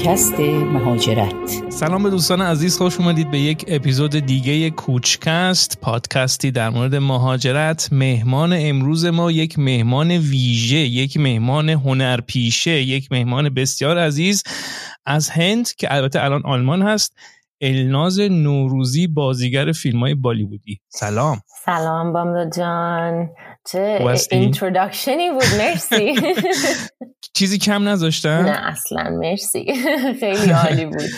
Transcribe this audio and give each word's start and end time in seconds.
پادکست 0.00 0.40
مهاجرت. 0.40 1.70
سلام 1.70 2.02
به 2.02 2.10
دوستان 2.10 2.40
عزیز 2.42 2.78
خوش 2.78 3.00
اومدید 3.00 3.30
به 3.30 3.38
یک 3.38 3.64
اپیزود 3.68 4.10
دیگه 4.10 4.70
کوچکست 4.70 5.80
پادکستی 5.80 6.50
در 6.50 6.70
مورد 6.70 6.94
مهاجرت. 6.94 7.88
مهمان 7.92 8.54
امروز 8.56 9.04
ما 9.04 9.30
یک 9.30 9.58
مهمان 9.58 10.10
ویژه 10.10 10.76
یک 10.76 11.16
مهمان 11.16 11.68
هنرپیشه 11.68 12.70
یک 12.70 13.12
مهمان 13.12 13.48
بسیار 13.48 13.98
عزیز. 13.98 14.42
از 15.06 15.30
هند 15.30 15.74
که 15.74 15.94
البته 15.94 16.24
الان 16.24 16.42
آلمان 16.44 16.82
هست 16.82 17.16
الناز 17.60 18.20
نوروزی 18.20 19.06
بازیگر 19.06 19.72
فیلم 19.72 20.00
های 20.00 20.14
بالیوودی. 20.14 20.80
سلام. 20.88 21.40
سلام 21.64 22.12
بامداد 22.12 22.56
جان. 22.56 23.28
چه 23.66 24.16
اینترودکشنی 24.30 25.30
بود 25.30 25.44
مرسی 25.58 26.14
چیزی 27.34 27.58
کم 27.58 27.88
نذاشتن؟ 27.88 28.42
نه 28.42 28.50
اصلا 28.50 29.10
مرسی. 29.10 29.66
خیلی 30.20 30.50
عالی 30.50 30.86
بود. 30.86 31.02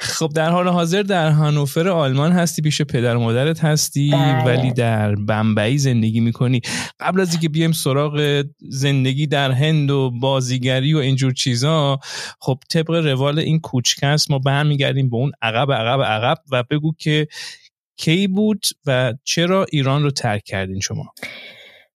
خب 0.00 0.30
در 0.34 0.50
حال 0.50 0.68
حاضر 0.68 1.02
در 1.02 1.30
هانوفر 1.30 1.88
آلمان 1.88 2.32
هستی 2.32 2.62
پیش 2.62 2.82
پدر 2.82 3.16
و 3.16 3.20
مادرت 3.20 3.64
هستی 3.64 4.10
بله. 4.10 4.44
ولی 4.44 4.72
در 4.72 5.14
بمبئی 5.14 5.78
زندگی 5.78 6.20
می‌کنی. 6.20 6.60
قبل 7.00 7.20
از 7.20 7.32
اینکه 7.32 7.48
بیایم 7.48 7.72
سراغ 7.72 8.44
زندگی 8.58 9.26
در 9.26 9.50
هند 9.50 9.90
و 9.90 10.10
بازیگری 10.10 10.94
و 10.94 10.98
اینجور 10.98 11.32
چیزا 11.32 11.98
خب 12.40 12.58
طبق 12.70 12.90
روال 12.90 13.38
این 13.38 13.60
کوچکست 13.60 14.30
ما 14.30 14.38
برمیگردیم 14.38 15.10
به 15.10 15.16
اون 15.16 15.32
عقب 15.42 15.72
عقب 15.72 16.02
عقب 16.02 16.38
و 16.52 16.62
بگو 16.70 16.92
که 16.98 17.26
کی 17.96 18.28
بود 18.28 18.66
و 18.86 19.14
چرا 19.24 19.66
ایران 19.72 20.02
رو 20.02 20.10
ترک 20.10 20.42
کردین 20.44 20.80
شما؟ 20.80 21.04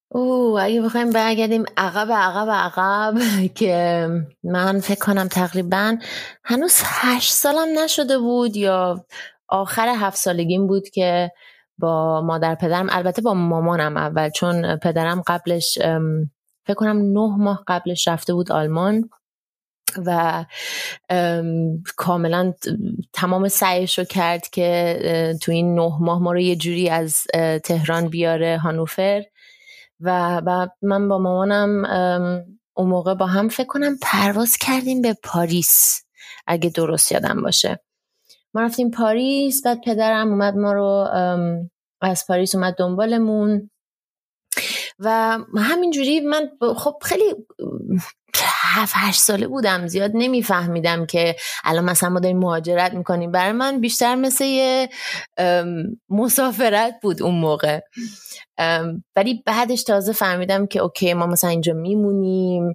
او 0.10 0.60
اگه 0.60 0.82
بخوایم 0.82 1.10
برگردیم 1.10 1.66
عقب 1.78 2.12
عقب 2.12 2.50
عقب 2.50 3.18
که 3.60 4.08
من 4.44 4.80
فکر 4.80 5.00
کنم 5.00 5.28
تقریبا 5.28 5.98
هنوز 6.44 6.82
هشت 6.84 7.32
سالم 7.34 7.80
نشده 7.80 8.18
بود 8.20 8.56
یا 8.56 9.06
آخر 9.48 9.88
هفت 9.88 10.18
سالگیم 10.18 10.68
بود 10.68 10.90
که 10.90 11.32
با 11.78 12.22
مادر 12.22 12.56
پدرم 12.56 12.88
البته 12.90 13.22
با 13.22 13.34
مامانم 13.34 13.98
اول 13.98 14.30
چون 14.30 14.76
پدرم 14.76 15.24
قبلش 15.28 15.78
فکر 16.66 16.76
کنم 16.76 16.98
نه 16.98 17.38
ماه 17.38 17.64
قبلش 17.68 18.08
رفته 18.08 18.34
بود 18.34 18.52
آلمان 18.52 19.10
و 20.06 20.46
کاملا 21.98 22.54
تمام 23.14 23.48
سعیش 23.48 24.00
رو 24.00 24.06
کرد 24.06 24.48
که 24.50 25.36
تو 25.42 25.52
این 25.52 25.76
نه 25.76 25.98
ماه 26.00 26.22
ما 26.22 26.32
رو 26.32 26.40
یه 26.40 26.56
جوری 26.56 26.90
از 26.90 27.18
تهران 27.64 28.08
بیاره 28.08 28.58
هانوفر. 28.58 29.24
و 30.00 30.42
بعد 30.42 30.72
من 30.82 31.08
با 31.08 31.18
مامانم 31.18 31.86
اون 32.74 32.90
موقع 32.90 33.14
با 33.14 33.26
هم 33.26 33.50
فکر 33.50 33.68
کنم 33.68 33.98
پرواز 34.02 34.58
کردیم 34.58 35.02
به 35.02 35.18
پاریس 35.24 36.04
اگه 36.48 36.70
درست 36.70 37.12
یادم 37.12 37.42
باشه. 37.42 37.80
ما 38.54 38.62
رفتیم 38.62 38.92
پاریس 38.92 39.62
بعد 39.66 39.82
پدرم 39.86 40.28
اومد 40.28 40.56
ما 40.56 40.74
رو 40.74 41.08
از 42.02 42.28
پاریس 42.28 42.56
اومد 42.56 42.76
دنبالمون. 42.76 43.70
و 45.00 45.40
همینجوری 45.58 46.20
من 46.20 46.50
خب 46.78 46.96
خیلی 47.02 47.36
هفت 48.76 48.94
هشت 48.96 49.22
ساله 49.22 49.48
بودم 49.48 49.88
زیاد 49.88 50.12
نمیفهمیدم 50.14 51.06
که 51.06 51.36
الان 51.64 51.86
مثلا 51.86 52.10
ما 52.10 52.20
داریم 52.20 52.40
مهاجرت 52.40 52.94
می‌کنیم. 52.94 53.32
برای 53.32 53.52
من 53.52 53.80
بیشتر 53.82 54.16
مثل 54.16 54.44
یه 54.44 54.90
مسافرت 56.10 56.96
بود 57.02 57.24
اون 57.24 57.36
موقع. 57.36 57.80
ولی 59.16 59.44
بعدش 59.46 59.84
تازه 59.84 60.14
فهمیدم 60.14 60.66
که 60.66 60.80
اوکی 60.80 61.14
ما 61.14 61.26
مثلا 61.26 61.50
اینجا 61.50 61.74
میمونیم. 61.74 62.74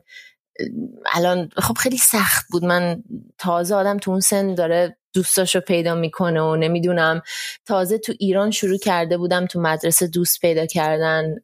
الان 1.13 1.49
خب 1.57 1.75
خیلی 1.75 1.99
سخت 1.99 2.47
بود. 2.51 2.65
من 2.65 3.03
تازه 3.39 3.75
آدم 3.75 3.99
تو 3.99 4.11
اون 4.11 4.21
سن 4.21 4.55
داره 4.55 4.97
دوستاشو 5.15 5.61
پیدا 5.61 5.95
می‌کنه 5.95 6.41
و 6.41 6.57
نمی‌دونم. 6.57 7.23
تازه 7.67 7.99
تو 7.99 8.13
ایران 8.19 8.51
شروع 8.51 8.79
کرده 8.79 9.19
بودم 9.19 9.47
تو 9.47 9.61
مدرسه 9.61 10.07
دوست 10.07 10.41
پیدا 10.41 10.67
کردن 10.67 11.35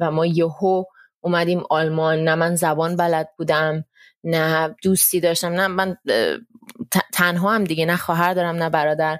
و 0.00 0.10
ما 0.10 0.26
یهو 0.26 0.84
اومدیم 1.24 1.62
آلمان. 1.70 2.18
نه 2.18 2.34
من 2.34 2.56
زبان 2.56 2.96
بلد 2.96 3.28
بودم 3.38 3.84
نه 4.24 4.76
دوستی 4.82 5.20
داشتم 5.20 5.48
نه 5.48 5.66
من 5.66 5.96
تنها 7.12 7.52
هم 7.54 7.64
دیگه 7.64 7.86
نه 7.86 7.96
خواهر 7.96 8.34
دارم 8.34 8.56
نه 8.56 8.70
برادر. 8.70 9.18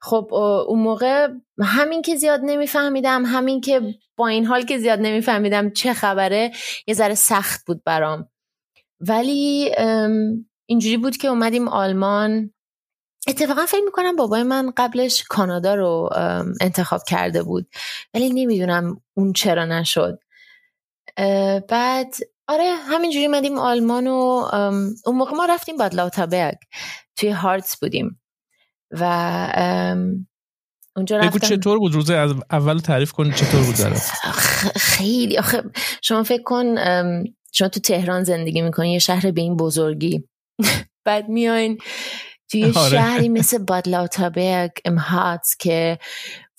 خب 0.00 0.34
اون 0.68 0.78
موقع 0.78 1.28
همین 1.62 2.02
که 2.02 2.16
زیاد 2.16 2.40
نمیفهمیدم 2.44 3.24
همین 3.26 3.60
که 3.60 3.94
با 4.16 4.28
این 4.28 4.46
حال 4.46 4.62
که 4.62 4.78
زیاد 4.78 4.98
نمیفهمیدم 4.98 5.70
چه 5.70 5.94
خبره 5.94 6.52
یه 6.86 6.94
ذره 6.94 7.14
سخت 7.14 7.66
بود 7.66 7.84
برام. 7.84 8.28
ولی 9.00 9.74
اینجوری 10.66 10.96
بود 10.96 11.16
که 11.16 11.28
اومدیم 11.28 11.68
آلمان. 11.68 12.52
اتفاقا 13.28 13.66
فکر 13.66 13.84
می‌کنم 13.84 14.16
بابای 14.16 14.42
من 14.42 14.72
قبلش 14.76 15.24
کانادا 15.28 15.74
رو 15.74 16.10
انتخاب 16.60 17.00
کرده 17.08 17.42
بود. 17.42 17.66
ولی 18.14 18.30
نمی‌دونم 18.30 19.00
اون 19.14 19.32
چرا 19.32 19.64
نشد. 19.64 20.21
بعد 21.68 22.14
آره 22.48 22.74
همینجوری 22.88 23.28
مدیم 23.28 23.58
آلمان 23.58 24.06
و 24.06 24.12
اون 25.06 25.16
موقع 25.16 25.32
ما 25.32 25.44
رفتیم 25.44 25.76
بادلاوتابرگ 25.76 26.58
توی 27.16 27.30
هارتس 27.30 27.76
بودیم. 27.76 28.20
و 28.90 29.04
اونجا 30.96 31.16
رفتم. 31.16 31.38
چطور 31.48 31.78
بود؟ 31.78 31.94
روز 31.94 32.10
اول 32.10 32.78
تعریف 32.78 33.12
کن 33.12 33.32
چطور 33.32 33.62
بود 33.62 33.76
داره 33.76 33.96
خیلی. 34.76 35.38
آخه 35.38 35.62
شما 36.02 36.22
فکر 36.22 36.42
کن 36.42 36.74
شما 37.52 37.68
تو 37.68 37.80
تهران 37.80 38.24
زندگی 38.24 38.62
می‌کنی 38.62 38.92
یه 38.92 38.98
شهر 38.98 39.30
به 39.30 39.40
این 39.40 39.56
بزرگی. 39.56 40.24
بعد 41.06 41.28
میاین 41.28 41.78
توی 42.50 42.64
آره. 42.76 42.90
شهری 42.90 43.28
مثل 43.28 43.58
بادلاوتابرگ 43.58 44.70
امهاتس 44.84 45.56
که 45.58 45.98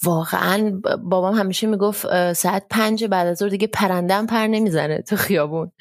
واقعا 0.04 0.82
بابام 1.04 1.36
همیشه 1.36 1.68
می‌گفت 1.68 2.34
ساعت 2.34 2.66
پنج 2.70 3.06
بعد 3.06 3.28
از 3.28 3.38
ظهر 3.38 3.50
دیگه 3.50 3.68
پرندم 3.68 4.26
پر 4.26 4.48
نمی‌زنه 4.48 5.02
تو 5.02 5.16
خیابون. 5.16 5.72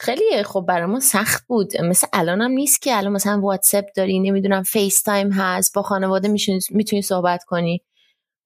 خیلی 0.00 0.42
خب 0.42 0.64
برای 0.68 0.86
ما 0.86 1.00
سخت 1.00 1.46
بود. 1.46 1.80
مثل 1.80 2.06
الان 2.12 2.40
هم 2.40 2.50
نیست 2.50 2.82
که 2.82 2.96
الان 2.96 3.12
مثلا 3.12 3.40
واتساپ 3.40 3.84
داری 3.96 4.20
نمی‌دونم 4.20 4.62
فیس 4.62 5.02
تایم 5.02 5.32
هست 5.32 5.74
با 5.74 5.82
خانواده 5.82 6.28
می‌تونی 6.70 7.02
صحبت 7.02 7.44
کنی. 7.44 7.82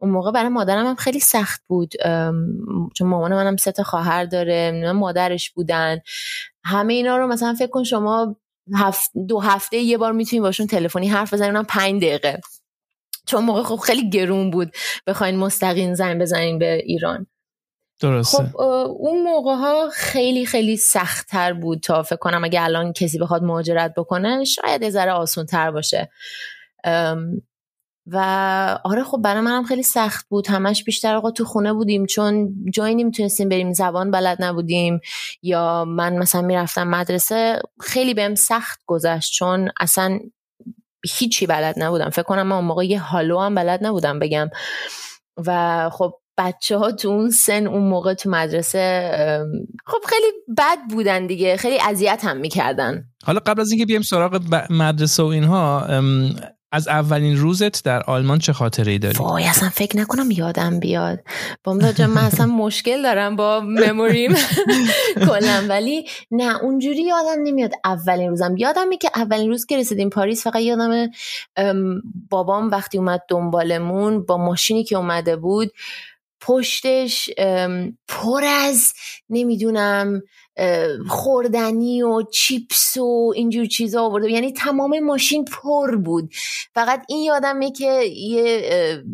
اون 0.00 0.10
موقع 0.10 0.32
برای 0.32 0.48
مادرم 0.48 0.86
هم 0.86 0.94
خیلی 0.94 1.20
سخت 1.20 1.62
بود. 1.66 1.94
چون 2.94 3.08
مامان 3.08 3.34
منم 3.34 3.56
سه 3.56 3.72
تا 3.72 3.82
خواهر 3.82 4.24
داره 4.24 4.92
مادرش 4.92 5.50
بودن. 5.50 6.00
همه 6.64 6.94
اینا 6.94 7.16
رو 7.16 7.26
مثلا 7.26 7.54
فکر 7.54 7.70
کن 7.70 7.84
شما 7.84 8.36
دو 9.28 9.40
هفته 9.40 9.76
یه 9.76 9.98
بار 9.98 10.12
می‌تونی 10.12 10.40
باشون 10.40 10.66
تلفنی 10.66 11.08
حرف 11.08 11.34
بزنی 11.34 11.48
اونم 11.48 11.64
پنج 11.64 12.02
دقیقه. 12.02 12.40
چون 13.28 13.44
موقع 13.44 13.62
خب 13.62 13.76
خیلی 13.76 14.10
گرون 14.10 14.50
بود 14.50 14.72
بخواین 15.06 15.36
مستقیم 15.36 15.94
زنگ 15.94 16.20
بزنین 16.20 16.58
به 16.58 16.74
ایران. 16.74 17.26
درسته. 18.00 18.38
خب 18.38 18.60
اون 18.86 19.22
موقع 19.22 19.54
ها 19.54 19.88
خیلی 19.92 20.46
خیلی 20.46 20.76
سختتر 20.76 21.52
بود 21.52 21.80
تا 21.80 22.02
فکر 22.02 22.16
کنم 22.16 22.44
اگه 22.44 22.62
الان 22.62 22.92
کسی 22.92 23.18
بخواد 23.18 23.42
مهاجرت 23.42 23.94
بکنه 23.96 24.44
شاید 24.44 24.82
یه 24.82 24.90
ذره 24.90 25.12
آسون 25.12 25.46
تر 25.46 25.70
باشه 25.70 26.10
و 28.06 28.18
آره 28.84 29.04
خب 29.04 29.18
برای 29.22 29.40
منم 29.40 29.64
خیلی 29.64 29.82
سخت 29.82 30.28
بود. 30.28 30.46
همش 30.48 30.84
بیشتر 30.84 31.14
آقا 31.14 31.30
تو 31.30 31.44
خونه 31.44 31.72
بودیم 31.72 32.06
چون 32.06 32.54
جایی 32.74 32.94
نمی‌تونستیم 32.94 33.48
بریم 33.48 33.72
زبان 33.72 34.10
بلد 34.10 34.42
نبودیم 34.42 35.00
یا 35.42 35.84
من 35.84 36.18
مثلا 36.18 36.42
می‌رفتم 36.42 36.88
مدرسه 36.88 37.62
خیلی 37.80 38.14
بهم 38.14 38.34
سخت 38.34 38.80
گذشت 38.86 39.32
چون 39.32 39.70
اصلا 39.80 40.18
هیچی 41.18 41.46
بلد 41.46 41.74
نبودم. 41.78 42.10
فکر 42.10 42.22
کنم 42.22 42.46
من 42.46 42.56
اون 42.56 42.64
موقع 42.64 42.86
یه 42.86 43.00
حالو 43.00 43.38
هم 43.38 43.54
بلد 43.54 43.86
نبودم 43.86 44.18
بگم. 44.18 44.48
و 45.46 45.90
خب 45.92 46.12
بچه 46.38 46.78
ها 46.78 46.92
تو 46.92 47.08
اون 47.08 47.30
سن 47.30 47.66
اون 47.66 47.82
موقع 47.82 48.14
تو 48.14 48.30
مدرسه 48.30 49.10
خب 49.86 49.98
خیلی 50.08 50.26
بد 50.58 50.78
بودن 50.90 51.26
دیگه. 51.26 51.56
خیلی 51.56 51.78
اذیت 51.80 52.20
هم 52.24 52.36
می‌کردن. 52.36 53.04
حالا 53.24 53.40
قبل 53.46 53.60
از 53.60 53.70
اینکه 53.70 53.86
بیایم 53.86 54.02
سراغ 54.02 54.42
مدرسه 54.70 55.22
و 55.22 55.26
اینها 55.26 55.86
از 56.72 56.88
اولین 56.88 57.36
روزت 57.36 57.84
در 57.84 58.02
آلمان 58.02 58.38
چه 58.38 58.52
خاطره 58.52 58.98
داری؟ 58.98 59.18
وای 59.18 59.44
اصلا 59.44 59.68
فکر 59.68 59.96
نکنم 59.96 60.30
یادم 60.30 60.80
بیاد. 60.80 61.18
بامداد 61.64 61.94
جان 61.94 62.10
من 62.10 62.24
اصلا 62.24 62.46
مشکل 62.46 63.02
دارم 63.02 63.36
با 63.36 63.60
مموریم. 63.60 64.34
کلا 65.28 65.66
ولی 65.68 66.08
نه 66.30 66.62
اونجوری 66.62 67.02
یادم 67.02 67.42
نمیاد 67.42 67.72
اولین 67.84 68.28
روزم. 68.28 68.56
یادم 68.56 68.96
که 69.00 69.10
اولین 69.14 69.50
روز 69.50 69.66
که 69.66 69.76
رسیدیم 69.76 70.10
پاریس 70.10 70.44
فقط 70.44 70.62
یادم 70.62 71.10
بابام 72.30 72.70
وقتی 72.70 72.98
اومد 72.98 73.20
دنبالمون 73.28 74.24
با 74.24 74.36
ماشینی 74.36 74.84
که 74.84 74.96
اومده 74.96 75.36
بود 75.36 75.72
پشتش 76.40 77.30
پر 78.08 78.44
از 78.44 78.92
نمی‌دونم 79.30 80.22
خوردنی 81.08 82.02
و 82.02 82.22
چیپس 82.22 82.96
و 82.96 83.32
اینجور 83.36 83.66
چیزا 83.66 84.02
آورده 84.02 84.30
یعنی 84.30 84.52
تمام 84.52 85.00
ماشین 85.00 85.44
پر 85.44 85.96
بود. 85.96 86.34
فقط 86.74 87.04
این 87.08 87.22
یادمه 87.22 87.72
که 87.72 88.02
یه 88.16 89.04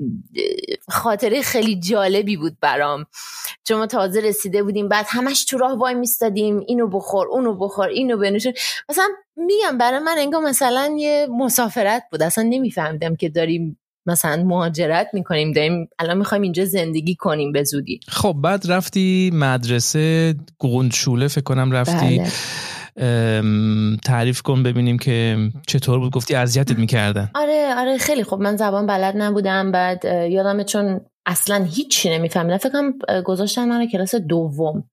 خاطره 0.89 1.43
خیلی 1.43 1.81
جالبی 1.81 2.37
بود 2.37 2.57
برام. 2.61 3.07
چون 3.65 3.79
ما 3.79 3.87
تازه 3.87 4.21
رسیده 4.21 4.63
بودیم 4.63 4.89
بعد 4.89 5.07
همش 5.09 5.45
تو 5.45 5.59
راه 5.59 5.79
وای 5.79 5.95
میستادیم. 5.95 6.61
اینو 6.67 6.87
بخور 6.87 7.27
اونو 7.27 7.55
بخور 7.55 7.89
اینو 7.89 8.17
بنوشون. 8.17 8.53
مثلا 8.89 9.09
میگم 9.37 9.79
برای 9.79 9.99
من 9.99 10.15
انگار 10.19 10.43
مثلا 10.43 10.97
یه 10.99 11.29
مسافرت 11.31 12.05
بود. 12.11 12.23
اصلا 12.23 12.45
نمیفهمیدم 12.45 13.17
که 13.17 13.29
داریم 13.29 13.79
مثلا 14.07 14.45
مهاجرت 14.45 15.09
می‌کنیم 15.13 15.53
داریم 15.53 15.89
الان 15.99 16.19
می‌خوایم 16.19 16.43
اینجا 16.43 16.65
زندگی 16.65 17.15
کنیم 17.15 17.53
به 17.53 17.65
زودی. 17.65 18.01
خب 18.09 18.37
بعد 18.43 18.73
رفتی 18.73 19.31
مدرسه 19.35 20.35
گوندشوله 20.59 21.29
فکر 21.29 21.45
کنم 21.45 21.73
رفتی. 21.73 22.19
بله. 22.19 22.31
تعریف 24.05 24.43
کن 24.43 24.63
ببینیم 24.63 24.99
که 24.99 25.39
چطور 25.67 25.99
بود 25.99 26.13
گفتی 26.13 26.35
اذیتت 26.35 26.79
می‌کردن. 26.79 27.31
آره 27.35 27.75
آره 27.79 27.99
خیلی 27.99 28.25
خب 28.25 28.37
من 28.37 28.57
زبان 28.57 28.87
بلد 28.87 29.15
نبودم 29.17 29.73
بعد 29.73 30.05
یادمه 30.05 30.65
چون 30.65 31.01
اصلا 31.27 31.65
هیچی 31.65 32.11
نمیفهمیدم. 32.11 32.59
فکر 32.59 32.73
کنم 32.73 33.23
گذاشتن 33.23 33.69
من 33.69 33.87
کلاس 33.87 34.15
دوم. 34.15 34.85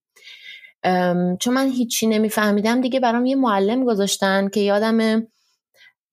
چون 1.40 1.54
من 1.54 1.68
هیچی 1.68 2.08
نمیفهمیدم 2.08 2.82
دیگه 2.82 3.00
برام 3.00 3.26
یه 3.26 3.36
معلم 3.36 3.86
گذاشتن 3.86 4.50
که 4.50 4.60
یادم 4.60 5.28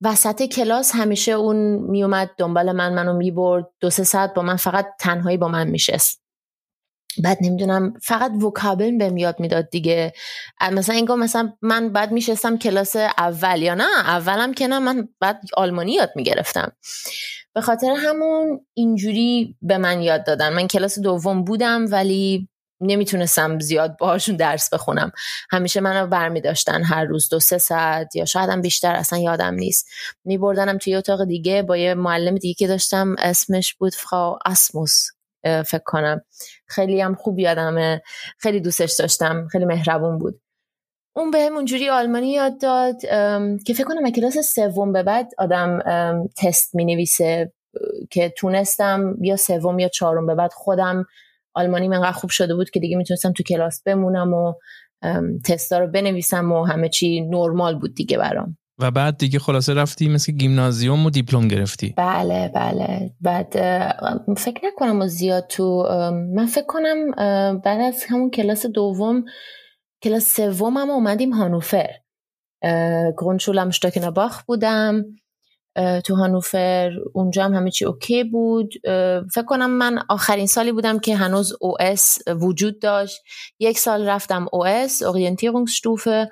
وسط 0.03 0.43
کلاس 0.43 0.93
همیشه 0.95 1.33
اون 1.33 1.57
میومد 1.91 2.31
دنبال 2.39 2.73
من 2.73 2.95
منو 2.95 3.13
می‌برد. 3.13 3.67
دو 3.81 3.91
سه 3.91 4.05
ساعت 4.05 4.35
با 4.35 4.43
من 4.43 4.57
فقط 4.57 4.87
تنهایی 5.01 5.37
با 5.37 5.49
من 5.49 5.69
میشست. 5.69 6.23
بعد 7.25 7.39
نمی‌دونم 7.41 7.95
فقط 8.03 8.31
وکابل 8.31 8.99
بهم 8.99 9.17
یاد 9.17 9.41
می‌داد 9.41 9.71
دیگه. 9.71 10.13
مثلا 10.73 10.95
اینگاه 10.95 11.17
مثلا 11.17 11.53
من 11.63 11.89
بعد 11.89 12.13
میشستم 12.13 12.59
کلاس 12.59 12.97
اول 12.97 13.63
یا 13.63 13.75
نه؟ 13.75 13.99
اولم 14.05 14.55
که 14.55 14.67
نه 14.67 14.79
من 14.79 15.09
بعد 15.21 15.41
آلمانی 15.57 15.93
یاد 15.93 16.13
می‌گرفتم. 16.17 16.73
به 17.55 17.61
خاطر 17.61 17.95
همون 17.99 18.67
اینجوری 18.75 19.57
به 19.63 19.79
من 19.79 20.03
یاد 20.03 20.27
دادن. 20.27 20.53
من 20.53 20.67
کلاس 20.67 20.99
دوم 20.99 21.45
بودم 21.45 21.87
ولی 21.91 22.49
نمی‌تونستم 22.81 23.59
زیاد 23.59 23.97
باهاشون 23.97 24.37
درس 24.37 24.75
بخونم. 24.75 25.13
همیشه 25.51 25.81
منو 25.81 26.07
برمی 26.07 26.41
داشتن 26.41 26.83
هر 26.83 27.05
روز 27.05 27.29
دو 27.29 27.41
سه 27.41 27.59
ساعت 27.59 28.17
یا 28.17 28.25
شاید 28.25 28.51
هم 28.51 28.61
بیشتر 28.61 28.95
اصلا 28.95 29.19
یادم 29.19 29.55
نیست. 29.55 29.89
میبردنم 30.25 30.79
توی 30.79 30.95
اتاق 30.95 31.25
دیگه 31.25 31.63
با 31.63 31.77
یه 31.77 31.95
معلم 31.95 32.35
دیگه 32.35 32.55
که 32.55 32.67
داشتم 32.67 33.15
اسمش 33.19 33.75
بود 33.75 33.95
فراو 33.95 34.39
اسموس 34.47 35.07
فکر 35.45 35.83
کنم. 35.85 36.21
خیلی 36.67 37.01
هم 37.01 37.15
خوب 37.15 37.39
یادمه. 37.39 38.03
خیلی 38.39 38.61
دوستش 38.61 38.93
داشتم. 38.99 39.49
خیلی 39.53 39.65
مهربون 39.65 40.19
بود. 40.19 40.41
اون 41.17 41.31
بهم 41.31 41.55
اونجوری 41.55 41.89
آلمانی 41.89 42.33
یاد 42.33 42.61
داد 42.61 43.01
که 43.65 43.75
فکر 43.75 43.85
کنم 43.85 44.11
کلاس 44.11 44.39
سوم 44.39 44.93
به 44.93 45.03
بعد 45.03 45.31
آدم 45.39 45.79
تست 46.37 46.75
می 46.75 46.85
نویسه 46.85 47.53
که 48.11 48.35
تونستم 48.37 49.15
یا 49.21 49.37
سوم 49.37 49.79
یا 49.79 49.89
چهارم 49.89 50.27
به 50.27 50.35
بعد 50.35 50.53
خودم 50.53 51.07
آلمانی 51.55 51.89
من 51.89 52.13
خوب 52.13 52.31
شده 52.31 52.55
بود 52.55 52.71
که 52.71 52.81
دیگه 52.81 52.97
می‌تونستم 52.97 53.33
تو 53.33 53.43
کلاس 53.43 53.83
بمونم 53.83 54.35
و 54.35 54.55
تستا 55.45 55.79
رو 55.79 55.87
بنویسم 55.87 56.53
و 56.53 56.65
همه 56.65 56.89
چی 56.89 57.21
نرمال 57.21 57.79
بود 57.79 57.95
دیگه 57.95 58.19
برام. 58.19 58.59
و 58.81 58.91
بعد 58.91 59.17
دیگه 59.17 59.39
خلاصه 59.39 59.75
رفتی 59.75 60.09
مثل 60.09 60.33
گیمنازیوم 60.33 61.07
و 61.07 61.11
دیپلم 61.11 61.49
گرفتی. 61.49 61.95
بله 61.97 62.51
بله. 62.55 63.15
بعد 63.21 63.53
فکر 64.37 64.61
نکنم 64.65 65.01
و 65.01 65.07
زیاد 65.07 65.47
تو 65.47 65.83
من 66.35 66.47
فکر 66.47 66.67
کنم 66.67 67.11
بعد 67.61 67.81
از 67.81 68.05
همون 68.09 68.31
کلاس 68.31 68.67
دوم 68.67 69.25
کلاس 70.03 70.37
سوم 70.37 70.77
هم 70.77 70.91
اومدیم 70.91 71.33
هانوفر. 71.33 71.91
Grundschule 73.19 73.66
م 73.66 73.71
باخ 74.15 74.43
بودم. 74.43 75.05
تو 76.05 76.15
هانوفر 76.15 76.93
اونجا 77.13 77.45
هم 77.45 77.55
همه 77.55 77.71
چی 77.71 77.85
okay 77.85 78.25
بود. 78.25 78.75
فکر 79.35 79.45
کنم 79.47 79.71
من 79.71 79.99
آخرین 80.09 80.47
سالی 80.47 80.73
بودم 80.73 80.99
که 80.99 81.17
هنوز 81.17 81.53
OS 81.61 82.19
وجود 82.29 82.81
داشت. 82.81 83.21
یک 83.59 83.79
سال 83.79 84.09
رفتم 84.09 84.47
OS 84.53 85.03
Orientierungsstufe 85.03 86.29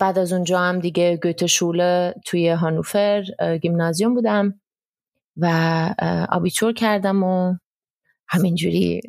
بعد 0.00 0.18
از 0.18 0.32
اونجا 0.32 0.58
هم 0.60 0.78
دیگه 0.78 1.18
Goetheschule 1.22 2.14
توی 2.26 2.48
هانوفر 2.48 3.24
Gymnasium 3.62 4.14
بودم 4.14 4.60
و 5.36 5.46
Abitur 6.28 6.72
کردم 6.72 7.22
و 7.22 7.54
همینجوری. 8.28 9.00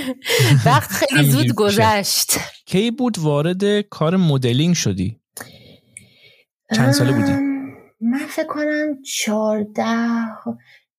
وقت 0.66 0.90
خیلی 0.90 1.30
زود 1.30 1.54
گذشت. 1.54 2.32
کی 2.66 2.90
بود 2.90 3.18
وارد 3.18 3.80
کار 3.80 4.16
مدلینگ 4.16 4.74
شدی؟ 4.74 5.20
چند 6.76 6.92
ساله 6.92 7.12
بودی؟ 7.12 7.49
من 8.00 8.18
فکر 8.18 8.46
کنم 8.46 9.02
چارده 9.02 9.84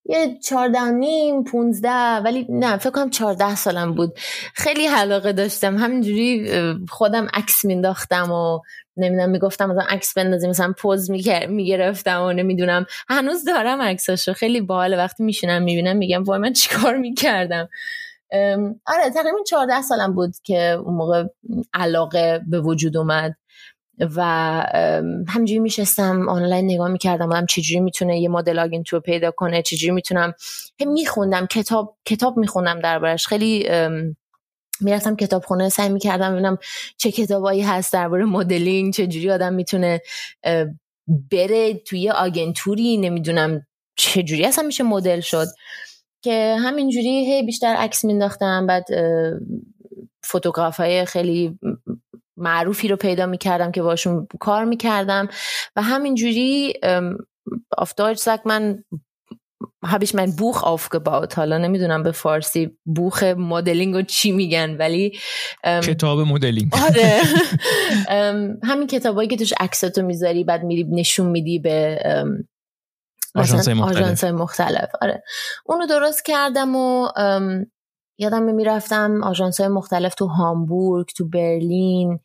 یه 0.06 0.40
چارده 0.44 0.90
نیم 0.90 1.44
پونزده 1.44 2.16
ولی 2.16 2.46
نه 2.50 2.78
فکر 2.78 2.90
کنم 2.90 3.10
چارده 3.10 3.56
سالم 3.56 3.94
بود. 3.94 4.14
خیلی 4.54 4.88
علاقه 4.88 5.32
داشتم. 5.32 5.78
همینجوری 5.78 6.52
خودم 6.90 7.28
عکس 7.34 7.66
مینداختم 7.66 8.32
و 8.32 8.60
نمی‌دونم 8.98 9.30
می‌گفتم 9.30 9.70
مثلا 9.70 9.86
عکس 9.90 10.14
بندازیم 10.14 10.50
مثلا 10.50 10.74
پوز 10.78 11.12
می‌گرفتم 11.50 12.22
و 12.22 12.34
نمی‌دونم. 12.34 12.86
هنوز 13.10 13.46
دارم 13.46 13.82
عکساشو. 13.82 14.34
خیلی 14.34 14.62
باحال 14.62 14.94
وقتی 14.94 15.24
میشینم 15.24 15.64
می‌بینم 15.64 15.98
میگم 15.98 16.24
وای 16.24 16.40
من 16.40 16.54
چیکار 16.54 16.98
می‌کردم. 16.98 17.70
آره 18.86 19.10
تقریبا 19.14 19.44
14 19.48 19.82
سالم 19.82 20.14
بود 20.14 20.34
که 20.44 20.62
اون 20.72 20.94
موقع 20.96 21.24
علاقه 21.74 22.42
به 22.48 22.60
وجود 22.62 22.98
اومد. 22.98 23.36
و 24.00 24.22
همجوری 25.28 25.60
میشستم 25.60 26.30
آنلاین 26.30 26.66
نگاه 26.66 26.88
می‌کردم 26.88 27.26
بودم 27.26 27.46
چجوری 27.46 27.80
می‌تونه 27.80 28.20
یه 28.20 28.30
مدل 28.30 28.60
آگنتور 28.60 29.00
پیدا 29.00 29.32
کنه 29.32 29.62
چجوری 29.62 29.92
می‌تونم 29.92 30.34
میخوندم 30.88 31.46
کتاب 31.46 31.98
کتاب 32.06 32.38
میخوندم 32.38 32.80
دربارش. 32.80 33.28
خیلی 33.28 33.70
می‌رفتم 34.82 35.16
کتابخونه 35.16 35.70
سعی 35.70 35.90
می‌کردم 35.90 36.32
ببینم 36.32 36.58
چه 36.98 37.12
کتابایی 37.12 37.62
هست 37.62 37.94
درباره 37.94 38.26
مدلینگ 38.26 38.94
چجوری 38.94 39.32
آدم 39.32 39.54
می‌تونه 39.54 40.02
بره 41.32 41.74
توی 41.74 42.10
آگنتوری 42.10 42.98
نمی‌دونم 42.98 43.66
چجوری 43.96 44.46
اصلا 44.46 44.64
میشه 44.66 44.84
مدل 44.84 45.20
شد. 45.20 45.48
که 46.24 46.56
همینجوری 46.60 47.26
هی 47.26 47.44
بیشتر 47.44 47.76
عکس 47.76 48.06
مینداختم 48.06 48.68
بعد 48.68 48.86
فوتوگراف 50.24 50.78
های 50.78 51.06
خیلی 51.06 51.60
معروفی 52.42 52.88
رو 52.88 52.96
پیدا 52.96 53.26
می‌کردم 53.26 53.72
که 53.72 53.82
باشون 53.82 54.28
کار 54.40 54.66
می‌کردم. 54.66 55.28
و 55.76 55.82
همینجوری 55.82 56.74
auf 57.80 57.90
Deutsch 57.90 58.20
sagt 58.20 58.46
man 58.46 58.84
habe 59.86 60.04
ich 60.06 60.14
mein 60.14 60.32
Buch 60.40 60.64
aufgebaut. 60.64 61.34
حالا 61.36 61.58
نمی‌دونم 61.58 62.04
به 62.04 62.12
فارسی 62.12 62.78
بوخ 62.86 63.24
مدلینگ 63.24 63.96
رو 63.96 64.02
چی 64.02 64.32
میگن 64.32 64.78
ولی 64.78 65.20
کتاب 65.64 66.20
مدلینگ. 66.20 66.72
آره. 66.90 67.22
همین 68.70 68.88
کتابایی 68.88 69.30
که 69.30 69.38
توش 69.38 69.54
عکساتو 69.60 70.02
می‌ذاری 70.02 70.44
بعد 70.44 70.64
میری 70.64 70.84
نشون 70.84 71.28
میدی 71.28 71.60
به 71.60 72.00
آژانس 73.36 73.68
مختلف. 73.68 74.24
مختلف. 74.24 74.90
آره. 75.02 75.24
اونو 75.66 75.86
درست 75.86 76.26
کردم 76.26 76.76
و 76.76 77.08
یادم 78.22 78.44
می‌رفتم 78.44 79.24
آژانس 79.24 79.60
های 79.60 79.70
مختلف 79.70 80.16
تو 80.16 80.28
هامبورگ 80.28 81.08
تو 81.08 81.30
برلین 81.30 82.20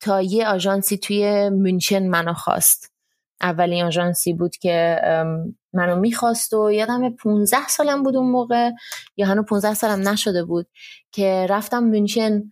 تا 0.00 0.22
یه 0.22 0.46
آژانسی 0.46 0.98
توی 0.98 1.48
مونشن 1.48 2.06
منو 2.06 2.32
خواست. 2.32 2.92
اولین 3.40 3.84
آژانسی 3.84 4.32
بود 4.32 4.56
که 4.56 5.00
منو 5.72 6.00
می‌خواست 6.00 6.52
و 6.52 6.70
یادم 6.72 7.10
15 7.16 7.68
سالم 7.68 8.02
بود 8.02 8.16
اون 8.16 8.30
موقع 8.30 8.70
یا 9.16 9.26
هنو 9.26 9.42
15 9.42 9.74
سالم 9.74 10.08
نشده 10.08 10.44
بود 10.44 10.66
که 11.12 11.46
رفتم 11.50 11.78
مونشن 11.78 12.42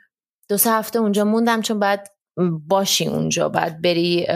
دو 0.49 0.57
سه 0.57 0.71
هفته 0.71 0.99
اونجا 0.99 1.25
موندم 1.25 1.61
چون 1.61 1.79
بعد 1.79 2.09
باشی 2.69 3.07
اونجا 3.09 3.49
بعد 3.49 3.83
بری 3.83 4.27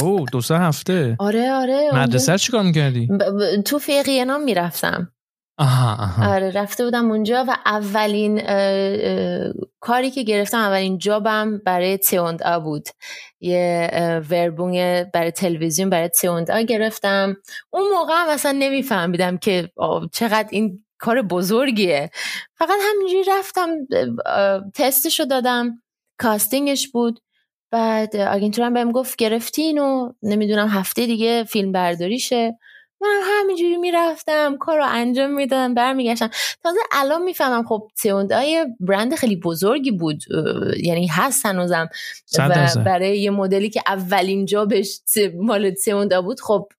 او 0.00 0.24
دو 0.32 0.40
سه 0.40 0.58
هفته؟ 0.58 1.16
آره 1.18 1.52
آره 1.52 1.90
مدرسه 1.94 2.38
چیکار 2.38 2.62
می‌کردی؟ 2.62 3.08
تو 3.64 3.78
فیقینا 3.78 4.38
می‌رفتم. 4.38 5.12
آها, 5.60 6.34
آره 6.34 6.50
رفته 6.50 6.84
بودم 6.84 7.10
اونجا 7.10 7.44
و 7.48 7.56
اولین 7.66 8.40
کاری 9.80 10.10
که 10.10 10.22
گرفتم 10.22 10.58
اولین 10.58 10.98
جابم 10.98 11.58
برای 11.64 11.98
تیوند 11.98 12.42
آ 12.42 12.60
بود. 12.60 12.88
یه 13.40 13.90
وربونگ 14.30 15.04
برای 15.04 15.30
تلویزیون 15.30 15.90
برای 15.90 16.08
تیوند 16.08 16.50
آ 16.50 16.60
گرفتم. 16.60 17.36
اون 17.70 17.90
موقع 17.94 18.12
هم 18.14 18.28
اصلا 18.28 18.52
نمیفهمیدم 18.52 19.36
که 19.36 19.70
چقدر 20.12 20.48
این 20.50 20.84
کار 20.98 21.22
بزرگیه. 21.22 22.10
فقط 22.54 22.78
همینجوری 22.90 23.24
رفتم 23.38 23.70
تستشو 24.74 25.24
دادم. 25.24 25.82
کاستینگش 26.18 26.88
بود. 26.88 27.20
بعد 27.70 28.16
آگنتورم 28.16 28.74
بهم 28.74 28.92
گفت 28.92 29.16
گرفتین 29.16 29.78
و 29.78 30.12
نمی‌دونم 30.22 30.68
هفته 30.68 31.06
دیگه 31.06 31.44
فیلم 31.44 31.72
برداریشه. 31.72 32.58
من 33.00 33.20
همینجوری 33.24 33.76
می‌رفتم 33.76 34.56
کار 34.56 34.76
رو 34.76 34.84
انجام 34.88 35.30
می‌دادم 35.30 35.74
برمیگشتم. 35.74 36.30
تازه 36.62 36.78
الان 36.92 37.22
می‌فهمم 37.22 37.62
خب 37.62 37.90
سیوندای 37.94 38.66
برند 38.80 39.14
خیلی 39.14 39.36
بزرگی 39.36 39.90
بود 39.90 40.22
یعنی 40.82 41.06
هست 41.06 41.46
هنوزم. 41.46 41.88
و 42.38 42.68
برای 42.86 43.20
یه 43.20 43.30
مدلی 43.30 43.70
که 43.70 43.82
اولین 43.86 44.46
جابش 44.46 45.00
مال 45.40 45.74
سیوندا 45.74 46.22
بود 46.22 46.40
خب 46.40 46.72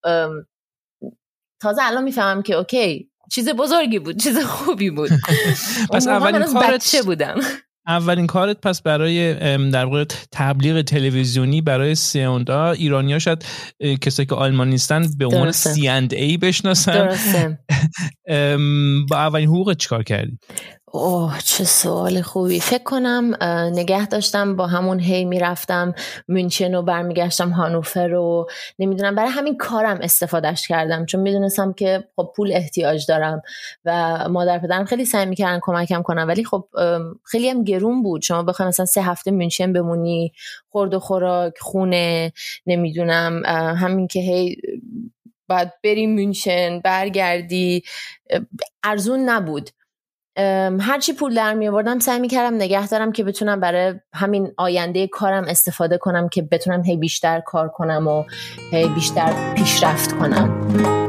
تازه 1.61 1.81
الان 1.83 2.03
می‌فهمم 2.03 2.41
که 2.41 2.55
okay 2.55 3.09
چیز 3.31 3.49
بزرگی 3.49 3.99
بود 3.99 4.17
چیز 4.17 4.39
خوبی 4.39 4.89
بود. 4.89 5.09
پس 5.93 6.07
اولین 6.07 6.43
کارت 6.53 7.05
بودم. 7.05 7.39
اولین 7.87 8.27
کارت 8.27 8.61
پس 8.61 8.81
برای 8.81 9.33
در 9.71 9.85
واقع 9.85 10.05
تبلیغ 10.31 10.81
تلویزیونی 10.81 11.61
برای 11.61 11.95
C 11.95 12.08
und 12.08 12.46
A. 12.46 12.71
ایرانیا 12.71 13.19
شاید 13.19 13.45
کسایی 14.01 14.25
که 14.25 14.35
آلمان 14.35 14.69
نیستن 14.69 15.05
به 15.17 15.25
عنوان 15.25 15.51
C 15.51 15.87
and 15.87 16.13
A 16.13 16.37
بشناسن. 16.37 17.09
با 19.09 19.17
اولین 19.17 19.49
حقوق 19.49 19.73
چیکار 19.73 20.03
کردی؟ 20.03 20.37
اوه 20.91 21.39
چه 21.39 21.63
سوال 21.63 22.21
خوبی. 22.21 22.59
فکر 22.59 22.83
کنم 22.83 23.35
نگه 23.73 24.07
داشتم 24.07 24.55
با 24.55 24.67
همون 24.67 24.99
هی 24.99 25.25
می‌رفتم 25.25 25.93
München 26.31 26.73
و 26.73 26.81
برمیگشتم 26.81 27.49
هانوفر 27.49 28.07
رو. 28.07 28.47
نمی‌دونم 28.79 29.15
برای 29.15 29.29
همین 29.29 29.57
کارم 29.57 29.99
استفادهش 30.01 30.67
کردم 30.67 31.05
چون 31.05 31.21
می‌دونستم 31.21 31.73
که 31.73 32.03
خب 32.15 32.31
پول 32.35 32.51
احتیاج 32.53 33.05
دارم 33.07 33.41
و 33.85 34.17
مادر 34.29 34.59
پدرم 34.59 34.85
خیلی 34.85 35.05
سعی 35.05 35.25
می‌کردن 35.25 35.59
کمکم 35.61 36.01
کنم 36.01 36.27
ولی 36.27 36.43
خب 36.43 36.67
خیلی 37.23 37.49
هم 37.49 37.63
گرون 37.63 38.03
بود. 38.03 38.21
شما 38.21 38.43
بخوای 38.43 38.67
مثلا 38.67 38.85
سه 38.85 39.01
هفته 39.01 39.31
مünchen 39.31 39.67
بمونی 39.73 40.31
خورد 40.69 40.93
و 40.93 40.99
خوراک 40.99 41.53
خونه 41.59 42.33
نمی‌دونم 42.65 43.45
همین 43.75 44.07
که 44.07 44.19
هی 44.19 44.55
بعد 45.47 45.73
بری 45.83 46.33
مünchen 46.33 46.81
برگردی 46.83 47.83
ارزون 48.83 49.19
نبود. 49.29 49.69
هرچی 50.79 51.13
پول 51.13 51.35
در 51.35 51.53
می 51.53 51.67
آوردم 51.67 51.99
سعی 51.99 52.19
می 52.19 52.27
کردم 52.27 52.55
نگه 52.55 52.87
دارم 52.87 53.11
که 53.11 53.23
بتونم 53.23 53.59
برای 53.59 53.93
همین 54.13 54.51
آینده 54.57 55.07
کارم 55.07 55.43
استفاده 55.43 55.97
کنم 55.97 56.29
که 56.29 56.41
بتونم 56.41 56.83
هی 56.83 56.97
بیشتر 56.97 57.39
کار 57.39 57.69
کنم 57.69 58.07
و 58.07 58.23
هی 58.71 58.87
بیشتر 58.87 59.53
پیشرفت 59.55 60.11
کنم. 60.11 61.08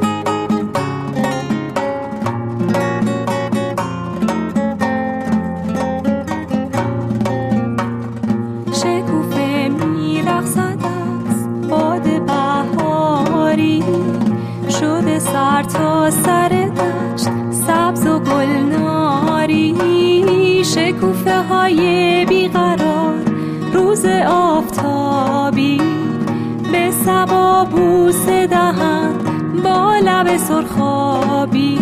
لب 30.21 30.37
سرخابی 30.37 31.79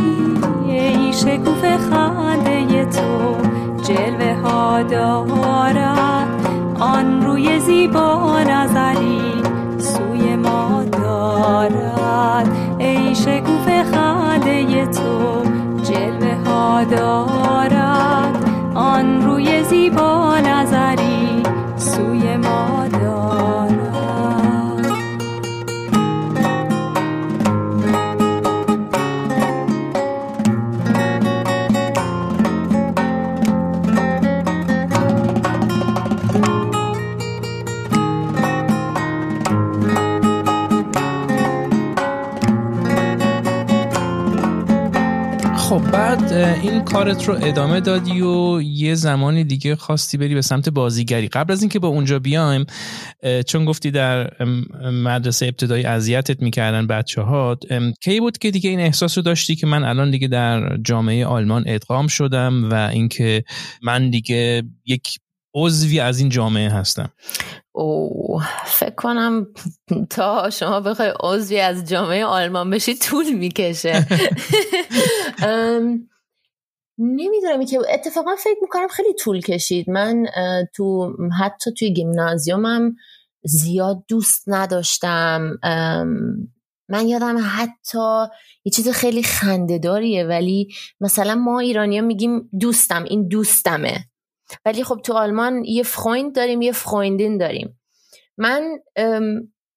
ای 0.66 1.12
شکوفه 1.12 1.78
خنده 1.78 2.84
تو 2.84 3.36
جلوه 3.82 4.34
ها 4.42 4.82
دارد. 4.82 6.28
آن 6.80 7.22
روی 7.22 7.60
زیبا 7.60 8.40
نظری 8.40 9.20
سوی 9.78 10.36
ما 10.36 10.84
دارد. 10.92 12.48
ای 12.78 13.14
شکوفه 13.14 13.84
خنده 13.84 14.86
تو 14.86 15.42
جلوه 15.82 16.34
ها 16.46 16.84
دارد. 16.84 18.44
آن 18.74 19.22
روی 19.22 19.62
زیبا 19.64 20.38
نظری 20.38 21.07
این 46.38 46.84
کارت 46.84 47.28
رو 47.28 47.34
ادامه 47.34 47.80
دادی 47.80 48.20
و 48.20 48.62
یه 48.62 48.94
زمانی 48.94 49.44
دیگه 49.44 49.76
خواستی 49.76 50.18
بری 50.18 50.34
به 50.34 50.42
سمت 50.42 50.68
بازیگری. 50.68 51.28
قبل 51.28 51.52
از 51.52 51.62
اینکه 51.62 51.78
با 51.78 51.88
اونجا 51.88 52.18
بیایم 52.18 52.66
چون 53.46 53.64
گفتی 53.64 53.90
در 53.90 54.44
مدرسه 54.92 55.46
ابتدایی 55.46 55.84
اذیتت 55.84 56.42
می‌کردن 56.42 56.86
بچه 56.86 57.22
ها 57.22 57.58
کی 58.02 58.20
بود 58.20 58.38
که 58.38 58.50
دیگه 58.50 58.70
این 58.70 58.80
احساس 58.80 59.18
رو 59.18 59.22
داشتی 59.22 59.56
که 59.56 59.66
من 59.66 59.84
الان 59.84 60.10
دیگه 60.10 60.28
در 60.28 60.76
جامعه 60.76 61.26
آلمان 61.26 61.64
ادغام 61.66 62.06
شدم 62.06 62.70
و 62.70 62.74
اینکه 62.74 63.44
من 63.82 64.10
دیگه 64.10 64.62
یک 64.86 65.18
عضوی 65.54 66.00
از 66.00 66.20
این 66.20 66.28
جامعه 66.28 66.70
هستم؟ 66.70 67.12
او 67.72 68.40
فکر 68.66 68.94
کنم 68.94 69.46
تا 70.10 70.50
شما 70.50 70.80
بخوای 70.80 71.12
عضوی 71.20 71.60
از 71.60 71.88
جامعه 71.88 72.24
آلمان 72.24 72.70
بشی 72.70 72.94
طول 72.94 73.32
می‌کشه. 73.32 74.06
نمی‌دونم 76.98 77.64
که 77.64 77.78
اتفاقا 77.94 78.36
فکر 78.36 78.58
می‌کنم 78.62 78.88
خیلی 78.88 79.14
طول 79.14 79.40
کشید. 79.40 79.90
من 79.90 80.26
تو 80.74 81.16
حتی 81.40 81.72
توی 81.72 81.92
گیمنازیومم 81.92 82.96
زیاد 83.44 84.04
دوست 84.08 84.44
نداشتم. 84.46 85.58
من 86.90 87.08
یادم 87.08 87.36
حتی 87.56 88.32
یه 88.64 88.72
چیز 88.72 88.88
خیلی 88.88 89.22
خندهداریه 89.22 90.24
ولی 90.24 90.68
مثلا 91.00 91.34
ما 91.34 91.60
ایرانی 91.60 91.98
ها 91.98 92.06
میگیم 92.06 92.50
دوستم 92.60 93.04
این 93.04 93.28
دوستمه. 93.28 94.04
ولی 94.64 94.84
خب 94.84 95.00
تو 95.04 95.12
آلمان 95.12 95.64
یه 95.64 95.82
فخویند 95.82 96.34
داریم 96.34 96.62
یه 96.62 96.72
فخویندین 96.72 97.38
داریم. 97.38 97.80
من 98.36 98.78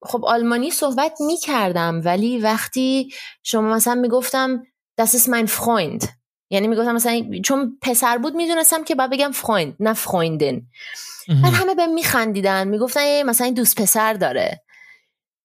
خب 0.02 0.26
آلمانی 0.26 0.72
صحبت 0.72 1.14
می 1.20 1.38
کردم 1.38 2.02
ولی 2.06 2.38
وقتی 2.38 3.10
شما 3.44 3.74
مثلا 3.74 3.96
می‌گفتم 3.96 4.64
das 5.02 5.10
ist 5.10 5.28
mein 5.28 5.48
Freund. 5.48 6.21
یعنی 6.52 6.68
می‌گفتم 6.68 6.96
مثلا 6.96 7.22
چون 7.44 7.78
پسر 7.82 8.18
بود 8.18 8.36
می‌دونستم 8.36 8.84
که 8.84 8.96
باید 8.96 9.12
بگم 9.12 9.32
فخویند 9.32 9.76
نه 9.80 9.94
فخویندن 9.94 10.62
بعد 11.44 11.54
همه 11.54 11.76
به 11.76 11.86
میخندیدن 11.86 12.68
می‌گفتن 12.68 13.24
مثلا 13.24 13.46
این 13.46 13.54
دوست 13.54 13.82
پسر 13.82 14.14
داره. 14.14 14.62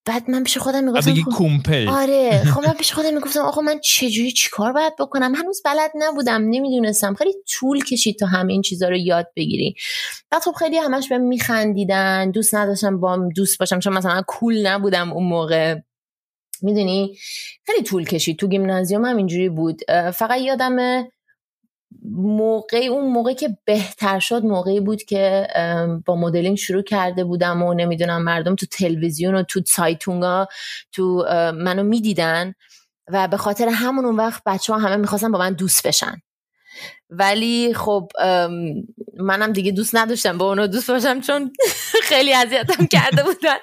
بعد 0.06 0.30
من 0.30 0.44
پیش 0.44 0.58
خودم 0.58 0.84
می‌گفتم 0.84 1.14
خب 1.14 1.30
کومپل 1.30 1.88
آره. 1.88 2.42
خب 2.54 2.66
من 2.66 2.72
پیش 2.72 2.92
خودم 2.92 3.14
می‌گفتم 3.14 3.40
آقا 3.40 3.62
من 3.62 3.78
چجوری 3.78 4.32
چیکار 4.32 4.72
باید 4.72 4.92
بکنم؟ 4.98 5.34
هنوز 5.34 5.62
بلد 5.64 5.90
نبودم 5.94 6.42
نمی‌دونستم. 6.50 7.14
خیلی 7.14 7.34
طول 7.50 7.84
کشید 7.84 8.18
تا 8.18 8.26
همه 8.26 8.52
این 8.52 8.62
چیزا 8.62 8.88
رو 8.88 8.96
یاد 8.96 9.26
بگیری. 9.36 9.74
بعد 10.30 10.42
خب 10.42 10.52
خیلی 10.52 10.78
همش 10.78 11.08
به 11.08 11.18
میخندیدن 11.18 12.30
دوست 12.30 12.54
نداشتم 12.54 13.00
با 13.00 13.28
دوست 13.34 13.58
باشم 13.58 13.78
چون 13.78 13.92
مثلا 13.92 14.22
کول 14.26 14.66
نبودم 14.66 15.12
اون 15.12 15.28
موقع. 15.28 15.76
می‌دونی؟ 16.62 17.18
خیلی 17.66 17.82
طول 17.82 18.04
کشید. 18.04 18.38
تو 18.38 18.48
گیمنازیوم 18.48 19.04
هم 19.04 19.16
اینجوری 19.16 19.48
بود. 19.48 19.80
فقط 20.14 20.40
یادم 20.40 21.04
موقع 22.12 22.78
اون 22.78 23.12
موقع 23.12 23.32
که 23.32 23.58
بهتر 23.64 24.18
شد 24.18 24.44
موقعی 24.44 24.80
بود 24.80 25.02
که 25.02 25.48
با 26.06 26.16
مدلینگ 26.16 26.56
شروع 26.56 26.82
کرده 26.82 27.24
بودم 27.24 27.62
و 27.62 27.74
نمی‌دونم 27.74 28.22
مردم 28.22 28.54
تو 28.54 28.66
تلویزیون 28.66 29.34
و 29.34 29.42
تو 29.42 29.60
سایتونگا 29.66 30.48
تو 30.92 31.24
منو 31.54 31.82
می‌دیدن 31.82 32.54
و 33.08 33.28
به 33.28 33.36
خاطر 33.36 33.68
همون 33.68 34.04
اون 34.04 34.16
وقت 34.16 34.42
بچه 34.46 34.72
ها 34.72 34.78
همه 34.78 34.96
می‌خواستن 34.96 35.32
با 35.32 35.38
من 35.38 35.52
دوست 35.52 35.86
بشن. 35.86 36.22
ولی 37.10 37.74
خب 37.74 38.08
منم 39.18 39.52
دیگه 39.52 39.72
دوست 39.72 39.94
نداشتم 39.96 40.38
با 40.38 40.48
اونا 40.48 40.66
دوست 40.66 40.90
باشم 40.90 41.20
چون 41.20 41.52
خیلی 42.08 42.34
اذیتم 42.34 42.86
کرده 42.86 43.22
بودن. 43.22 43.56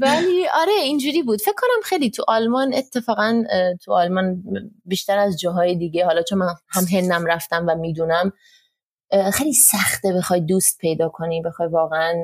ولی 0.00 0.48
آره 0.54 0.72
اینجوری 0.72 1.22
بود. 1.22 1.40
فکر 1.40 1.54
کنم 1.56 1.82
خیلی 1.84 2.10
تو 2.10 2.24
آلمان 2.28 2.74
اتفاقا 2.74 3.42
تو 3.84 3.92
آلمان 3.92 4.42
بیشتر 4.84 5.18
از 5.18 5.40
جاهای 5.40 5.76
دیگه 5.76 6.04
حالا 6.04 6.22
چون 6.22 6.38
من 6.38 6.54
هم 6.68 6.84
هنم 6.84 7.26
رفتم 7.26 7.64
و 7.68 7.74
می‌دونم 7.74 8.32
خیلی 9.34 9.52
سخته 9.52 10.12
بخوای 10.12 10.40
دوست 10.40 10.78
پیدا 10.78 11.08
کنی 11.08 11.42
بخوای 11.42 11.68
واقعا 11.68 12.14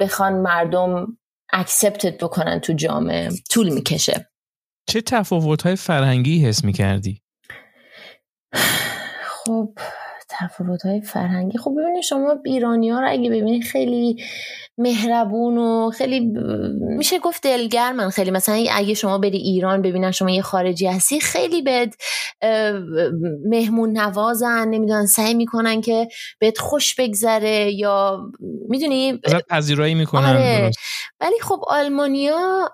بخوان 0.00 0.32
مردم 0.32 1.18
اکسپتت 1.52 2.24
بکنن 2.24 2.60
تو 2.60 2.72
جامعه. 2.72 3.28
طول 3.50 3.68
می‌کشه. 3.68 4.30
چه 4.86 5.00
تفاوت 5.00 5.62
های 5.62 5.76
فرهنگی 5.76 6.46
حس 6.46 6.64
می‌کردی؟ 6.64 7.22
خب 9.24 9.78
تفاوت 10.30 10.86
های 10.86 11.00
فرهنگی. 11.00 11.58
خب 11.58 11.74
ببینید 11.78 12.02
شما 12.02 12.36
ایرانی 12.44 12.90
ها 12.90 13.00
رو 13.00 13.10
اگه 13.10 13.30
ببینید 13.30 13.64
خیلی 13.64 14.16
مهربون 14.78 15.58
و 15.58 15.90
خیلی 15.90 16.20
میشه 16.80 17.18
گفت 17.18 17.42
دلگرمن 17.42 18.10
خیلی. 18.10 18.30
مثلا 18.30 18.64
اگه 18.72 18.94
شما 18.94 19.18
بری 19.18 19.38
ایران 19.38 19.82
ببینن 19.82 20.10
شما 20.10 20.30
یه 20.30 20.42
خارجی 20.42 20.86
هستی 20.86 21.20
خیلی 21.20 21.62
بهت 21.62 21.94
مهمون 23.44 23.98
نوازن 23.98 24.68
نمی‌دونن 24.68 25.06
سعی 25.06 25.34
می‌کنن 25.34 25.80
که 25.80 26.08
بهت 26.38 26.58
خوش 26.58 26.94
بگذره 26.94 27.72
یا 27.72 28.20
می‌دونی؟ 28.68 29.20
پذیرایی 29.50 29.94
می‌کنن 29.94 30.28
آره. 30.28 30.70
ولی 31.20 31.40
خب 31.42 31.60
آلمانیا 31.66 32.68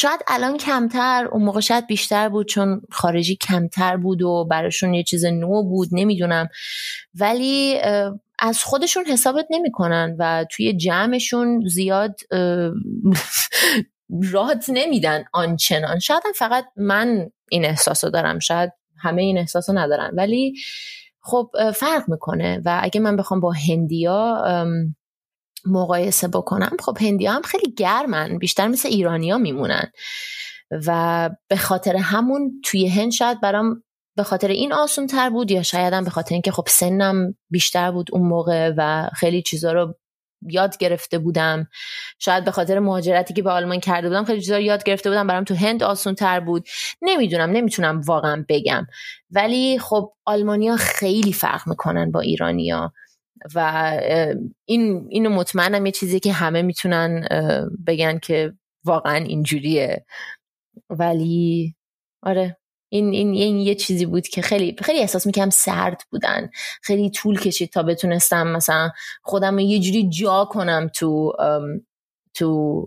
شاید 0.00 0.20
الان 0.26 0.56
کمتر 0.56 1.28
اون 1.32 1.42
موقع 1.42 1.60
شاید 1.60 1.86
بیشتر 1.86 2.28
بود 2.28 2.48
چون 2.48 2.82
خارجی 2.90 3.36
کمتر 3.36 3.96
بود 3.96 4.22
و 4.22 4.46
براشون 4.50 4.94
یه 4.94 5.02
چیز 5.02 5.24
نو 5.24 5.62
بود 5.62 5.88
نمی‌دونم. 5.92 6.48
ولی 7.14 7.78
از 8.38 8.64
خودشون 8.64 9.04
حسابت 9.04 9.46
نمی‌کنن 9.50 10.16
و 10.18 10.44
توی 10.50 10.76
جمعشون 10.76 11.68
زیاد 11.68 12.20
رات 14.32 14.64
نمیدن 14.68 15.24
آنچنان. 15.32 15.98
شاید 15.98 16.22
فقط 16.36 16.64
من 16.76 17.30
این 17.50 17.64
احساس 17.64 18.04
دارم 18.04 18.38
شاید 18.38 18.72
همه 18.96 19.22
این 19.22 19.38
احساس 19.38 19.70
ندارن. 19.70 20.10
ولی 20.12 20.54
خب 21.20 21.50
فرق 21.74 22.08
می‌کنه. 22.08 22.62
و 22.64 22.80
اگه 22.82 23.00
من 23.00 23.16
بخوام 23.16 23.40
با 23.40 23.52
هندیا 23.68 24.44
مقایسه 25.66 26.28
بکنم 26.28 26.76
خب 26.84 26.98
هندی 27.00 27.26
هم 27.26 27.42
خیلی 27.42 27.72
گرمن 27.72 28.38
بیشتر 28.38 28.68
مثل 28.68 28.88
ایرانیا 28.88 29.38
میمونن. 29.38 29.92
و 30.86 31.30
به 31.48 31.56
خاطر 31.56 31.96
همون 31.96 32.60
توی 32.64 32.88
هند 32.88 33.12
شاید 33.12 33.40
برام 33.40 33.82
به 34.16 34.22
خاطر 34.22 34.48
این 34.48 34.72
آسون 34.72 35.06
تر 35.06 35.30
بود 35.30 35.50
یا 35.50 35.62
شاید 35.62 35.92
هم 35.92 36.04
به 36.04 36.10
خاطر 36.10 36.34
اینکه 36.34 36.52
خب 36.52 36.66
سنم 36.68 37.34
بیشتر 37.50 37.90
بود 37.90 38.08
اون 38.12 38.28
موقع 38.28 38.72
و 38.76 39.08
خیلی 39.14 39.42
چیزا 39.42 39.72
رو 39.72 39.94
یاد 40.42 40.76
گرفته 40.76 41.18
بودم. 41.18 41.68
شاید 42.18 42.44
به 42.44 42.50
خاطر 42.50 42.78
مهاجرتی 42.78 43.34
که 43.34 43.42
به 43.42 43.50
آلمان 43.50 43.80
کرده 43.80 44.08
بودم 44.08 44.24
خیلی 44.24 44.40
چیزا 44.40 44.56
رو 44.56 44.62
یاد 44.62 44.84
گرفته 44.84 45.10
بودم 45.10 45.26
برام 45.26 45.44
تو 45.44 45.54
هند 45.54 45.82
آسون 45.82 46.14
تر 46.14 46.40
بود. 46.40 46.68
نمی‌دونم 47.02 47.50
نمی‌تونم 47.50 48.00
واقعا 48.00 48.44
بگم. 48.48 48.86
ولی 49.30 49.78
خب 49.78 50.12
آلمانیا 50.24 50.76
خیلی 50.76 51.32
فرق 51.32 51.68
می‌کنن 51.68 52.10
با 52.10 52.20
ایرانیا 52.20 52.92
و 53.54 53.92
این 54.64 55.06
اینو 55.10 55.30
مطمئنم 55.30 55.86
یه 55.86 55.92
چیزی 55.92 56.20
که 56.20 56.32
همه 56.32 56.62
می‌تونن 56.62 57.28
بگن 57.86 58.18
که 58.18 58.52
واقعا 58.84 59.16
اینجوریه. 59.16 60.06
ولی 60.90 61.74
آره 62.22 62.56
این, 62.92 63.12
این, 63.12 63.32
این 63.32 63.56
یه 63.56 63.74
چیزی 63.74 64.06
بود 64.06 64.28
که 64.28 64.42
خیلی 64.42 64.76
خیلی 64.82 64.98
احساس 64.98 65.26
می‌کنم 65.26 65.50
سرد 65.50 66.02
بودن. 66.10 66.50
خیلی 66.82 67.10
طول 67.10 67.38
کشید 67.38 67.70
تا 67.70 67.82
بتونستم 67.82 68.46
مثلا 68.46 68.90
خودم 69.22 69.58
یه 69.58 69.80
جوری 69.80 70.08
جا 70.08 70.44
کنم 70.44 70.90
تو 70.94 71.32
تو 72.34 72.86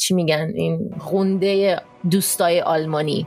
چی 0.00 0.14
میگن 0.14 0.52
این 0.54 0.94
غنده 1.10 1.80
دوستای 2.10 2.60
آلمانی. 2.60 3.26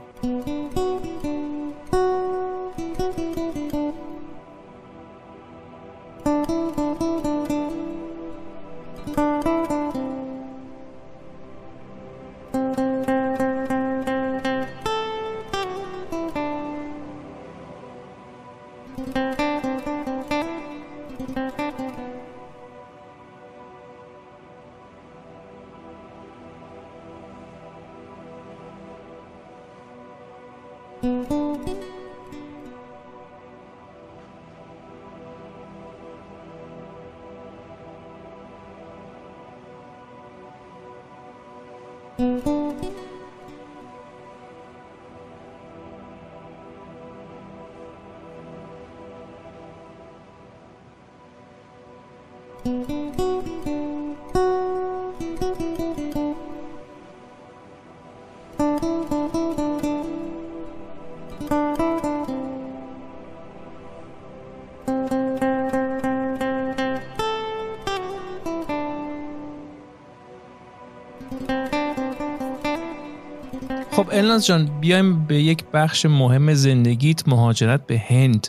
الناز 74.12 74.46
جان 74.46 74.80
بیایم 74.80 75.26
به 75.26 75.42
یک 75.42 75.64
بخش 75.74 76.06
مهم 76.06 76.54
زندگیت 76.54 77.28
مهاجرت 77.28 77.86
به 77.86 77.98
هند. 77.98 78.46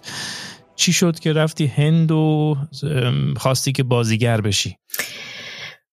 چی 0.76 0.94
شد 0.94 1.20
که 1.20 1.34
رفتی 1.34 1.66
هند 1.66 2.12
و 2.12 2.56
خواستی 3.38 3.72
که 3.72 3.84
بازیگر 3.84 4.42
بشی؟ 4.42 4.78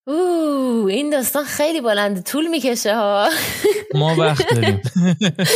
اوه 0.07 0.93
این 0.93 1.11
داستان 1.11 1.45
خیلی 1.45 1.81
بلند 1.81 2.23
طول 2.23 2.47
می‌کشه 2.47 2.95
ها. 2.95 3.29
ما 3.95 4.15
وقت 4.17 4.55
داریم. 4.55 4.81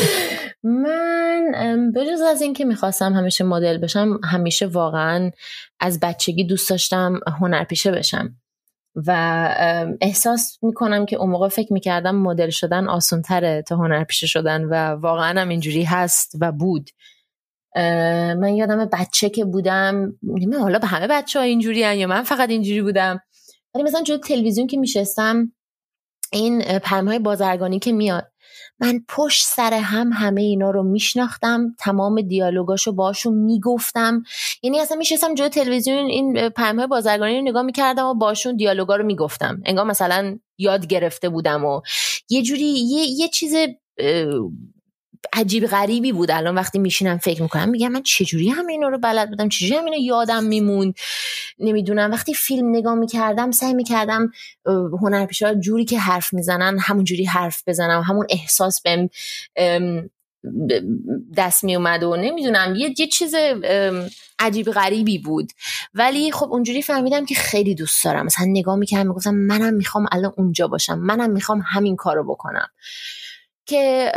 من 0.84 1.92
بجز 1.96 2.20
از 2.20 2.42
اینکه 2.42 2.64
می‌خواستم 2.64 3.12
همیشه 3.12 3.44
مدل 3.44 3.78
بشم 3.78 4.20
همیشه 4.24 4.66
واقعا 4.66 5.30
از 5.80 6.00
بچگی 6.00 6.44
دوست 6.44 6.70
داشتم 6.70 7.20
هنرپیشه 7.40 7.90
بشم. 7.90 8.36
و 8.94 9.10
احساس 10.00 10.58
می‌کنم 10.62 11.06
که 11.06 11.16
اون 11.16 11.30
موقع 11.30 11.48
فکر 11.48 11.72
می‌کردم 11.72 12.14
مدل 12.14 12.50
شدن 12.50 12.88
آسون 12.88 13.22
تره 13.22 13.62
تا 13.62 13.76
هنرپیشه 13.76 14.26
شدن 14.26 14.64
و 14.64 14.74
واقعا 14.74 15.40
هم 15.40 15.48
اینجوری 15.48 15.84
هست 15.84 16.32
و 16.40 16.52
بود. 16.52 16.90
من 18.40 18.54
یادم 18.56 18.84
بچه 18.92 19.28
که 19.28 19.44
بودم 19.44 20.18
حالا 20.60 20.78
به 20.78 20.86
همه 20.86 21.06
بچه 21.06 21.38
ها 21.38 21.44
اینجوری 21.44 21.96
یا 21.96 22.06
من 22.06 22.22
فقط 22.22 22.50
اینجوری 22.50 22.82
بودم 22.82 23.20
ولی 23.74 23.84
مثلا 23.84 24.02
جلو 24.02 24.18
تلویزیون 24.18 24.66
که 24.66 24.76
میشستم 24.76 25.52
این 26.32 26.62
پرمه 26.78 27.10
های 27.10 27.18
بازرگانی 27.18 27.78
که 27.78 27.92
میاد 27.92 28.31
من 28.82 29.04
پشت 29.08 29.44
سر 29.46 29.74
هم 29.74 30.10
همه 30.12 30.40
اینا 30.40 30.70
رو 30.70 30.82
میشناختم 30.82 31.74
تمام 31.78 32.20
دیالوگاشو 32.20 32.92
باشون 32.92 33.34
می‌گفتم. 33.34 34.22
یعنی 34.62 34.80
اصلا 34.80 34.96
میشستم 34.96 35.34
جلوی 35.34 35.50
تلویزیون 35.50 36.06
این 36.06 36.48
پیام 36.48 36.86
بازرگانی 36.86 37.36
رو 37.36 37.42
نگاه 37.42 37.62
می‌کردم 37.62 38.06
و 38.06 38.14
باشون 38.14 38.56
دیالوگا 38.56 38.96
رو 38.96 39.04
می‌گفتم. 39.04 39.62
انگار 39.64 39.84
مثلا 39.84 40.38
یاد 40.58 40.86
گرفته 40.86 41.28
بودم 41.28 41.64
و 41.64 41.80
یه 42.28 42.42
جوری 42.42 42.64
یه, 42.64 43.06
یه 43.06 43.28
چیز 43.28 43.54
عجیب 45.32 45.66
غریبی 45.66 46.12
بود. 46.12 46.30
الان 46.30 46.54
وقتی 46.54 46.78
میشینم 46.78 47.18
فکر 47.18 47.42
می‌کنم 47.42 47.68
میگم 47.68 47.92
من 47.92 48.02
چجوری 48.02 48.48
هم 48.48 48.66
اینا 48.66 48.88
رو 48.88 48.98
بلد 48.98 49.30
بودم؟ 49.30 49.48
چجوری 49.48 49.74
هم 49.74 49.84
اینو 49.84 49.96
یادم 49.96 50.44
میموند؟ 50.44 50.94
نمی‌دونم. 51.58 52.10
وقتی 52.10 52.34
فیلم 52.34 52.76
نگاه 52.76 52.94
می‌کردم 52.94 53.50
سعی 53.50 53.74
می‌کردم 53.74 54.30
هنرپیشه 55.02 55.54
جوری 55.54 55.84
که 55.84 55.98
حرف 55.98 56.32
می‌زنن 56.32 56.78
همون 56.78 57.04
جوری 57.04 57.24
حرف 57.24 57.62
بزنم. 57.66 58.02
همون 58.02 58.26
احساس 58.30 58.82
بهم 58.82 59.08
دست 61.36 61.64
می 61.64 61.76
اومد 61.76 62.02
و 62.02 62.16
نمی‌دونم. 62.16 62.74
یه, 62.76 62.94
یه 62.98 63.06
چیز 63.06 63.34
عجیب 64.38 64.70
غریبی 64.70 65.18
بود. 65.18 65.52
ولی 65.94 66.32
خب 66.32 66.52
اونجوری 66.52 66.82
فهمیدم 66.82 67.26
که 67.26 67.34
خیلی 67.34 67.74
دوست 67.74 68.04
دارم. 68.04 68.26
مثلا 68.26 68.46
نگاه 68.48 68.76
می‌کردم 68.76 69.06
می‌گفتم 69.06 69.34
منم 69.34 69.74
می‌خوام 69.74 70.06
الان 70.12 70.32
اونجا 70.36 70.68
باشم. 70.68 70.98
منم 70.98 71.30
می‌خوام 71.30 71.62
همین 71.66 71.96
کارو 71.96 72.24
بکنم. 72.24 72.68
که 73.66 74.12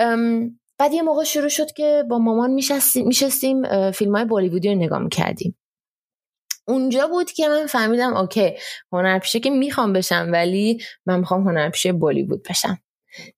بعد 0.78 0.94
یه 0.94 1.02
موقع 1.02 1.24
شروع 1.24 1.50
شد 1.50 1.72
که 1.72 2.04
با 2.10 2.20
مامان 2.20 2.50
میشستیم 2.96 3.92
فیلم 3.92 4.16
های 4.16 4.26
بولیوودی 4.26 4.70
رو 4.70 4.76
نگاه 4.76 5.00
می‌کردیم. 5.00 5.58
اونجا 6.68 7.08
بود 7.08 7.32
که 7.32 7.48
من 7.48 7.66
فهمیدم 7.66 8.18
اوکی 8.18 8.54
هنرپیشه 8.92 9.40
که 9.40 9.50
می‌خوام 9.50 9.94
بشم 9.94 10.30
ولی 10.32 10.84
من 11.06 11.20
می‌خوام 11.20 11.48
هنرپیشه 11.48 11.94
بولیوود 11.94 12.44
بشم. 12.50 12.78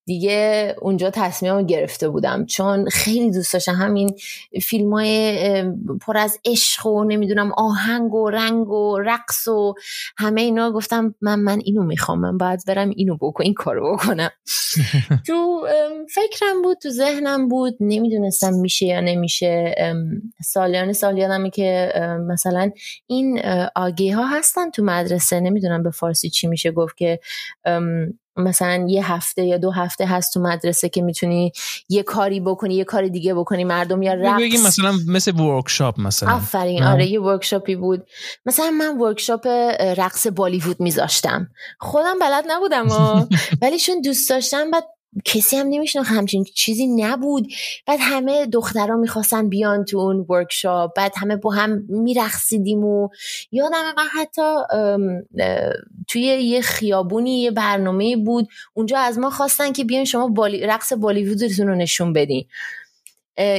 دیگه 0.05 0.75
اونجا 0.81 1.09
تصمیمم 1.09 1.65
گرفته 1.65 2.09
بودم. 2.09 2.45
چون 2.45 2.89
خیلی 2.89 3.31
دوست 3.31 3.53
داشتم 3.53 3.75
همین 3.75 4.15
فیلم 4.63 4.93
های 4.93 5.63
پر 6.01 6.17
از 6.17 6.39
عشق 6.45 6.85
و 6.85 7.03
نمی‌دونم 7.03 7.51
آهنگ 7.51 8.13
و 8.13 8.29
رنگ 8.29 8.69
و 8.69 8.99
رقص 8.99 9.47
و 9.47 9.73
همه 10.17 10.41
اینا. 10.41 10.71
گفتم 10.71 11.15
من 11.21 11.39
من 11.39 11.59
اینو 11.63 11.83
می‌خوام. 11.83 12.19
من 12.19 12.37
باید 12.37 12.59
برم 12.67 12.89
اینو 12.89 13.17
بکن 13.21 13.43
این 13.43 13.53
کارو 13.53 13.93
بکنم. 13.93 14.29
تو 15.27 15.67
فکرم 16.13 16.61
بود 16.63 16.77
تو 16.77 16.89
ذهنم 16.89 17.47
بود 17.47 17.77
نمی‌دونستم 17.79 18.53
میشه 18.53 18.85
یا 18.85 18.99
نمیشه. 18.99 19.75
سالیان 20.45 20.93
سال 20.93 21.17
یادمه 21.17 21.49
که 21.49 21.93
مثلا 22.27 22.71
این 23.07 23.41
AG 23.75 24.15
ها 24.15 24.25
هستن 24.25 24.69
تو 24.69 24.83
مدرسه. 24.83 25.39
نمی‌دونم 25.39 25.83
به 25.83 25.91
فارسی 25.91 26.29
چی 26.29 26.47
میشه 26.47 26.71
گفت 26.71 26.97
که 26.97 27.19
مثلا 28.37 28.85
یه 28.89 29.11
هفته 29.13 29.43
یا 29.45 29.57
دو 29.57 29.71
هفته 29.71 30.05
هست 30.05 30.33
تو 30.33 30.39
مدرسه 30.39 30.89
که 30.89 31.01
می‌تونی 31.01 31.51
یه 31.89 32.03
کاری 32.03 32.39
بکنی 32.39 32.75
یه 32.75 32.83
کار 32.83 33.07
دیگه 33.07 33.33
بکنی 33.33 33.63
مردم 33.63 34.01
یا 34.01 34.13
رقص. 34.13 34.41
بگیم 34.41 34.61
مثلا 34.61 34.97
مثل 35.07 35.39
workshop 35.39 35.99
مثلا. 35.99 36.35
آفرین 36.35 36.83
آره 36.83 37.05
یه 37.05 37.21
workshop 37.21 37.69
ی 37.69 37.75
بود. 37.75 38.07
مثلا 38.45 38.71
من 38.71 38.97
workshop 38.97 39.47
رقص 39.97 40.27
بالیوود 40.27 40.79
میذاشتم. 40.79 41.47
خودم 41.79 42.19
بلد 42.21 42.45
نبودم 42.47 42.87
ولی 43.61 43.79
چون 43.79 44.01
دوست 44.01 44.29
داشتم 44.29 44.71
بعد 44.71 44.83
کسی 45.25 45.57
هم 45.57 45.67
نمیشناخت 45.67 46.11
همچین 46.11 46.43
چیزی 46.43 46.87
نبود. 46.87 47.47
بعد 47.85 47.99
همه 48.01 48.45
دخترها 48.45 48.95
می‌خواستن 48.95 49.49
بیان 49.49 49.85
تو 49.85 49.97
اون 49.97 50.25
ورکشاپ 50.29 50.95
بعد 50.95 51.13
همه 51.17 51.35
با 51.35 51.51
هم 51.51 51.85
میرقصیدیم 51.89 52.83
و 52.83 53.09
یادم 53.51 53.93
من 53.97 54.07
حتی 54.13 54.41
توی 56.07 56.21
یه 56.21 56.61
خیابونی 56.61 57.41
یه 57.41 57.51
برنامه 57.51 58.15
بود. 58.15 58.47
اونجا 58.73 58.97
از 58.97 59.19
ما 59.19 59.29
خواستن 59.29 59.71
که 59.71 59.83
بیان 59.83 60.05
شما 60.05 60.27
بالی، 60.27 60.59
رقص 60.59 60.93
بالیوودتون 60.93 61.67
رو 61.67 61.75
نشون 61.75 62.13
بدین. 62.13 62.45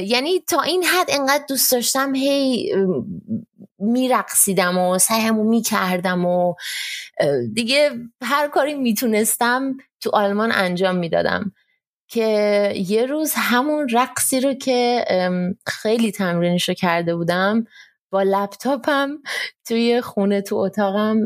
یعنی 0.03 0.39
تا 0.39 0.61
این 0.61 0.83
حد 0.83 1.07
انقدر 1.09 1.43
دوست 1.49 1.71
داشتم 1.71 2.15
هی 2.15 2.75
میرقصیدم 3.79 4.77
و 4.77 4.97
سعیمو 4.97 5.43
می‌کردم 5.43 6.25
و 6.25 6.53
دیگه 7.53 7.91
هر 8.21 8.47
کاری 8.47 8.73
می‌تونستم 8.73 9.77
تو 10.01 10.09
آلمان 10.13 10.51
انجام 10.51 10.95
می‌دادم 10.95 11.51
که 12.07 12.73
یه 12.87 13.05
روز 13.05 13.33
همون 13.35 13.89
رقصی 13.93 14.39
رو 14.39 14.53
که 14.53 15.05
خیلی 15.67 16.11
تمرینش 16.11 16.69
رو 16.69 16.75
کرده 16.75 17.15
بودم 17.15 17.65
با 18.11 18.23
لپتاپم 18.23 19.09
توی 19.67 20.01
خونه 20.01 20.41
تو 20.41 20.55
اتاقم 20.55 21.17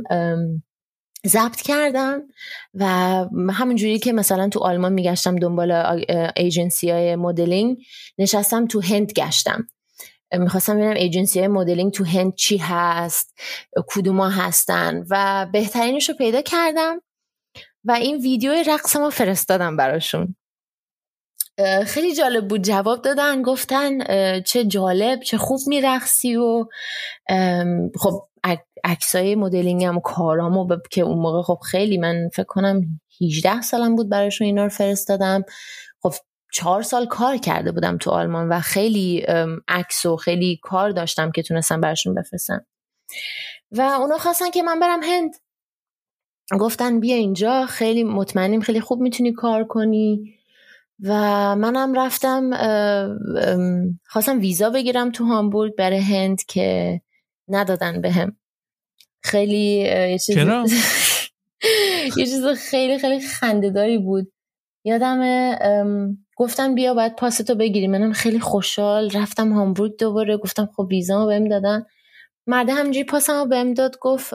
ضبط 1.28 1.62
کردم 1.62 2.22
و 2.74 2.86
همونجوری 3.52 4.00
که 4.00 4.14
مثلا 4.14 4.50
تو 4.50 4.60
آلمان 4.60 4.94
میگشتم 4.94 5.36
دنبال 5.36 5.72
ایجنسی 6.38 6.90
های 6.92 7.16
مدلینگ 7.16 7.78
نشستم 8.18 8.68
تو 8.68 8.82
هند 8.82 9.12
گشتم. 9.12 9.68
می‌خواستم 10.40 10.76
ببینم 10.76 10.94
ایجنسی 10.94 11.40
های 11.40 11.48
مدلینگ 11.48 11.92
تو 11.92 12.04
هند 12.06 12.36
چی 12.36 12.58
هست 12.58 13.40
کدوما 13.88 14.30
هستن 14.30 15.06
و 15.10 15.48
بهترینش 15.54 16.10
رو 16.10 16.16
پیدا 16.16 16.42
کردم. 16.42 17.02
و 17.86 17.92
این 17.92 18.18
ویدیو 18.18 18.52
رقص 18.68 18.96
ما 18.96 19.10
فرستادم 19.10 19.78
براشون. 19.78 20.36
خیلی 21.86 22.16
جالب 22.16 22.48
بود. 22.48 22.62
جواب 22.62 23.02
دادن 23.02 23.42
گفتن 23.42 24.00
چه 24.42 24.66
جالب 24.66 25.20
چه 25.20 25.38
خوب 25.38 25.60
میرقصی 25.68 26.36
و 26.36 26.66
خب 28.00 28.28
عکسای 28.84 29.36
مدلینگم 29.36 29.98
و 29.98 30.00
کارامو 30.00 30.78
که 30.92 31.02
اون 31.02 31.18
موقع 31.18 31.42
خب 31.42 31.60
خیلی 31.72 31.98
من 31.98 32.30
فکر 32.34 32.46
کنم 32.48 32.82
18 33.22 33.62
سالم 33.62 33.96
بود 33.96 34.10
براشون 34.10 34.46
اینا 34.46 34.64
رو 34.64 34.70
فرستادم. 34.70 35.44
خب 36.02 36.14
چهار 36.54 36.82
سال 36.82 37.06
کار 37.06 37.38
کرده 37.38 37.72
بودم 37.72 37.98
تو 37.98 38.12
آلمان 38.12 38.50
و 38.50 38.60
خیلی 38.60 39.26
عکس 39.68 40.06
و 40.06 40.16
خیلی 40.16 40.60
کار 40.64 40.92
داشتم 40.92 41.32
که 41.32 41.44
تونستم 41.44 41.82
براشون 41.82 42.16
بفرستم. 42.16 42.66
و 43.72 43.82
اونا 43.82 44.18
خواستن 44.18 44.50
که 44.50 44.64
من 44.64 44.80
برم 44.80 45.04
هند. 45.04 45.34
گفتن 46.58 47.00
بیا 47.00 47.16
اینجا 47.16 47.66
خیلی 47.66 48.04
مطمئنیم 48.04 48.62
خیلی 48.62 48.80
خوب 48.80 49.02
می‌تونی 49.02 49.34
کار 49.34 49.64
کنی. 49.64 50.34
و 51.04 51.14
منم 51.56 51.94
رفتم 51.94 52.50
خواستم 54.06 54.40
ویزا 54.40 54.70
بگیرم 54.70 55.12
تو 55.12 55.26
هامبورگ 55.26 55.76
برای 55.76 56.00
هند 56.00 56.44
که 56.48 57.02
ندادن 57.48 58.02
بهم. 58.02 58.38
خیلی 59.24 59.76
یه 60.12 60.18
چیز 60.26 60.38
یه 62.18 62.26
چیز 62.26 62.46
خیلی 62.46 63.00
خیلی 63.00 63.20
خندهداری 63.20 63.98
بود. 63.98 64.32
یادم 64.84 65.20
گفتن 66.36 66.76
بیا 66.76 66.94
باید 66.94 67.16
پاستو 67.16 67.56
بگیری. 67.56 67.88
منم 67.88 68.14
خیلی 68.14 68.40
خوشحال 68.40 69.10
رفتم 69.12 69.52
هامبورگ 69.54 69.98
دوباره. 70.00 70.38
گفتم 70.38 70.70
خب 70.76 70.88
ویزا 70.90 71.26
بهم 71.26 71.48
دادن. 71.48 71.86
مرد 72.48 72.70
همجوری 72.70 73.04
پاسم 73.04 73.50
بهم 73.50 73.74
داد 73.74 73.98
گفت 74.02 74.34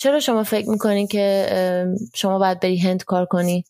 چرا 0.00 0.20
شما 0.20 0.42
فکر 0.42 0.68
می‌کنین 0.68 1.06
که 1.06 1.46
شما 2.14 2.38
باید 2.38 2.60
بری 2.60 2.78
هند 2.78 3.04
کار 3.04 3.26
کنی؟ 3.26 3.64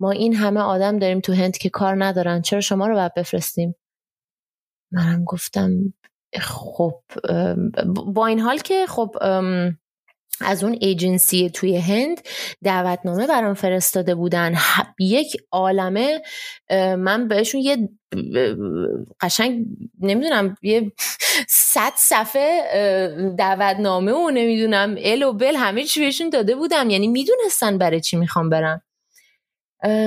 ما 0.00 0.10
این 0.10 0.34
همه 0.34 0.60
آدم 0.60 0.98
داریم 0.98 1.20
تو 1.20 1.32
هند 1.32 1.56
که 1.56 1.70
کار 1.70 2.04
ندارن. 2.04 2.42
چرا 2.42 2.60
شما 2.60 2.86
رو 2.86 2.94
باید 2.94 3.14
بفرستیم؟ 3.14 3.74
منم 4.92 5.24
گفتم 5.24 5.94
خب 6.40 7.02
با 8.06 8.26
این 8.26 8.40
حال 8.40 8.58
که 8.58 8.86
خب 8.88 9.16
از 10.44 10.64
اون 10.64 10.76
ایجنسی 10.80 11.50
توی 11.50 11.76
هند 11.76 12.20
دعوتنامه 12.64 13.26
برام 13.26 13.54
فرستاده 13.54 14.14
بودن. 14.14 14.54
یک 15.00 15.36
عالمه 15.52 16.22
من 16.98 17.28
بهشون 17.28 17.60
یه 17.60 17.88
قشنگ 19.20 19.66
نمی‌دونم 20.00 20.56
یه 20.62 20.92
صد 21.48 21.92
صفحه 21.96 22.62
دعوتنامه 23.38 24.12
و 24.12 24.30
نمی‌دونم 24.30 24.96
ال 24.98 25.22
و 25.22 25.32
بل 25.32 25.56
همه 25.56 25.84
چی 25.84 26.00
بهشون 26.00 26.30
داده 26.30 26.54
بودم. 26.56 26.90
یعنی 26.90 27.08
می‌دونستن 27.08 27.78
برای 27.78 28.00
چی 28.00 28.16
می‌خوام 28.16 28.50
برم. 28.50 28.82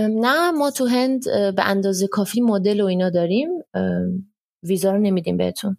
نه 0.10 0.52
ما 0.52 0.72
تو 0.72 0.86
هند 0.86 1.24
به 1.56 1.64
اندازه 1.64 2.08
کافی 2.08 2.42
مدل 2.42 2.82
و 2.82 2.86
اینا 2.86 3.10
داریم. 3.10 3.50
ویزا 4.64 4.92
رو 4.92 4.98
نمیدیم 4.98 5.38
بهتون. 5.38 5.78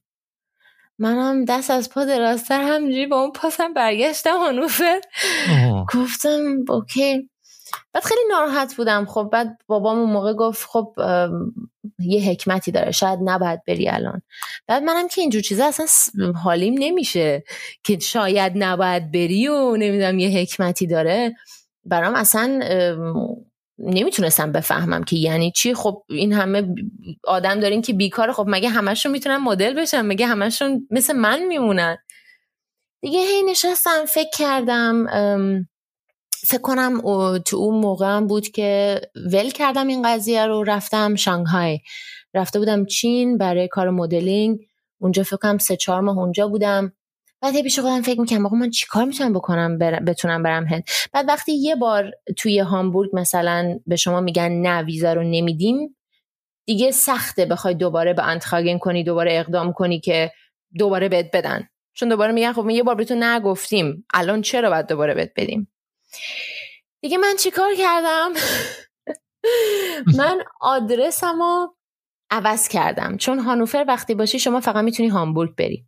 منم 0.98 1.44
دست 1.44 1.70
از 1.70 1.90
پا 1.90 2.04
دراستر 2.04 2.62
همجوری 2.62 3.06
با 3.06 3.20
اون 3.20 3.32
پاسم 3.32 3.72
برگشتم 3.72 4.38
هنوفر 4.48 5.00
گفتم 5.94 6.64
اوکی. 6.68 7.30
بعد 7.92 8.04
خیلی 8.04 8.20
ناراحت 8.30 8.74
بودم. 8.76 9.06
خب 9.06 9.28
بعد 9.32 9.58
بابام 9.66 9.98
اون 9.98 10.10
موقع 10.10 10.32
گفت 10.32 10.66
خب 10.68 10.94
یه 11.98 12.30
حکمتی 12.30 12.72
داره. 12.72 12.90
شاید 12.90 13.18
نباید 13.24 13.60
بری 13.66 13.88
الان. 13.88 14.22
بعد 14.66 14.82
منم 14.82 15.08
که 15.08 15.20
اینجور 15.20 15.42
چیزا 15.42 15.66
اصلا 15.66 15.86
حالیم 16.32 16.74
نمیشه 16.78 17.44
که 17.84 17.98
شاید 17.98 18.52
نباید 18.56 19.12
بری 19.12 19.48
و 19.48 19.76
نمی‌دونم 19.76 20.18
یه 20.18 20.40
حکمتی 20.40 20.86
داره. 20.86 21.34
برام 21.84 22.14
اصلا 22.14 22.60
نمی‌تونستم 23.78 24.52
بفهمم 24.52 25.04
که 25.04 25.16
یعنی 25.16 25.52
چی. 25.52 25.74
خب 25.74 26.02
این 26.08 26.32
همه 26.32 26.74
آدم 27.24 27.60
دارین 27.60 27.82
که 27.82 27.92
بیکار 27.92 28.32
خب 28.32 28.44
مگه 28.48 28.68
همشون 28.68 29.12
می‌تونن 29.12 29.36
مدل 29.36 29.74
بشن؟ 29.74 30.02
مگه 30.02 30.26
همشون 30.26 30.88
مثل 30.90 31.16
من 31.16 31.42
میمونن؟ 31.46 31.96
دیگه 33.02 33.18
هی 33.18 33.42
نشستم 33.42 34.04
فکر 34.08 34.30
کردم 34.38 35.06
فکر 36.46 36.60
کنم 36.60 37.00
تو 37.38 37.56
اون 37.56 37.80
موقع 37.80 38.20
بود 38.20 38.48
که 38.48 39.00
ول 39.32 39.50
کردم 39.50 39.86
این 39.86 40.02
قضیه 40.02 40.46
رو. 40.46 40.62
رفتم 40.62 41.14
شانگهای. 41.14 41.78
رفته 42.34 42.58
بودم 42.58 42.84
چین 42.84 43.38
برای 43.38 43.68
کار 43.68 43.90
مدلینگ. 43.90 44.58
اونجا 45.00 45.22
فکر 45.22 45.36
کنم 45.36 45.58
سه 45.58 45.76
چهار 45.76 46.00
ماه 46.00 46.18
اونجا 46.18 46.48
بودم. 46.48 46.92
بعد 47.42 47.62
پیش 47.62 47.78
خودم 47.78 48.02
فکر 48.02 48.20
می‌کنم 48.20 48.46
آقا 48.46 48.56
من 48.56 48.70
چیکار 48.70 49.04
می‌تونم 49.04 49.32
بکنم 49.32 49.78
بتونم 49.78 50.42
برم 50.42 50.66
هند؟ 50.66 50.84
بعد 51.12 51.28
وقتی 51.28 51.52
یه 51.52 51.76
بار 51.76 52.12
توی 52.36 52.58
هامبورگ 52.58 53.10
مثلا 53.12 53.78
به 53.86 53.96
شما 53.96 54.20
میگن 54.20 54.52
نه 54.52 54.82
ویزا 54.82 55.12
رو 55.12 55.22
نمیدیم 55.22 55.96
دیگه 56.66 56.90
سخته 56.90 57.46
بخوای 57.46 57.74
دوباره 57.74 58.12
به 58.12 58.26
انتخاگن 58.26 58.78
کنی 58.78 59.04
دوباره 59.04 59.38
اقدام 59.38 59.72
کنی 59.72 60.00
که 60.00 60.32
دوباره 60.78 61.08
بهت 61.08 61.30
بدن. 61.36 61.68
چون 61.94 62.08
دوباره 62.08 62.32
میگن 62.32 62.52
خب 62.52 62.62
ما 62.62 62.72
یه 62.72 62.82
بار 62.82 62.94
بهتون 62.94 63.22
نگفتیم 63.22 64.06
الان 64.14 64.42
چرا 64.42 64.70
باید 64.70 64.86
دوباره 64.86 65.14
بهت 65.14 65.32
بدیم؟ 65.36 65.72
دیگه 67.02 67.18
من 67.18 67.34
چیکار 67.38 67.74
کردم؟ 67.78 68.32
من 70.18 70.38
آدرسم 70.60 71.38
رو 71.42 71.76
عوض 72.30 72.68
کردم. 72.68 73.16
چون 73.16 73.38
هانوفر 73.38 73.84
وقتی 73.88 74.14
باشی 74.14 74.38
شما 74.38 74.60
فقط 74.60 74.84
می‌تونی 74.84 75.08
هامبورگ 75.08 75.56
بری. 75.56 75.86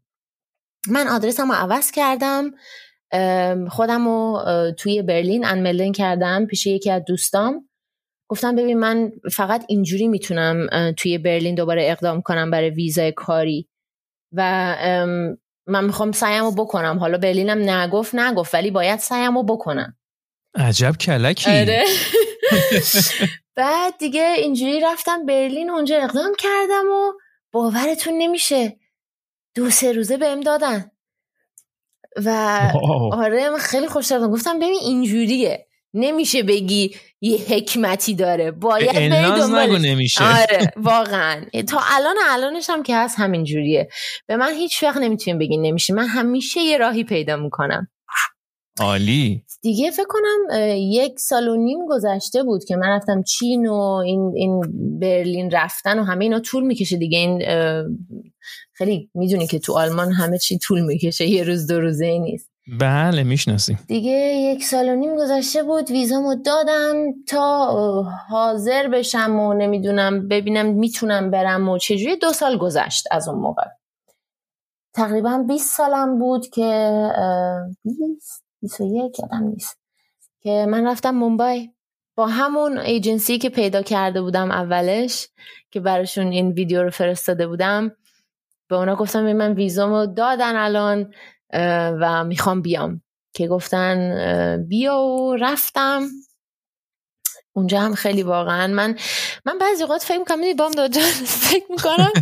من 0.87 1.09
آدرسم 1.09 1.49
رو 1.49 1.55
عوض 1.55 1.91
کردم 1.91 2.51
خودم 3.71 4.09
رو 4.09 4.43
توی 4.79 5.03
برلین 5.03 5.45
انملن 5.45 5.93
کردم 5.93 6.47
پیش 6.47 6.67
یکی 6.67 6.91
از 6.91 7.03
دوستام. 7.07 7.69
گفتم 8.31 8.57
ببین 8.57 8.79
من 8.79 9.12
فقط 9.33 9.64
اینجوری 9.69 10.09
می‌تونم 10.09 10.67
توی 10.97 11.19
برلین 11.19 11.55
دوباره 11.55 11.91
اقدام 11.91 12.23
کنم 12.23 12.51
برای 12.51 12.71
ویزای 12.71 13.12
کاری. 13.12 13.69
و 14.33 14.43
من 15.67 15.85
می‌خوام 15.85 16.12
سعیم 16.12 16.45
رو 16.45 16.55
بکنم. 16.55 16.99
حالا 16.99 17.19
برلینم 17.19 17.71
نگفت 17.71 18.14
نگفت 18.14 18.55
ولی 18.55 18.71
باید 18.71 18.99
سعیم 18.99 19.35
رو 19.38 19.43
بکنم. 19.43 19.97
عجب 20.55 20.97
کلکی. 21.01 21.51
آره. 21.51 21.85
بعد 23.57 23.99
دیگه 23.99 24.35
اینجوری 24.38 24.81
رفتم 24.81 25.27
برلین 25.27 25.71
اونجا 25.71 25.97
اقدام 25.97 26.33
کردم 26.38 26.85
و 26.91 27.12
باورتون 27.53 28.14
نمیشه. 28.19 28.77
دو 29.59 29.71
سه 29.71 29.92
روزه 29.92 30.16
بهم 30.16 30.40
دادن. 30.40 30.90
و 32.25 32.29
آره 33.12 33.51
من 33.51 33.59
خیلی 33.59 33.87
خوش 33.87 34.12
گفتم 34.12 34.59
ببین 34.59 34.79
اینجوریه. 34.83 35.66
نمیشه 35.94 36.42
بگی 36.42 36.94
یه 37.21 37.38
حکمتی 37.38 38.14
داره. 38.14 38.51
باید 38.51 38.92
بری 38.92 39.09
دنبالش. 39.09 39.85
نمیشه. 39.85 40.25
آره 40.25 40.73
واقعا. 40.77 41.44
تا 41.68 41.81
الان 41.97 42.16
الانش 42.29 42.71
هم 42.71 42.83
که 42.83 42.97
هست 42.97 43.18
همین 43.18 43.44
جوریه. 43.44 43.88
به 44.27 44.37
من 44.37 44.53
هیچ 44.53 44.83
وقت 44.83 44.97
نمی‌تونیم 44.97 45.38
بگین 45.38 45.62
نمیشه. 45.62 45.94
من 45.94 46.07
همیشه 46.07 46.61
یه 46.61 46.79
راهی 46.79 47.05
پیدا 47.05 47.37
می‌کنم. 47.37 47.88
عالی. 48.81 49.44
دیگه 49.62 49.90
فکر 49.90 50.07
کنم 50.09 50.59
یک 50.77 51.21
سال 51.21 51.49
و 51.49 51.57
نیم 51.57 51.79
گذشته 51.88 52.42
بود 52.42 52.64
که 52.64 52.77
من 52.77 52.88
رفتم 52.88 53.23
چین 53.23 53.66
و 53.66 53.75
این, 53.75 54.33
این 54.37 54.61
برلین 55.01 55.51
رفتن 55.51 55.99
و 55.99 56.05
همه 56.05 56.25
اینا 56.25 56.40
طول 56.40 56.64
می‌کشه 56.64 56.97
دیگه. 56.97 57.18
این 57.18 57.42
خیلی 58.79 59.11
می‌دونی 59.14 59.47
که 59.47 59.59
تو 59.59 59.79
آلمان 59.79 60.12
همه 60.12 60.38
چی 60.38 60.59
طول 60.59 60.81
می‌کشه 60.81 61.27
یه 61.27 61.45
روز 61.45 61.67
دو 61.67 61.81
روزه 61.81 62.19
نیست. 62.19 62.51
بله 62.81 63.23
می‌شناسیم 63.23 63.79
دیگه 63.87 64.11
یک 64.35 64.64
سال 64.64 64.88
و 64.88 64.95
نیم 64.95 65.17
گذشته 65.17 65.62
بود 65.62 65.91
ویزامو 65.91 66.35
دادم 66.35 66.95
تا 67.29 67.73
حاضر 68.29 68.88
بشم 68.88 69.41
و 69.41 69.55
نمی‌دونم 69.55 70.29
ببینم 70.29 70.67
می‌تونم 70.67 71.31
برم 71.31 71.69
و 71.69 71.79
چجوری. 71.79 72.17
دو 72.17 72.33
سال 72.33 72.59
گذشت 72.59 73.05
از 73.11 73.29
اون 73.29 73.38
موقع. 73.38 73.67
تقریبا 74.95 75.45
20 75.49 75.77
سالم 75.77 76.19
بود 76.19 76.49
که 76.49 76.93
20 77.85 78.45
21 78.62 79.19
یادم 79.19 79.45
نیست. 79.45 79.79
که 80.41 80.67
من 80.69 80.87
رفتم 80.87 81.11
مومبای 81.11 81.71
با 82.17 82.27
همون 82.27 82.79
ایجنسی 82.79 83.38
که 83.38 83.51
پیدا 83.51 83.83
کرده 83.83 84.23
بودم 84.23 84.51
اولش 84.51 85.29
که 85.71 85.81
براشون 85.81 86.27
این 86.27 86.53
ویدیو 86.53 86.83
رو 86.83 86.91
فرستاده 86.91 87.47
بودم 87.47 87.93
به 88.68 88.76
اونا 88.76 88.96
گفتم 88.96 89.33
من 89.33 89.52
ویزامو 89.52 90.07
دادن 90.07 90.57
الان 90.57 91.14
و 92.00 92.24
می‌خوام 92.24 92.62
بیام. 92.62 93.02
که 93.33 93.48
گفتن 93.48 94.66
بیا 94.68 94.98
و 94.98 95.37
رفتم. 95.37 96.02
اونجا 97.52 97.81
هم 97.81 97.94
خیلی 97.94 98.22
واقعا 98.22 98.66
من 98.66 98.98
من 99.44 99.59
بعضی 99.59 99.83
اوقات 99.83 100.02
فکر 100.02 100.18
می‌کنم 100.18 100.57
بام 100.57 100.72
فکر 101.50 101.64
می‌کنم. 101.70 102.12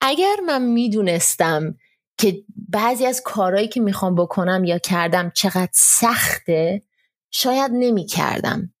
اگر 0.00 0.36
من 0.46 0.62
می‌دونستم 0.62 1.74
که 2.18 2.44
بعضی 2.68 3.06
از 3.06 3.22
کارهایی 3.24 3.68
که 3.68 3.80
می‌خوام 3.80 4.14
بکنم 4.14 4.64
یا 4.64 4.78
کردم 4.78 5.30
چقدر 5.34 5.70
سخته 5.72 6.82
شاید 7.30 7.70
نمی‌کردم. 7.74 8.74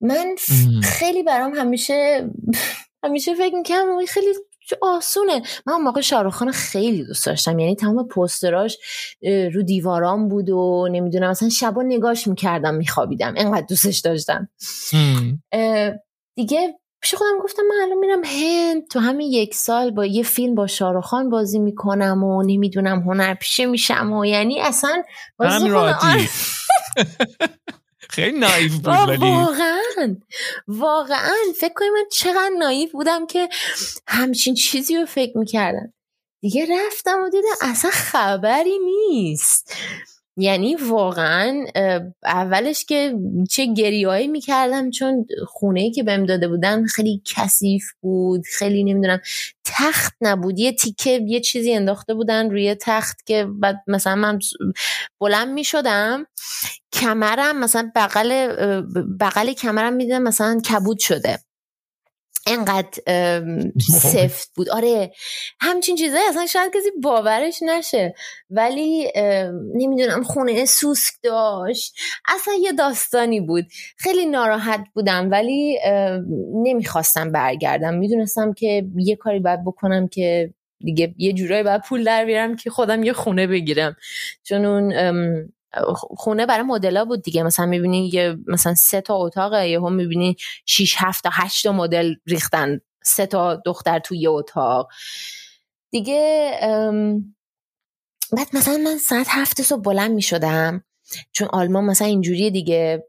من 0.00 0.36
خیلی 0.82 1.22
برام 1.22 1.54
همیشه 1.54 2.30
همیشه 3.04 3.34
فکر 3.34 3.54
می‌کنم 3.54 4.06
خیلی 4.06 4.34
آسونه. 4.80 5.42
من 5.66 5.72
اون 5.72 5.82
موقع 5.82 6.00
شاروخان 6.00 6.50
خیلی 6.50 7.04
دوست 7.04 7.26
داشتم. 7.26 7.58
یعنی 7.58 7.76
تمام 7.76 8.08
پوستراش 8.08 8.78
رو 9.54 9.62
دیوارام 9.62 10.28
بود 10.28 10.50
و 10.50 10.88
نمی‌دونم 10.90 11.30
مثلا 11.30 11.48
شبا 11.48 11.82
نگاش 11.82 12.26
می‌کردم 12.26 12.74
میخوابیدم. 12.74 13.34
انقدر 13.36 13.66
دوستش 13.68 13.98
داشتم. 13.98 14.48
دیگه 16.34 16.74
پیش 17.00 17.14
خودم 17.14 17.38
گفتم 17.42 17.62
من 17.62 17.76
الان 17.82 17.98
میرم 17.98 18.24
هند. 18.24 18.88
تو 18.88 18.98
همین 18.98 19.32
یک 19.32 19.54
سال 19.54 19.90
با 19.90 20.06
یه 20.06 20.22
فیلم 20.22 20.54
با 20.54 20.66
شاروخان 20.66 21.30
بازی 21.30 21.58
می‌کنم 21.58 22.24
و 22.24 22.42
نمی‌دونم 22.42 23.00
هنر 23.00 23.34
پیشه 23.34 23.66
میشم 23.66 24.12
و 24.12 24.24
یعنی 24.24 24.60
اصلا 24.60 25.02
بازی 25.36 25.68
خیلی 28.12 28.38
نایف 28.38 28.72
بود 28.72 28.86
واقعا. 28.86 30.16
واقعا. 30.68 31.34
فکر 31.60 31.74
کنی 31.74 31.90
من 31.90 32.04
چقدر 32.12 32.50
نایف 32.58 32.92
بودم 32.92 33.26
که 33.26 33.48
همچین 34.06 34.54
چیزی 34.54 34.96
رو 34.96 35.06
فکر 35.06 35.38
می‌کردم. 35.38 35.92
دیگه 36.40 36.66
رفتم 36.70 37.22
و 37.22 37.28
دیدم 37.28 37.48
اصلا 37.60 37.90
خبری 37.90 38.78
نیست. 38.78 39.76
یعنی 40.36 40.74
واقعا 40.74 41.64
اولش 42.24 42.84
که 42.84 43.14
چه 43.50 43.66
گریایی 43.74 44.28
می‌کردم 44.28 44.90
چون 44.90 45.26
خونه 45.46 45.90
که 45.90 46.02
بهم 46.02 46.26
داده 46.26 46.48
بودن 46.48 46.84
خیلی 46.84 47.22
کثیف 47.24 47.84
بود 48.00 48.42
خیلی 48.46 48.84
نمی‌دونم 48.84 49.20
تخت 49.64 50.12
نبود. 50.20 50.58
یه 50.58 50.72
تیکه 50.72 51.20
یه 51.26 51.40
چیزی 51.40 51.74
انداخته 51.74 52.14
بودن 52.14 52.50
روی 52.50 52.74
تخت 52.74 53.26
که 53.26 53.46
بعد 53.60 53.76
مثلا 53.86 54.14
من 54.14 54.38
بلند 55.20 55.48
می‌شدم 55.48 56.26
کمرم 56.92 57.58
مثلا 57.58 57.90
بغل 57.96 58.50
بغل 59.20 59.52
کمرم 59.52 59.92
می‌دیدم 59.92 60.22
مثلا 60.22 60.60
کبود 60.60 60.98
شده. 60.98 61.38
انقدر 62.46 63.02
سفت 63.90 64.50
بود. 64.56 64.68
آره 64.68 65.12
همچین 65.60 65.96
چیزایی 65.96 66.24
اصلا 66.28 66.46
شاید 66.46 66.72
کسی 66.74 66.90
باورش 67.02 67.58
نشه. 67.62 68.14
ولی 68.50 69.12
نمی‌دونم 69.74 70.22
خونه 70.22 70.64
سوسک 70.64 71.14
داشت. 71.22 71.94
اصلا 72.28 72.54
یه 72.60 72.72
داستانی 72.72 73.40
بود. 73.40 73.66
خیلی 73.96 74.26
ناراحت 74.26 74.84
بودم 74.94 75.30
ولی 75.30 75.78
نمی‌خواستم 76.54 77.32
برگردم. 77.32 77.94
می‌دونستم 77.94 78.52
که 78.52 78.86
یه 78.96 79.16
کاری 79.16 79.40
باید 79.40 79.64
بکنم 79.64 80.08
که 80.08 80.54
دیگه 80.84 81.14
یه 81.18 81.32
جورایی 81.32 81.62
باید 81.62 81.82
پول 81.82 82.04
در 82.04 82.24
بیارم 82.24 82.56
که 82.56 82.70
خودم 82.70 83.02
یه 83.02 83.12
خونه 83.12 83.46
بگیرم. 83.46 83.96
چون 84.42 84.64
اون 84.64 84.92
خونه 86.16 86.46
برای 86.46 86.62
مدلا 86.62 87.04
بود 87.04 87.22
دیگه. 87.22 87.42
مثلا 87.42 87.66
می‌بینی 87.66 88.10
یه 88.12 88.36
مثلا 88.46 88.74
سه 88.74 89.00
تا 89.00 89.16
اتاقه 89.16 89.68
یه 89.68 89.80
هم 89.80 89.92
می‌بینی 89.92 90.36
6 90.66 90.94
7 90.98 91.24
تا 91.24 91.30
8 91.32 91.64
تا 91.64 91.72
مدل 91.72 92.14
ریختن. 92.26 92.80
سه 93.04 93.26
تا 93.26 93.54
دختر 93.54 93.98
توی 93.98 94.18
یه 94.18 94.30
اتاق. 94.30 94.88
دیگه 95.90 96.52
بعد 98.32 98.48
مثلا 98.52 98.76
من 98.76 98.98
ساعت 98.98 99.26
هفت 99.30 99.62
صبح 99.62 99.82
بلند 99.82 100.10
می‌شدم. 100.10 100.84
چون 101.32 101.48
آلمان 101.52 101.84
مثلا 101.84 102.08
اینجوریه 102.08 102.50
دیگه. 102.50 103.04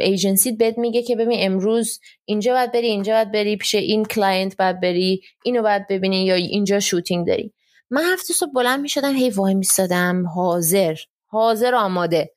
ایجنسی 0.00 0.52
بهت 0.52 0.78
میگه 0.78 1.02
که 1.02 1.16
ببین 1.16 1.38
امروز 1.40 2.00
اینجا 2.24 2.52
باید 2.52 2.72
بری 2.72 2.86
اینجا 2.86 3.12
باید 3.12 3.32
بری 3.32 3.56
پیش 3.56 3.74
این 3.74 4.04
client 4.04 4.56
باید 4.56 4.80
بری 4.80 5.22
اینو 5.44 5.62
باید 5.62 5.86
ببینی 5.88 6.24
یا 6.24 6.34
اینجا 6.34 6.80
shooting 6.80 7.26
داری. 7.26 7.54
من 7.90 8.02
هفت 8.12 8.32
صبح 8.32 8.52
بلند 8.52 8.80
می‌شدم 8.80 9.14
هی 9.14 9.30
وای 9.30 9.54
میستادم 9.54 10.26
حاضر. 10.26 10.96
حاضر 11.28 11.74
آماده. 11.74 12.34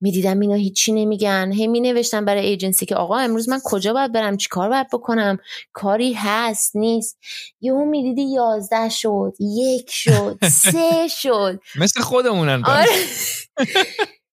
می‌دیدم 0.00 0.40
اینا 0.40 0.54
هیچی 0.54 0.92
نمیگن. 0.92 1.52
هی 1.52 1.66
می 1.66 1.80
نوشتم 1.80 2.24
برای 2.24 2.46
ایجنسی 2.46 2.86
که 2.86 2.94
آقا 2.96 3.18
امروز 3.18 3.48
من 3.48 3.60
کجا 3.64 3.92
باید 3.92 4.12
برم؟ 4.12 4.36
چی 4.36 4.48
کار 4.48 4.68
باید 4.68 4.86
بکنم؟ 4.92 5.38
کاری 5.72 6.12
هست 6.12 6.76
نیست. 6.76 7.18
یهو 7.60 7.84
می‌دیدی 7.84 8.22
یازده 8.22 8.88
شد 8.88 9.32
یک 9.40 9.90
شد 9.90 10.38
سه 10.72 11.08
شد. 11.08 11.60
مثل 11.80 12.00
خودمونن 12.00 12.62
آره. 12.64 12.86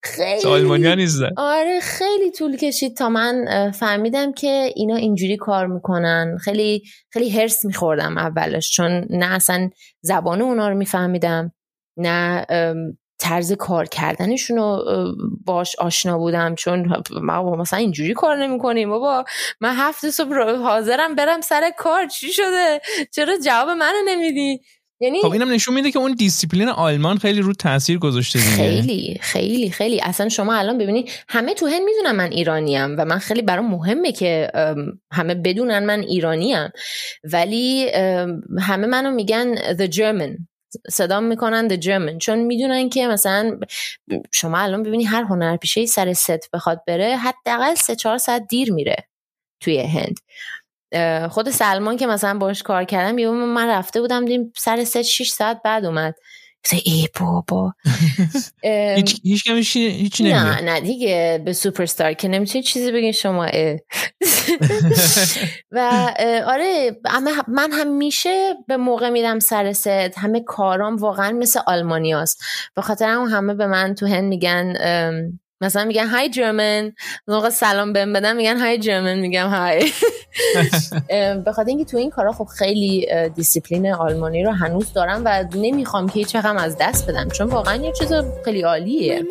خیلی. 0.04 0.41
آره 1.38 1.80
خیلی 1.80 2.32
طول 2.32 2.58
کشید 2.58 2.97
تا 2.97 3.10
من 3.10 3.71
فهمیدم 3.71 4.34
که 4.34 4.71
اینا 4.75 4.95
اینجوری 4.95 5.38
کار 5.38 5.67
می‌کنن. 5.67 6.38
خیلی 6.41 6.84
خیلی 7.10 7.30
هرس 7.30 7.65
میخوردم 7.65 8.17
اولش 8.17 8.71
چون 8.71 9.06
نه 9.10 9.25
اصلا 9.25 9.69
زبان 10.01 10.41
اونا 10.41 10.69
رو 10.69 10.75
میفهمیدم 10.75 11.51
نه 11.97 12.45
طرز 13.21 13.51
کار 13.51 13.86
کردنشون 13.86 14.57
رو 14.57 14.86
باش 15.45 15.75
آشنا 15.75 16.17
بودم 16.17 16.55
چون 16.55 16.93
ما 17.21 17.55
مثلا 17.55 17.79
اینجوری 17.79 18.13
کار 18.13 18.43
نمی‌کنیم 18.43 18.89
بابا. 18.89 19.25
من 19.62 19.75
هفته 19.75 20.12
صبح 20.12 20.36
حاضرم 20.63 21.15
برم 21.15 21.41
سر 21.41 21.71
کار 21.77 22.05
چی 22.05 22.31
شده؟ 22.31 22.81
چرا 23.13 23.34
جواب 23.45 23.69
منو 23.69 23.97
نمیدی؟ 24.07 24.62
یعنی 25.03 25.21
خب 25.21 25.31
اینم 25.31 25.51
نشون 25.51 25.73
میده 25.73 25.91
که 25.91 25.99
اون 25.99 26.13
دیسیپلین 26.13 26.69
آلمان 26.69 27.17
خیلی 27.17 27.41
رو 27.41 27.53
تاثیر 27.53 27.97
گذاشته 27.97 28.39
دیگه. 28.39 28.51
خیلی 28.51 29.19
خیلی 29.21 29.69
خیلی. 29.69 30.01
اصلا 30.01 30.29
شما 30.29 30.55
الان 30.55 30.77
ببینید 30.77 31.10
همه 31.29 31.53
تو 31.53 31.67
هند 31.67 31.81
می‌دونن 31.86 32.15
من 32.15 32.31
ایرانیم 32.31 32.95
و 32.97 33.05
من 33.05 33.19
خیلی 33.19 33.41
برام 33.41 33.71
مهمه 33.71 34.12
که 34.12 34.51
همه 35.12 35.36
بدونن 35.36 35.86
من 35.86 35.99
ایرانیم. 35.99 36.69
ولی 37.23 37.89
همه 38.60 38.88
منو 38.88 39.12
میگن 39.12 39.55
the 39.55 39.88
German. 39.91 40.50
صدا 40.89 41.19
می‌کنن 41.19 41.69
the 41.69 41.81
German. 41.81 42.17
چون 42.17 42.39
می‌دونن 42.39 42.89
که 42.89 43.07
مثلا 43.07 43.60
شما 44.31 44.57
الان 44.60 44.84
ببینی 44.84 45.03
هر 45.03 45.23
هنرپیشه 45.23 45.86
سر 45.86 46.13
ست 46.13 46.51
بخواد 46.53 46.84
بره 46.88 47.17
حداقل 47.17 47.75
سه 47.75 47.95
چهار 47.95 48.17
ساعت 48.17 48.47
دیر 48.47 48.73
میره 48.73 48.95
توی 49.60 49.79
هند. 49.81 50.17
خود 51.29 51.49
سلمان 51.49 51.97
که 51.97 52.07
مثلا 52.07 52.38
باش 52.38 52.63
کار 52.63 52.84
کردم 52.84 53.17
یه 53.17 53.29
من 53.29 53.67
رفته 53.69 54.01
بودم 54.01 54.25
دیم 54.25 54.53
سر 54.57 54.84
ست 54.84 55.01
6 55.01 55.29
ساعت 55.29 55.62
بعد 55.63 55.86
اومد. 55.86 56.15
ای 56.86 57.08
بابا 57.19 57.74
هیچ 59.04 59.21
هیچ 59.24 59.76
هیچ 59.76 60.21
نه 60.21 60.62
نه 60.62 60.80
دیگه 60.80 61.41
به 61.45 61.54
سوپرستار 61.54 62.13
که 62.13 62.28
نمی‌تونی 62.28 62.63
چیزی 62.63 62.91
بگین 62.91 63.12
شما 63.12 63.45
و 65.71 66.10
آره 66.45 67.00
من 67.47 67.71
همیشه 67.71 68.54
به 68.67 68.78
موقع 68.78 69.10
میرم 69.10 69.39
سر 69.39 69.74
ست 69.74 69.88
همه 69.88 70.41
کارام 70.41 70.95
واقعا 70.95 71.32
مثل 71.32 71.60
آلمانیاست. 71.67 72.41
به 72.76 72.82
خاطر 72.82 73.06
هم 73.06 73.24
همه 73.24 73.54
به 73.54 73.67
من 73.67 73.95
تو 73.95 74.06
هند 74.06 74.24
میگن 74.24 74.74
مثلا 75.62 75.86
میگن 75.86 76.08
hi 76.07 76.29
German 76.29 76.91
موقع 77.28 77.50
سلام 77.50 77.93
بهم 77.93 78.13
بدن 78.13 78.36
میگن 78.36 78.58
hi 78.57 78.77
German 78.77 79.19
میگم 79.19 79.50
hi 79.49 79.91
به 81.45 81.51
خاطر 81.55 81.69
اینکه 81.69 81.85
تو 81.85 81.97
این 81.97 82.09
کارا 82.09 82.31
خب 82.31 82.45
خیلی 82.45 83.07
دیسیپلین 83.35 83.93
آلمانی 83.93 84.43
رو 84.43 84.51
هنوز 84.51 84.93
دارم 84.93 85.21
و 85.25 85.45
نمی‌خوام 85.55 86.07
که 86.07 86.13
هیچ 86.13 86.35
از 86.57 86.77
دست 86.79 87.09
بدم 87.09 87.29
چون 87.29 87.47
واقعا 87.47 87.75
یه 87.75 87.91
چیز 87.91 88.13
خیلی 88.45 88.61
عالیه. 88.61 89.23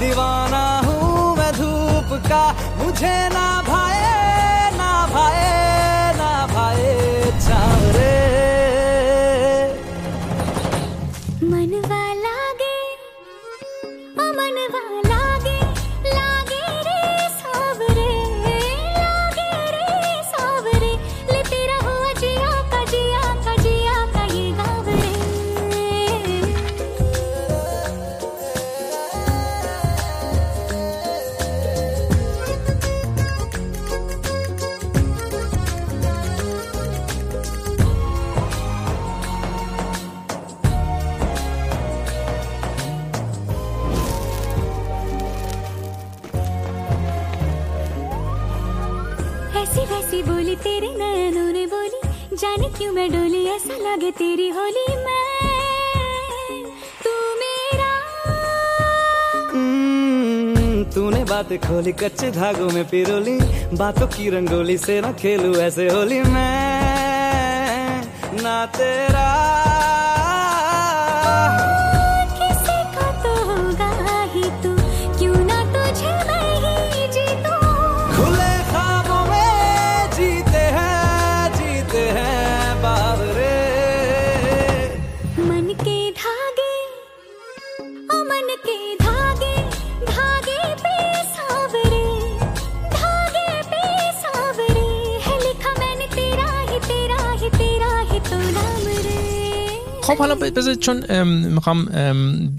दीवाना 0.00 0.64
हूँ 0.86 1.36
मैं 1.36 1.52
धूप 1.58 2.12
का 2.28 2.42
मुझे 2.82 3.16
ना 3.34 3.46
क्यों 52.86 52.94
मैं 52.94 53.12
डोली 53.12 53.44
ऐसा 53.46 53.76
लगे 53.76 54.10
तेरी 54.10 54.48
होली 54.48 54.86
मैं। 54.96 56.64
तू 57.04 57.14
मेरा। 57.40 57.92
हम्म, 59.50 60.84
तूने 60.84 61.24
बात 61.24 61.52
खोली 61.52 61.92
कच्चे 61.92 62.30
धागों 62.30 62.70
में 62.70 62.84
पिरोली 62.84 63.38
बातों 63.76 64.06
की 64.06 64.30
रंगोली 64.30 64.78
से 64.78 65.00
ना 65.00 65.12
खेलू 65.12 65.54
ऐसे 65.54 65.88
होली 65.88 66.20
मैं। 66.20 68.02
ना 68.42 68.66
तेरा 68.66 69.25
خب 100.06 100.18
حالا 100.18 100.34
بذارید 100.34 100.78
چون 100.78 101.22
می‌خوام 101.24 101.84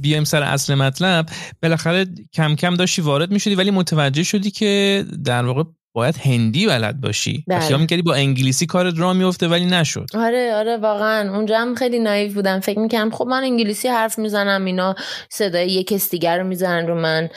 بیایم 0.01 0.23
سر 0.23 0.43
اصل 0.43 0.75
مطلب. 0.75 1.25
بالاخره 1.63 2.05
کم 2.33 2.55
کم 2.55 2.75
داشتی 2.75 3.01
وارد 3.01 3.31
می‌شدی 3.31 3.55
ولی 3.55 3.71
متوجه 3.71 4.23
شدی 4.23 4.51
که 4.51 5.05
در 5.25 5.45
واقع 5.45 5.63
باید 5.97 6.17
هندی 6.17 6.67
بلد 6.67 7.01
باشی. 7.01 7.43
بله. 7.47 7.59
خیال 7.59 7.79
می‌کردی 7.79 8.01
با 8.01 8.13
انگلیسی 8.13 8.65
کارت 8.65 8.99
را 8.99 9.13
میفته 9.13 9.47
ولی 9.47 9.65
نشد. 9.65 10.05
آره 10.13 10.55
آره 10.55 10.77
واقعا. 10.77 11.35
اونجا 11.35 11.57
هم 11.57 11.75
خیلی 11.75 11.99
نایف 11.99 12.33
بودم. 12.33 12.59
فکر 12.59 12.79
می‌کنم 12.79 13.11
خب 13.11 13.27
من 13.27 13.43
انگلیسی 13.43 13.87
حرف 13.87 14.19
می‌زنم 14.19 14.65
اینا 14.65 14.95
صدای 15.29 15.67
یک 15.67 15.87
کس 15.87 16.09
دیگر 16.09 16.37
رو 16.37 16.47
می‌زنن 16.47 16.87
رو 16.87 16.95
من. 16.95 17.29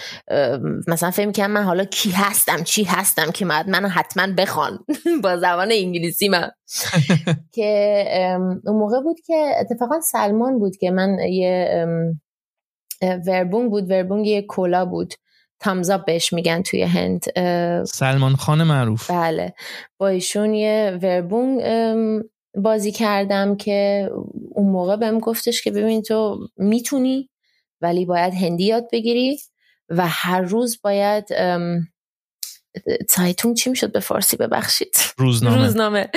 مثلا 0.89 1.11
فکر 1.11 1.27
می‌کنم 1.27 1.51
من 1.51 1.63
حالا 1.63 1.85
کی 1.85 2.11
هستم 2.11 2.63
چی 2.63 2.85
هستم 2.85 3.31
که 3.31 3.45
من 3.45 3.89
حتما 3.89 4.27
بخوان. 4.39 4.79
با 5.25 5.37
زبان 5.37 5.69
انگلیسی 5.73 6.29
من. 6.29 6.51
که 7.55 7.95
اون 8.67 8.77
موقع 8.77 9.01
بود 9.01 9.17
که 9.27 9.53
اتفاقا 9.61 10.01
سلمان 10.01 10.59
بود 10.59 10.77
که 10.77 10.91
من 10.91 11.19
یه 11.19 11.85
وربونگ 13.27 13.71
بود. 13.71 13.91
وربونگ 13.91 14.27
یه 14.27 14.43
کولا 14.43 14.85
بود. 14.85 15.15
تامزاب 15.61 16.05
بهش 16.05 16.33
میگن 16.33 16.63
توی 16.63 16.83
هند 16.83 17.25
سلمان 17.87 18.37
خان 18.37 18.63
معروف. 18.63 19.11
بله. 19.11 19.55
با 19.99 20.09
ایشون 20.09 20.55
یه 20.55 20.99
وربونگ 21.03 21.63
بازی 22.55 22.93
کردم 22.93 23.57
که 23.57 24.11
اون 24.51 24.67
موقع 24.67 24.97
بهم 24.97 25.19
گفتش 25.19 25.63
که 25.63 25.71
ببین 25.71 26.03
تو 26.03 26.39
می‌تونی 26.57 27.31
ولی 27.81 28.05
باید 28.05 28.35
هندی 28.35 28.65
یاد 28.65 28.89
بگیری 28.93 29.39
و 29.89 30.07
هر 30.09 30.41
روز 30.41 30.81
باید 30.83 31.29
سایتون 33.09 33.55
چی 33.55 33.71
می‌شد 33.71 33.93
به 33.93 34.01
فارسی 34.01 34.37
ببخشید؟ 34.37 34.97
روزنامه. 35.19 35.57
روزنامه. 35.57 36.11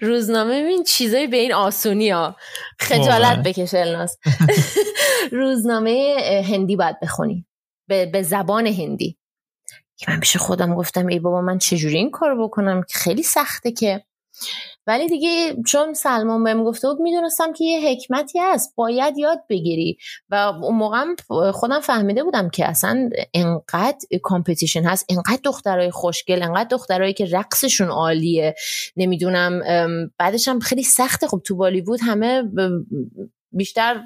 روزنامه. 0.00 0.62
ببین 0.62 0.84
چیزایی 0.84 1.26
به 1.26 1.36
این 1.36 1.54
آسونی 1.54 2.10
ها 2.10 2.36
خجالت 2.80 3.42
بکش 3.42 3.74
الناس. 3.74 4.16
روزنامه 5.32 6.16
هندی 6.50 6.76
باید 6.76 7.00
بخونی. 7.00 7.47
به, 7.88 8.06
به 8.06 8.22
زبان 8.22 8.66
هندی. 8.66 9.16
که 9.96 10.10
من 10.10 10.20
پیش 10.20 10.36
خودم 10.36 10.74
گفتم 10.74 11.06
ای 11.06 11.18
بابا 11.18 11.40
من 11.40 11.58
چجوری 11.58 11.96
این 11.96 12.10
کار 12.10 12.42
بکنم؟ 12.42 12.82
که 12.82 12.98
خیلی 12.98 13.22
سخته 13.22 13.72
که. 13.72 14.04
ولی 14.86 15.08
دیگه 15.08 15.56
چون 15.66 15.94
سلمان 15.94 16.44
بهم 16.44 16.64
گفته 16.64 16.88
بود 16.88 17.00
می‌دونستم 17.00 17.52
که 17.52 17.64
یه 17.64 17.90
حکمتی 17.90 18.38
هست 18.38 18.72
باید 18.76 19.18
یاد 19.18 19.38
بگیری. 19.48 19.98
و 20.28 20.34
اون 20.34 20.76
موقع 20.76 21.04
خودم 21.52 21.80
فهمیده 21.80 22.24
بودم 22.24 22.50
که 22.50 22.68
اصلا 22.68 23.10
انقدر 23.34 23.98
کامپتیشن 24.22 24.82
هست 24.84 25.06
انقدر 25.08 25.40
دخترای 25.44 25.90
خوشگل 25.90 26.42
انقدر 26.42 26.68
دخترایی 26.70 27.12
که 27.12 27.24
رقصشون 27.24 27.88
عالیه. 27.88 28.54
نمی‌دونم 28.96 29.60
بعدش 30.18 30.48
هم 30.48 30.60
خیلی 30.60 30.82
سخته. 30.82 31.26
خب 31.26 31.40
تو 31.44 31.56
بالیوود 31.56 32.00
همه 32.02 32.42
بیشتر 33.52 34.02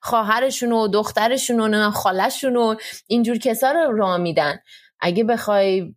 خواهرشون 0.00 0.72
و 0.72 0.88
دخترشون 0.88 1.74
و 1.74 1.90
خالشون 1.90 2.56
و 2.56 2.74
اینجور 3.06 3.38
کسا 3.38 3.72
رو 3.72 3.96
را 3.96 4.18
میدن. 4.18 4.58
اگه 5.00 5.24
بخوای 5.24 5.94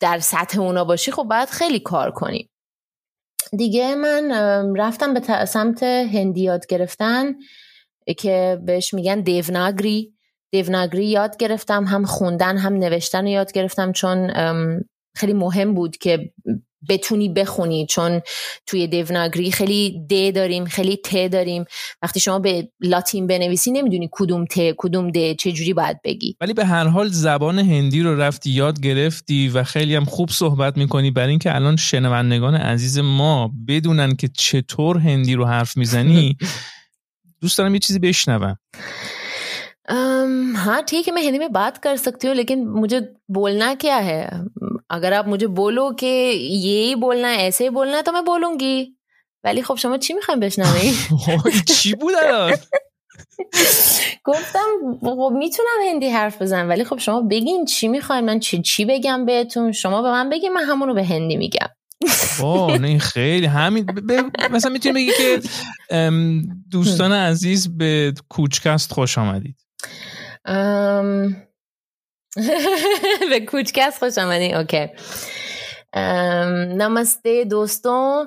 در 0.00 0.18
سطح 0.18 0.60
اونا 0.60 0.84
باشی 0.84 1.12
خب 1.12 1.22
باید 1.22 1.48
خیلی 1.48 1.80
کار 1.80 2.10
کنی. 2.10 2.50
دیگه 3.56 3.94
من 3.94 4.30
رفتم 4.76 5.14
به 5.14 5.44
سمت 5.44 5.82
هندی 5.82 6.40
یاد 6.40 6.66
گرفتن 6.66 7.34
که 8.18 8.60
بهش 8.64 8.94
میگن 8.94 9.20
دیوناگری. 9.20 10.14
دیوناگری 10.50 11.06
یاد 11.06 11.36
گرفتم 11.36 11.84
هم 11.84 12.04
خوندن 12.04 12.56
هم 12.56 12.74
نوشتن 12.74 13.22
رو 13.22 13.28
یاد 13.28 13.52
گرفتم 13.52 13.92
چون 13.92 14.30
خیلی 15.17 15.33
مهم 15.33 15.73
بود 15.73 15.97
که 15.97 16.33
بتونی 16.89 17.29
بخونی 17.29 17.85
چون 17.85 18.21
توی 18.65 18.87
دیوناگری 18.87 19.51
خیلی 19.51 20.05
د 20.09 20.35
داریم 20.35 20.65
خیلی 20.65 20.97
ت 20.97 21.27
داریم 21.31 21.65
وقتی 22.01 22.19
شما 22.19 22.39
به 22.39 22.69
لاتین 22.81 23.27
بنویسی 23.27 23.71
نمیدونی 23.71 24.09
کدوم 24.11 24.45
ت 24.45 24.59
کدوم 24.77 25.11
د 25.11 25.33
چه 25.33 25.51
جوری 25.51 25.73
باید 25.73 25.97
بگی 26.03 26.35
ولی 26.41 26.53
به 26.53 26.65
هر 26.65 26.87
حال 26.87 27.07
زبان 27.07 27.59
هندی 27.59 28.01
رو 28.01 28.21
رفتی 28.21 28.49
یاد 28.49 28.79
گرفتی 28.79 29.47
و 29.47 29.63
خیلی 29.63 29.95
هم 29.95 30.05
خوب 30.05 30.29
صحبت 30.29 30.77
میکنی 30.77 31.11
برای 31.11 31.29
اینکه 31.29 31.55
الان 31.55 31.75
شنوندگان 31.75 32.55
عزیز 32.55 32.99
ما 32.99 33.51
بدونن 33.67 34.15
که 34.15 34.29
چطور 34.37 34.97
هندی 34.97 35.33
رو 35.33 35.45
حرف 35.45 35.77
میزنی 35.77 36.37
دوست 37.41 37.57
دارم 37.57 37.73
یه 37.73 37.79
چیزی 37.79 37.99
بشنوم 37.99 38.57
हाँ 40.55 40.81
ठीक 40.81 41.07
है 41.07 41.13
मैं 41.13 41.21
हिंदी 41.21 41.39
में 41.39 41.51
बात 41.51 41.77
कर 41.77 41.97
सकती 41.97 42.27
हूँ 42.27 42.35
लेकिन 42.35 42.67
मुझे 42.67 42.99
बोलना 43.31 43.73
क्या 43.73 43.95
है 43.95 44.45
اگر 44.90 45.12
آپ 45.12 45.26
مجھے 45.28 45.46
بولو 45.46 45.92
که 45.92 46.06
یہی 46.06 46.94
بولنا 46.94 47.30
ہے 47.30 47.40
ایسه 47.42 47.70
بولنا 47.70 48.00
تو 48.00 48.12
میں 48.12 48.22
بولوں 48.22 48.60
گی 48.60 48.84
ولی 49.44 49.62
خب 49.62 49.74
شما 49.74 49.98
چی 49.98 50.14
می‌خوایم 50.14 50.40
بشنوی 50.40 50.94
چی 51.66 51.94
بود 51.94 52.14
گفتم 54.24 54.68
خب 55.00 55.32
می‌تونم 55.38 55.78
هندی 55.88 56.08
حرف 56.08 56.42
بزنم 56.42 56.68
ولی 56.68 56.84
خب 56.84 56.98
شما 56.98 57.20
بگین 57.20 57.64
چی 57.64 57.88
می‌خواین 57.88 58.24
من 58.24 58.40
چی 58.40 58.62
چی 58.62 58.84
بگم 58.84 59.26
بهتون 59.26 59.72
شما 59.72 60.02
به 60.02 60.10
من 60.10 60.30
بگین 60.30 60.52
من 60.52 60.64
همونو 60.64 60.94
به 60.94 61.04
هندی 61.04 61.36
میگم 61.36 61.68
اوه 62.40 62.78
نه 62.78 62.98
خیلی 62.98 63.46
همین 63.46 63.86
مثلا 64.50 64.72
می‌تونی 64.72 64.94
بگی 64.94 65.12
که 65.18 65.40
دوستان 66.70 67.12
عزیز 67.12 67.78
به 67.78 68.12
کوچکست 68.28 68.92
خوش 68.92 69.18
آمدید 69.18 69.56
به 73.29 73.39
کوچکس 73.39 73.99
خوش 73.99 74.17
آمدین 74.17 74.55
اوکی 74.55 74.87
ام، 75.93 76.53
नमस्ते 76.81 77.43
दोस्तों 77.43 78.25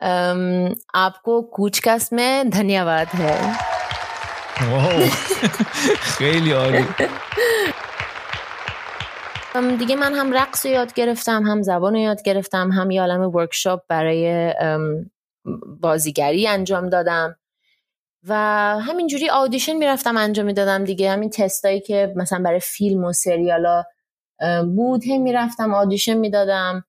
अम, 0.00 0.74
आपको 0.94 1.42
कूचकस 1.42 2.08
में 2.12 2.50
धन्यवाद 2.50 3.06
है 3.06 3.56
واو. 4.70 5.08
خیلی 6.00 6.52
عالی 6.52 6.84
ام، 9.54 9.76
دیگه 9.76 9.96
من 9.96 10.14
هم 10.14 10.32
رقص 10.32 10.66
رو 10.66 10.72
یاد 10.72 10.94
گرفتم 10.94 11.42
هم 11.42 11.62
زبان 11.62 11.92
رو 11.94 12.00
یاد 12.00 12.22
گرفتم 12.22 12.70
هم 12.70 12.90
یه 12.90 13.00
عالم 13.00 13.20
ورکشاپ 13.20 13.82
برای 13.88 14.52
ام، 14.60 15.10
بازیگری 15.80 16.46
انجام 16.46 16.88
دادم 16.88 17.36
و 18.27 18.33
همینجوری 18.79 19.29
آدیشن 19.29 19.73
می‌رفتم 19.73 20.17
انجام 20.17 20.45
می‌دادم 20.45 20.83
دیگه. 20.83 21.11
همین 21.11 21.29
تستایی 21.29 21.79
که 21.79 22.13
مثلا 22.15 22.39
برای 22.43 22.59
فیلم 22.59 23.03
و 23.03 23.13
سریالا 23.13 23.83
بود. 24.75 25.03
هم 25.05 25.21
می‌رفتم 25.21 25.73
آدیشن 25.73 26.13
می‌دادم. 26.13 26.85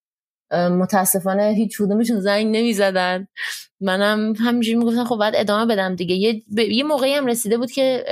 متاسفانه 0.53 1.53
هیچ 1.57 1.79
کدومشون 1.79 2.21
زنگ 2.21 2.47
نمی‌زدن. 2.47 3.29
منم 3.81 4.35
همینجوری 4.35 4.77
می‌گفتم 4.79 5.05
خب 5.05 5.17
باید 5.17 5.35
ادامه 5.37 5.75
بدم 5.75 5.95
دیگه. 5.95 6.15
یه, 6.15 6.43
به 6.49 6.65
یه 6.65 6.85
موقعی 6.85 7.15
هم 7.15 7.27
رسیده 7.27 7.59
بود 7.59 7.71
که 7.71 8.05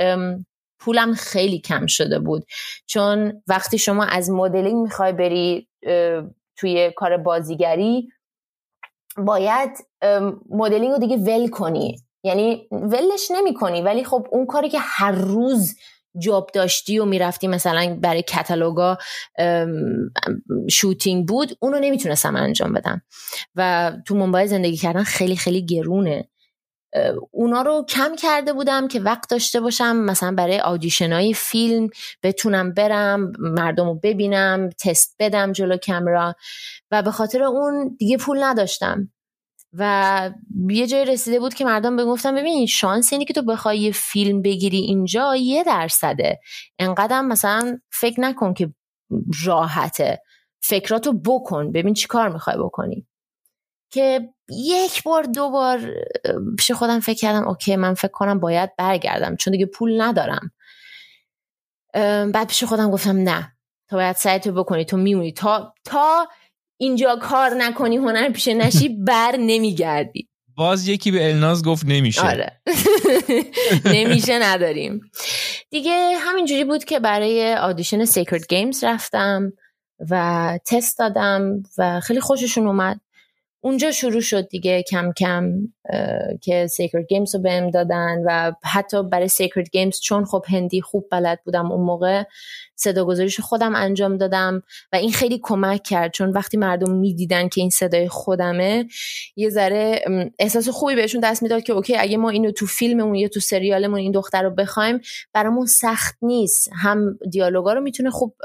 پولم 0.79 1.13
خیلی 1.13 1.59
کم 1.59 1.85
شده 1.85 2.19
بود. 2.19 2.45
چون 2.85 3.41
وقتی 3.47 3.77
شما 3.77 4.03
از 4.03 4.29
مدلینگ 4.29 4.83
می‌خوای 4.83 5.13
بری 5.13 5.67
توی 6.57 6.91
کار 6.95 7.17
بازیگری 7.17 8.09
باید 9.17 9.69
مدلینگ 10.49 10.91
رو 10.91 10.97
دیگه 10.97 11.17
ول 11.17 11.47
کنی. 11.49 11.95
یعنی 12.23 12.67
ولش 12.71 13.31
نمی 13.31 13.53
کنی 13.53 13.81
ولی 13.81 14.03
خب 14.03 14.27
اون 14.31 14.45
کاری 14.45 14.69
که 14.69 14.79
هر 14.81 15.11
روز 15.11 15.75
جاب 16.17 16.49
داشتی 16.53 16.99
و 16.99 17.05
می‌رفتی 17.05 17.47
مثلا 17.47 17.97
برای 18.01 18.21
کتالوگا 18.21 18.97
شوتینگ 20.69 21.27
بود 21.27 21.57
اونو 21.59 21.79
نمی‌تونستم 21.79 22.35
انجام 22.35 22.73
بدم 22.73 23.01
و 23.55 23.91
تو 24.05 24.15
منبای 24.15 24.47
زندگی 24.47 24.77
کردن 24.77 25.03
خیلی 25.03 25.35
خیلی 25.35 25.65
گرونه. 25.65 26.29
اونا 27.31 27.61
رو 27.61 27.85
کم 27.89 28.15
کرده 28.15 28.53
بودم 28.53 28.87
که 28.87 28.99
وقت 28.99 29.29
داشته 29.29 29.59
باشم 29.59 29.95
مثلا 29.95 30.31
برای 30.31 30.59
آدیشن 30.59 31.13
های 31.13 31.33
فیلم 31.33 31.89
بتونم 32.23 32.73
برم 32.73 33.31
مردم 33.39 33.85
رو 33.85 33.99
ببینم 34.03 34.69
تست 34.69 35.15
بدم 35.19 35.51
جلو 35.51 35.77
کمرا 35.77 36.35
و 36.91 37.01
به 37.01 37.11
خاطر 37.11 37.43
اون 37.43 37.95
دیگه 37.99 38.17
پول 38.17 38.43
نداشتم. 38.43 39.12
و 39.73 40.31
یه 40.69 40.87
جای 40.87 41.05
رسیده 41.05 41.39
بود 41.39 41.53
که 41.53 41.65
مردم 41.65 41.95
بگفتن 41.95 42.35
ببین 42.35 42.65
شانس 42.65 43.13
اینی 43.13 43.25
که 43.25 43.33
تو 43.33 43.41
بخوای 43.41 43.79
یه 43.79 43.91
فیلم 43.91 44.41
بگیری 44.41 44.77
اینجا 44.77 45.35
یه 45.35 45.63
درصده. 45.63 46.39
انقدرم 46.79 47.27
مثلا 47.27 47.79
فکر 47.91 48.21
نکن 48.21 48.53
که 48.53 48.73
راحته. 49.45 50.21
فکراتو 50.61 51.13
بکن. 51.13 51.71
ببین 51.71 51.93
چی 51.93 52.07
کار 52.07 52.29
می‌خوای 52.29 52.57
بکنی. 52.57 53.07
که 53.91 54.29
یک 54.49 55.03
بار 55.03 55.23
دو 55.23 55.49
بار 55.49 55.79
پیش 56.57 56.71
خودم 56.71 56.99
فکر 56.99 57.19
کردم 57.19 57.47
اوکی 57.47 57.75
من 57.75 57.93
فکر 57.93 58.11
کنم 58.11 58.39
باید 58.39 58.75
برگردم. 58.75 59.35
چون 59.35 59.51
دیگه 59.51 59.65
پول 59.65 60.01
ندارم. 60.01 60.51
بعد 62.33 62.47
پیش 62.47 62.63
خودم 62.63 62.91
گفتم 62.91 63.17
نه. 63.17 63.53
تو 63.89 63.95
باید 63.95 64.15
سعی 64.15 64.39
تو 64.39 64.51
بکنی. 64.51 64.85
تو 64.85 64.97
میمونی. 64.97 65.31
تا 65.31 65.73
تا 65.83 66.27
اینجا 66.83 67.15
کار 67.15 67.53
نکنی 67.53 67.97
هنر 67.97 68.29
پیشه 68.29 68.53
نشی 68.53 68.89
بر 69.07 69.35
نمیگردی. 69.39 70.29
باز 70.55 70.87
یکی 70.87 71.11
به 71.11 71.29
الناز 71.29 71.63
گفت 71.63 71.85
نمیشه. 71.85 72.27
آره. 72.27 72.61
نمیشه 73.95 74.39
نداریم. 74.41 75.01
دیگه 75.69 76.11
همینجوری 76.19 76.63
بود 76.63 76.83
که 76.83 76.99
برای 76.99 77.55
audition 77.55 78.05
Sacred 78.05 78.47
Games 78.47 78.83
رفتم 78.83 79.53
و 80.09 80.59
تست 80.65 80.99
دادم 80.99 81.63
و 81.77 81.99
خیلی 81.99 82.19
خوششون 82.19 82.67
اومد. 82.67 82.99
اونجا 83.65 83.91
شروع 83.91 84.21
شد 84.21 84.47
دیگه 84.47 84.83
کم 84.83 85.11
کم 85.11 85.53
که 86.41 86.67
Sacred 86.67 87.07
Games 87.07 87.35
رو 87.35 87.41
بهم 87.41 87.69
دادن 87.69 88.23
و 88.25 88.51
حتی 88.63 89.03
برای 89.03 89.27
Sacred 89.27 89.69
Games 89.69 89.99
چون 89.99 90.25
خب 90.25 90.45
هندی 90.47 90.81
خوب 90.81 91.07
بلد 91.11 91.39
بودم 91.45 91.71
اون 91.71 91.85
موقع 91.85 92.23
صداگذاریش 92.75 93.39
خودم 93.39 93.75
انجام 93.75 94.17
دادم 94.17 94.63
و 94.93 94.95
این 94.95 95.11
خیلی 95.11 95.39
کمک 95.43 95.83
کرد. 95.83 96.11
چون 96.11 96.29
وقتی 96.29 96.57
مردم 96.57 96.91
می‌دیدن 96.91 97.47
که 97.47 97.61
این 97.61 97.69
صدای 97.69 98.07
خودمه 98.07 98.85
یه 99.35 99.49
ذره 99.49 100.01
احساس 100.39 100.69
خوبی 100.69 100.95
بهشون 100.95 101.21
دست 101.21 101.43
می‌داد 101.43 101.63
که 101.63 101.73
اوکی 101.73 101.95
اگه 101.95 102.17
ما 102.17 102.29
اینو 102.29 102.51
تو 102.51 102.65
فیلممون 102.65 103.15
یا 103.15 103.27
تو 103.27 103.39
سریالمون 103.39 103.99
این 103.99 104.11
دختر 104.11 104.43
رو 104.43 104.49
بخوایم 104.49 104.99
برامون 105.33 105.65
سخت 105.65 106.17
نیست. 106.21 106.69
هم 106.73 107.19
دیالوگا 107.31 107.73
رو 107.73 107.81
می‌تونه 107.81 108.09
خوب 108.09 108.35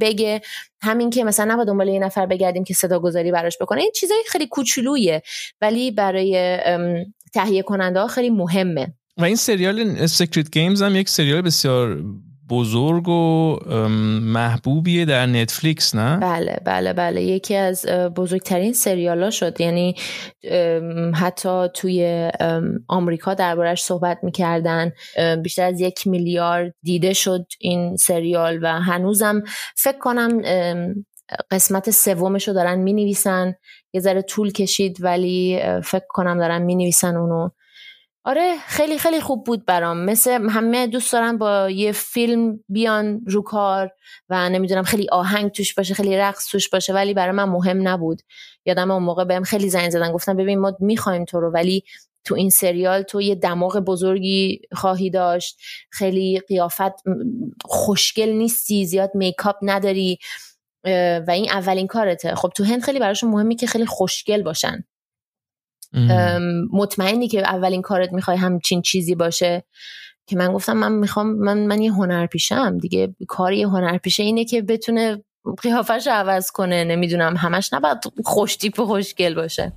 بگه 0.00 0.40
همین 0.82 1.10
که 1.10 1.24
مثلا 1.24 1.52
نباید 1.52 1.68
دنبال 1.68 1.88
یه 1.88 1.98
نفر 1.98 2.26
بگردیم 2.26 2.64
که 2.64 2.74
صداگذاری 2.74 3.32
براش 3.32 3.58
بکنه. 3.60 3.80
این 3.80 3.90
چیزای 3.94 4.19
خیلی 4.28 4.46
کوچولویه. 4.46 5.22
ولی 5.60 5.90
برای 5.90 6.58
تهیه 7.34 7.62
کننده 7.62 8.00
ها 8.00 8.06
خیلی 8.06 8.30
مهمه. 8.30 8.94
و 9.16 9.24
این 9.24 9.36
سریال 9.36 10.06
Sacred 10.06 10.50
Games 10.50 10.82
هم 10.82 10.96
یک 10.96 11.08
سریال 11.08 11.42
بسیار 11.42 12.02
بزرگ 12.50 13.08
و 13.08 13.58
محبوبیه 14.20 15.04
در 15.04 15.26
نتفلیکس 15.26 15.94
نه؟ 15.94 16.16
بله 16.16 16.60
بله 16.64 16.92
بله. 16.92 17.22
یکی 17.22 17.54
از 17.54 17.86
بزرگترین 18.16 18.72
سریالا 18.72 19.30
شد. 19.30 19.60
یعنی 19.60 19.94
حتی 21.14 21.68
توی 21.74 22.30
آمریکا 22.88 23.34
دربارش 23.34 23.82
صحبت 23.82 24.18
می‌کردن. 24.22 24.92
بیشتر 25.42 25.64
از 25.64 25.80
یک 25.80 26.06
میلیارد 26.06 26.74
دیده 26.82 27.12
شد 27.12 27.46
این 27.60 27.96
سریال 27.96 28.58
و 28.62 28.80
هنوزم 28.80 29.42
فکر 29.76 29.98
کنم 29.98 30.42
قسمت 31.50 31.90
سومش 31.90 32.48
رو 32.48 32.54
دارن 32.54 32.78
می‌نویسن. 32.78 33.54
یه 33.92 34.00
ذره 34.00 34.22
طول 34.22 34.52
کشید 34.52 34.96
ولی 35.00 35.60
فکر 35.84 36.06
کنم 36.08 36.38
دارن 36.38 36.62
می‌نویسن 36.62 37.16
اونو. 37.16 37.50
آره 38.24 38.56
خیلی 38.66 38.98
خیلی 38.98 39.20
خوب 39.20 39.44
بود 39.44 39.66
برام. 39.66 40.04
مثل 40.04 40.48
همه 40.50 40.86
دوست 40.86 41.12
دارن 41.12 41.38
با 41.38 41.70
یه 41.70 41.92
فیلم 41.92 42.64
بیان 42.68 43.20
رو 43.26 43.42
کار 43.42 43.90
و 44.28 44.48
نمی‌دونم 44.48 44.82
خیلی 44.82 45.08
آهنگ 45.08 45.50
توش 45.50 45.74
باشه 45.74 45.94
خیلی 45.94 46.16
رقص 46.16 46.46
توش 46.50 46.68
باشه 46.68 46.92
ولی 46.92 47.14
برای 47.14 47.32
من 47.32 47.44
مهم 47.44 47.88
نبود. 47.88 48.22
یادم 48.66 48.90
اون 48.90 49.02
موقع 49.02 49.24
بهم 49.24 49.42
خیلی 49.42 49.70
زنگ 49.70 49.90
زدن 49.90 50.12
گفتم 50.12 50.36
ببین 50.36 50.58
ما 50.58 50.76
می‌خوایم 50.80 51.24
تو 51.24 51.40
رو 51.40 51.50
ولی 51.50 51.84
تو 52.24 52.34
این 52.34 52.50
سریال 52.50 53.02
تو 53.02 53.20
یه 53.20 53.34
دماغ 53.34 53.78
بزرگی 53.78 54.60
خواهی 54.72 55.10
داشت. 55.10 55.58
خیلی 55.90 56.40
قیافت 56.48 56.92
خوشگل 57.64 58.28
نیستی 58.28 58.86
زیاد 58.86 59.10
میکاپ 59.14 59.56
نداری. 59.62 60.18
و 61.26 61.30
این 61.30 61.50
اولین 61.50 61.86
کارته. 61.86 62.34
خب 62.34 62.52
تو 62.56 62.64
هند 62.64 62.82
خیلی 62.82 62.98
براشون 62.98 63.30
مهمی 63.30 63.56
که 63.56 63.66
خیلی 63.66 63.86
خوشگل 63.86 64.42
باشن. 64.42 64.84
مطمئنی 66.72 67.28
که 67.28 67.40
اولین 67.40 67.82
کارت 67.82 68.12
می‌خوای 68.12 68.36
همچین 68.36 68.82
چیزی 68.82 69.14
باشه. 69.14 69.64
که 70.26 70.36
من 70.36 70.52
گفتم 70.52 70.72
من 70.72 70.92
می‌خوام 70.92 71.26
من 71.26 71.58
من 71.58 71.82
یه 71.82 71.92
هنرپیشم 71.92 72.78
دیگه 72.78 73.14
کار 73.28 73.52
یه 73.52 73.68
هنرپیشه 73.68 74.22
اینه 74.22 74.44
که 74.44 74.62
بتونه 74.62 75.24
قیافش 75.62 76.06
رو 76.06 76.12
عوض 76.12 76.50
کنه. 76.50 76.84
نمی‌دونم 76.84 77.36
همش 77.36 77.72
نباید 77.72 77.98
خوشتیپ 78.24 78.80
و 78.80 78.86
خوشگل 78.86 79.34
باشه. 79.34 79.72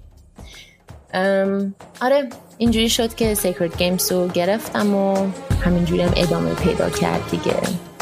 آره 2.02 2.30
اینجوری 2.58 2.90
شد 2.90 3.16
که 3.16 3.34
Sacred 3.34 3.78
Games 3.78 4.12
رو 4.12 4.28
گرفتم 4.28 4.96
و 4.96 5.30
همینجوری 5.62 6.02
هم 6.02 6.14
ادامه 6.16 6.54
پیدا 6.54 6.90
کرد 6.90 7.30
دیگه. 7.32 7.93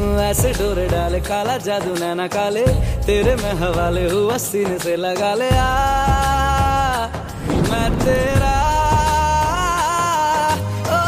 ऐसे 0.00 0.52
डोरे 0.52 0.88
डाले, 0.88 1.20
काला 1.20 1.56
जादू 1.56 1.94
नैना 1.94 2.26
काले, 2.26 2.66
तेरे 3.06 3.36
में 3.36 3.52
हवाले 3.52 4.10
हुआ 4.10 4.36
सीने 4.36 4.78
से 4.78 4.96
लगा 4.96 5.34
ले 5.34 5.48
आ। 5.48 7.06
मैं 7.70 7.98
तेरा, 7.98 8.56
ओ, 10.86 11.00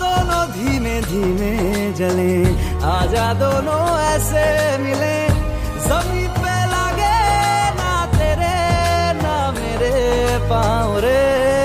दोनों 0.00 0.44
धीमे 0.50 1.00
धीमे 1.00 1.92
जले, 1.92 2.44
आजा 2.86 3.32
दोनों 3.34 3.98
ऐसे 3.98 4.78
मिले। 4.78 5.28
ज़मीन 5.88 6.28
पे 6.28 6.56
लागे 6.66 7.18
ना 7.74 8.06
तेरे, 8.06 8.56
ना 9.22 9.52
मेरे 9.52 10.38
पाँव 10.48 10.98
रे। 10.98 11.59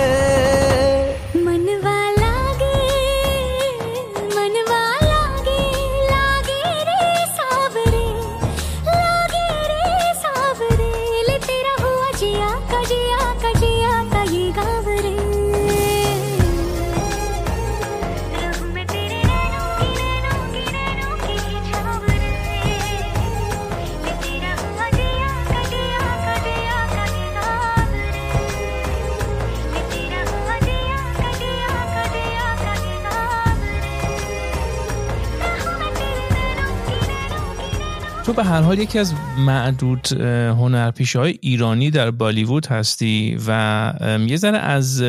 به 38.35 38.43
هر 38.43 38.61
حال 38.61 38.79
یکی 38.79 38.99
از 38.99 39.13
معدود 39.37 40.21
هنرپیشه 40.21 41.19
های 41.19 41.37
ایرانی 41.41 41.91
در 41.91 42.11
بالیوود 42.11 42.67
هستی 42.67 43.37
و 43.47 43.93
یه 44.27 44.37
ذره 44.37 44.57
از 44.57 45.03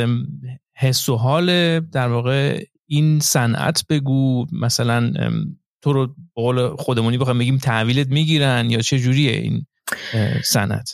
حس 0.76 1.08
و 1.08 1.16
حال 1.16 1.80
در 1.80 2.08
واقع 2.08 2.64
این 2.86 3.20
صنعت 3.20 3.84
بگو. 3.88 4.46
مثلا 4.52 5.12
تو 5.82 5.92
رو 5.92 6.14
قول 6.34 6.76
خودمونی 6.76 7.18
بخوام 7.18 7.38
بگیم 7.38 7.58
تحویلت 7.58 8.08
می‌گیرن 8.08 8.70
یا 8.70 8.78
چه 8.78 8.98
جوریه 8.98 9.32
این 9.32 9.66
صنعت؟ 10.44 10.92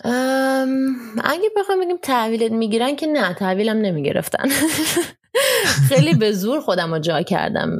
اگه 1.25 1.49
بخوام 1.57 1.81
بگیم 1.81 1.97
تحویلت 2.03 2.53
می‌گیرن 2.53 2.97
که 2.97 3.07
نه 3.07 3.35
تحویلم 3.35 3.77
نمی‌گرفتن. 3.77 4.49
خیلی 5.89 6.15
به 6.15 6.33
زور 6.33 6.61
خودم 6.61 6.95
رو 6.95 6.99
جا 6.99 7.23
کردم. 7.23 7.71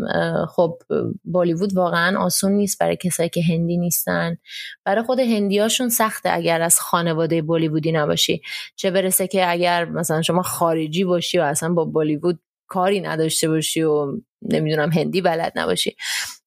خب 0.47 0.79
بالیوود 1.25 1.77
واقعا 1.77 2.19
آسون 2.19 2.53
نیست 2.53 2.79
برای 2.79 2.97
کسایی 2.97 3.29
که 3.29 3.43
هندی 3.43 3.77
نیستن. 3.77 4.37
برای 4.85 5.05
خود 5.05 5.19
هندیاشون 5.21 5.89
سخته 5.89 6.31
اگر 6.33 6.63
از 6.63 6.81
خانواده 6.81 7.43
بالیوودی 7.43 7.93
نباشی. 7.93 8.43
چه 8.77 8.91
برسه 8.91 9.27
که 9.27 9.51
اگر 9.51 9.85
مثلا 9.85 10.23
شما 10.23 10.43
خارجی 10.43 11.05
باشی 11.05 11.39
و 11.39 11.43
اصلا 11.43 11.73
با 11.75 11.85
بالیوود 11.85 12.41
کاری 12.67 13.01
نداشته 13.01 13.49
باشی 13.49 13.83
و 13.83 14.07
نمی‌دونم 14.43 14.93
هندی 14.93 15.21
بلد 15.21 15.53
نباشی. 15.57 15.97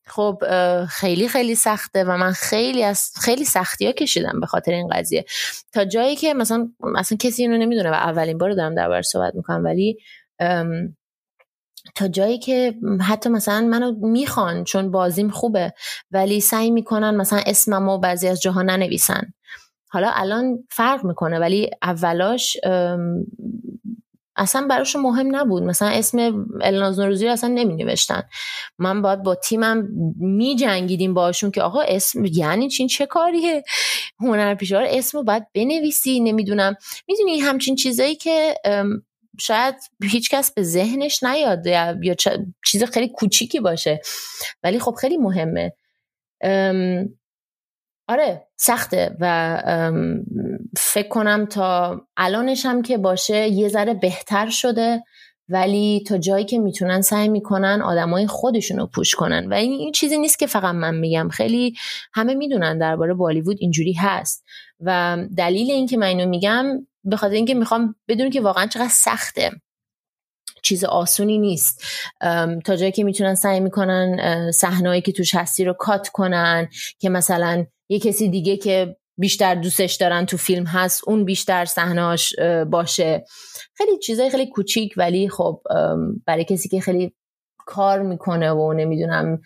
خب 0.08 0.43
خیلی 0.89 1.28
خیلی 1.28 1.56
سخته 1.56 2.03
و 2.03 2.18
من 2.18 2.32
خیلی 2.32 2.84
از 2.84 3.12
خیلی 3.22 3.45
سختی 3.45 3.86
ها 3.86 3.91
کشیدم 3.91 4.39
به 4.39 4.45
خاطر 4.45 4.72
این 4.72 4.88
قضیه. 4.88 5.26
تا 5.74 5.86
جایی 5.86 6.16
که 6.16 6.34
مثلا 6.34 6.70
مثلا 6.80 7.18
کسی 7.18 7.41
اینو 7.41 7.58
نمی‌دونه 7.58 7.91
و 7.91 7.93
اولین 7.93 8.38
بار 8.38 8.53
دارم 8.53 8.76
در 8.76 9.01
صحبت 9.01 9.36
می‌کنم 9.36 9.64
ولی 9.64 9.97
تا 11.95 12.08
جایی 12.08 12.39
که 12.39 12.76
حتی 13.01 13.30
مثلا 13.30 13.62
منو 13.62 13.91
می‌خوان 14.08 14.64
چون 14.64 14.91
بازیم 14.91 15.30
خوبه 15.30 15.74
ولی 16.12 16.41
سعی 16.41 16.72
می‌کنن 16.72 17.16
مثلا 17.16 17.39
اسممو 17.45 17.97
بعضی 17.97 18.28
از 18.28 18.41
جاها 18.41 18.62
ننویسن. 18.62 19.34
حالا 19.89 20.12
الان 20.14 20.64
فرق 20.70 21.06
می‌کنه 21.06 21.39
ولی 21.39 21.72
اولاش 21.82 22.58
اصلا 24.38 24.67
براشون 24.67 25.01
مهم 25.01 25.36
نبود. 25.36 25.63
مثلا 25.63 25.88
اسم 25.88 26.45
الناز 26.61 26.99
نوروزی 26.99 27.25
رو 27.25 27.31
اصلا 27.31 27.49
نمی 27.49 27.75
نوشتن 27.75 28.23
من 28.77 29.01
باید 29.01 29.23
با 29.23 29.36
تیمم 29.36 29.88
می 30.19 30.55
جنگیدیم 30.55 31.13
باشون 31.13 31.51
که 31.51 31.61
آقا 31.61 31.81
اسم 31.81 32.25
یعنی 32.25 32.69
چین 32.69 32.88
چه 32.88 33.05
کاریه؟ 33.05 33.63
هنرپیشه 34.19 34.77
اسم 34.89 35.17
رو 35.17 35.23
باید 35.23 35.43
بنویسی. 35.53 36.19
نمی‌دونم. 36.19 36.75
می‌دونی 37.07 37.39
همچین 37.39 37.75
چیزایی 37.75 38.15
که 38.15 38.55
شاید 39.39 39.75
هیچکس 40.03 40.51
به 40.53 40.63
ذهنش 40.63 41.23
نیاد 41.23 41.65
یا 41.67 42.15
چیز 42.65 42.83
خیلی 42.83 43.09
کوچیکی 43.09 43.59
باشه. 43.59 44.01
ولی 44.63 44.79
خب 44.79 44.95
خیلی 45.01 45.17
مهمه. 45.17 45.73
آره 48.08 48.47
سخته 48.58 49.16
و 49.20 49.62
فکر 50.78 51.08
کنم 51.08 51.45
تا 51.45 52.01
الانش 52.18 52.66
هم 52.66 52.82
که 52.82 52.97
باشه 52.97 53.47
یه 53.47 53.70
ذره 53.70 53.93
بهتر 53.93 54.49
شده 54.49 55.03
ولی 55.49 56.03
تا 56.08 56.18
جایی 56.18 56.45
که 56.45 56.60
می‌تونن 56.60 57.01
سعی 57.01 57.28
می‌کنن 57.28 57.82
آدمای 57.82 58.28
خودشون 58.28 58.78
رو 58.78 58.88
پوش 58.88 59.16
کنن. 59.16 59.47
و 59.47 59.53
این, 59.53 59.91
چیزی 59.91 60.18
نیست 60.18 60.39
که 60.39 60.47
فقط 60.47 60.76
من 60.76 60.95
میگم. 60.95 61.30
خیلی 61.30 61.76
همه 62.14 62.34
می‌دونن 62.34 62.78
درباره 62.78 63.14
بالیوود 63.14 63.58
اینجوری 63.60 63.93
هست. 63.93 64.43
و 64.80 65.18
دلیل 65.38 65.72
اینکه 65.72 65.97
من 65.97 66.08
اینو 66.08 66.26
میگم 66.26 66.66
به 67.03 67.18
خاطر 67.18 67.34
اینکه 67.34 67.53
می‌خوام 67.53 67.95
بدون 68.08 68.30
که 68.30 68.41
واقعا 68.41 68.68
چقدر 68.68 68.91
سخته. 68.91 69.51
چیز 70.64 70.84
آسونی 70.84 71.38
نیست. 71.38 71.84
تا 72.66 72.76
جایی 72.76 72.91
که 72.91 73.03
می‌تونن 73.03 73.36
سعی 73.36 73.60
می‌کنن 73.60 74.51
صحنه‌ای 74.51 75.01
که 75.01 75.12
توش 75.12 75.36
هستی 75.36 75.66
رو 75.66 75.74
کات 75.74 76.08
کنن 76.08 76.68
که 76.99 77.10
مثلا 77.10 77.66
یه 77.89 77.99
کسی 77.99 78.29
دیگه 78.29 78.57
که 78.57 78.97
بیشتر 79.17 79.55
دوستش 79.55 79.95
دارن 79.95 80.25
تو 80.25 80.38
فیلم 80.38 80.65
هست 80.65 81.01
اون 81.07 81.25
بیشتر 81.25 81.65
صحنهاش 81.65 82.33
باشه. 82.69 83.25
خیلی 83.73 83.97
چیزای 83.97 84.29
خیلی 84.29 84.47
کوچیک 84.47 84.93
ولی 84.97 85.29
خب 85.29 85.61
برای 86.25 86.43
کسی 86.43 86.69
که 86.69 86.79
خیلی 86.79 87.13
کار 87.57 88.01
می‌کنه 88.01 88.51
و 88.51 88.73
نمی‌دونم 88.73 89.41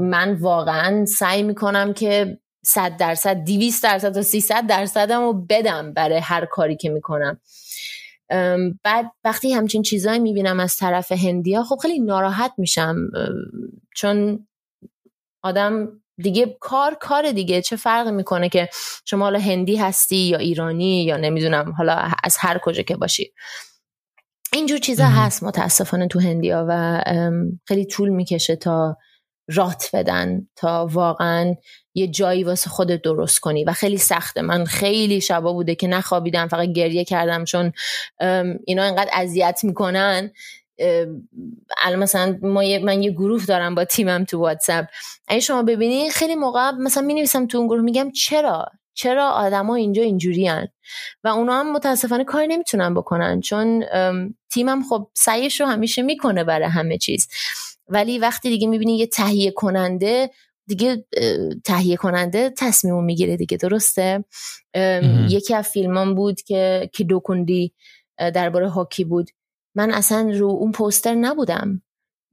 من 0.00 0.32
واقعا 0.32 1.04
سعی 1.04 1.42
می‌کنم 1.42 1.92
که 1.92 2.38
صد 2.64 2.96
درصد 2.96 3.44
دیویست 3.44 3.82
درصد 3.82 4.14
تا 4.14 4.22
سیصد 4.22 4.66
درصدم 4.66 5.20
رو 5.20 5.46
بدم 5.48 5.92
برای 5.92 6.18
هر 6.18 6.44
کاری 6.44 6.76
که 6.76 6.90
می‌کنم. 6.90 7.40
بعد 8.84 9.12
وقتی 9.24 9.52
همچین 9.52 9.82
چیزایی 9.82 10.18
می‌بینم 10.18 10.60
از 10.60 10.76
طرف 10.76 11.12
هندیا 11.12 11.62
خب 11.62 11.76
خیلی 11.82 11.98
ناراحت 11.98 12.52
میشم 12.58 12.96
چون 13.96 14.46
آدم 15.42 16.01
دیگه 16.22 16.56
کار 16.60 16.94
کار 16.94 17.32
دیگه. 17.32 17.62
چه 17.62 17.76
فرقی 17.76 18.10
می‌کنه 18.10 18.48
که 18.48 18.68
شما 19.04 19.24
حالا 19.24 19.38
هندی 19.38 19.76
هستی 19.76 20.16
یا 20.16 20.38
ایرانی 20.38 21.04
یا 21.04 21.16
نمی‌دونم 21.16 21.72
حالا 21.72 21.94
از 22.24 22.36
هر 22.38 22.58
کجا 22.58 22.82
که 22.82 22.96
باشی. 22.96 23.32
اینجور 24.52 24.78
چیزا 24.78 25.04
هست 25.04 25.42
متاسفانه 25.42 26.08
تو 26.08 26.20
هندیا 26.20 26.66
و 26.68 27.02
خیلی 27.64 27.86
طول 27.86 28.08
می‌کشه 28.08 28.56
تا 28.56 28.96
رات 29.54 29.90
بدن 29.94 30.48
تا 30.56 30.88
واقعا 30.90 31.54
یه 31.94 32.08
جایی 32.08 32.44
واسه 32.44 32.70
خودت 32.70 33.02
درست 33.02 33.38
کنی. 33.40 33.64
و 33.64 33.72
خیلی 33.72 33.98
سخته. 33.98 34.42
من 34.42 34.64
خیلی 34.64 35.20
شبا 35.20 35.52
بوده 35.52 35.74
که 35.74 35.86
نخوابیدم 35.86 36.48
فقط 36.48 36.68
گریه 36.68 37.04
کردم 37.04 37.44
چون 37.44 37.72
اینا 38.66 38.82
انقدر 38.82 39.10
اذیت 39.12 39.60
می‌کنن. 39.62 40.32
الان 41.82 41.98
مثلا 41.98 42.38
ما 42.42 42.60
من 42.60 43.02
یه 43.02 43.10
گروه 43.10 43.46
دارم 43.46 43.74
با 43.74 43.84
تیمم 43.84 44.24
تو 44.24 44.38
واتساپ. 44.38 44.86
اگه 45.28 45.40
شما 45.40 45.62
ببینید 45.62 46.12
خیلی 46.12 46.34
موقع 46.34 46.70
مثلا 46.70 47.02
می 47.02 47.14
نویسم 47.14 47.46
تو 47.46 47.58
اون 47.58 47.66
گروه 47.66 47.80
میگم 47.82 48.10
چرا؟ 48.10 48.66
چرا 48.94 49.30
آدما 49.30 49.74
اینجا 49.74 50.02
اینجوری 50.02 50.46
هن؟ 50.46 50.68
و 51.24 51.28
اونا 51.28 51.60
هم 51.60 51.72
متاسفانه 51.72 52.24
کاری 52.24 52.46
نمی‌تونن 52.46 52.94
بکنن 52.94 53.40
چون 53.40 53.84
تیمم 54.50 54.82
خب 54.88 55.10
سعیش 55.14 55.60
رو 55.60 55.66
همیشه 55.66 56.02
می‌کنه 56.02 56.44
برای 56.44 56.68
همه 56.68 56.98
چیز. 56.98 57.28
ولی 57.88 58.18
وقتی 58.18 58.48
دیگه 58.48 58.68
می‌بینی 58.68 58.98
یه 58.98 59.06
تهیه 59.06 59.50
کننده 59.50 60.30
دیگه 60.66 61.04
تهیه 61.64 61.96
کننده 61.96 62.50
تصمیم 62.50 63.04
می‌گیره 63.04 63.36
دیگه 63.36 63.56
درسته؟ 63.56 64.24
یکی 65.28 65.54
از 65.54 65.68
فیلمان 65.68 66.14
بود 66.14 66.42
که 66.42 66.90
که 66.92 67.04
دوکندی 67.04 67.72
درباره 68.18 68.68
هاکی 68.68 69.04
بود. 69.04 69.30
من 69.74 69.90
اصلا 69.90 70.30
رو 70.34 70.46
اون 70.46 70.72
پوستر 70.72 71.14
نبودم. 71.14 71.82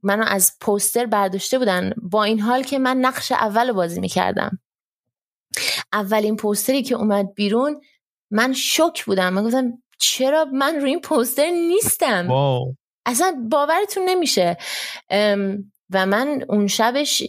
منو 0.02 0.24
از 0.26 0.52
پوستر 0.60 1.06
برداشته 1.06 1.58
بودن. 1.58 1.92
با 2.02 2.24
این 2.24 2.40
حال 2.40 2.62
که 2.62 2.78
من 2.78 2.96
نقش 2.96 3.32
اول 3.32 3.72
بازی 3.72 4.00
می‌کردم. 4.00 4.58
اولین 5.92 6.36
پوستری 6.36 6.82
که 6.82 6.94
اومد 6.94 7.34
بیرون 7.34 7.80
من 8.30 8.52
شک 8.52 9.04
بودم. 9.06 9.32
من 9.32 9.44
گفتم 9.44 9.82
چرا 9.98 10.44
من 10.44 10.80
روی 10.80 10.90
این 10.90 11.00
پوستر 11.00 11.50
نیستم؟ 11.50 12.28
اصلا 13.06 13.46
باورتون 13.50 14.04
نمیشه. 14.08 14.56
و 15.90 16.06
من 16.06 16.44
اون 16.48 16.66
شبش 16.66 17.22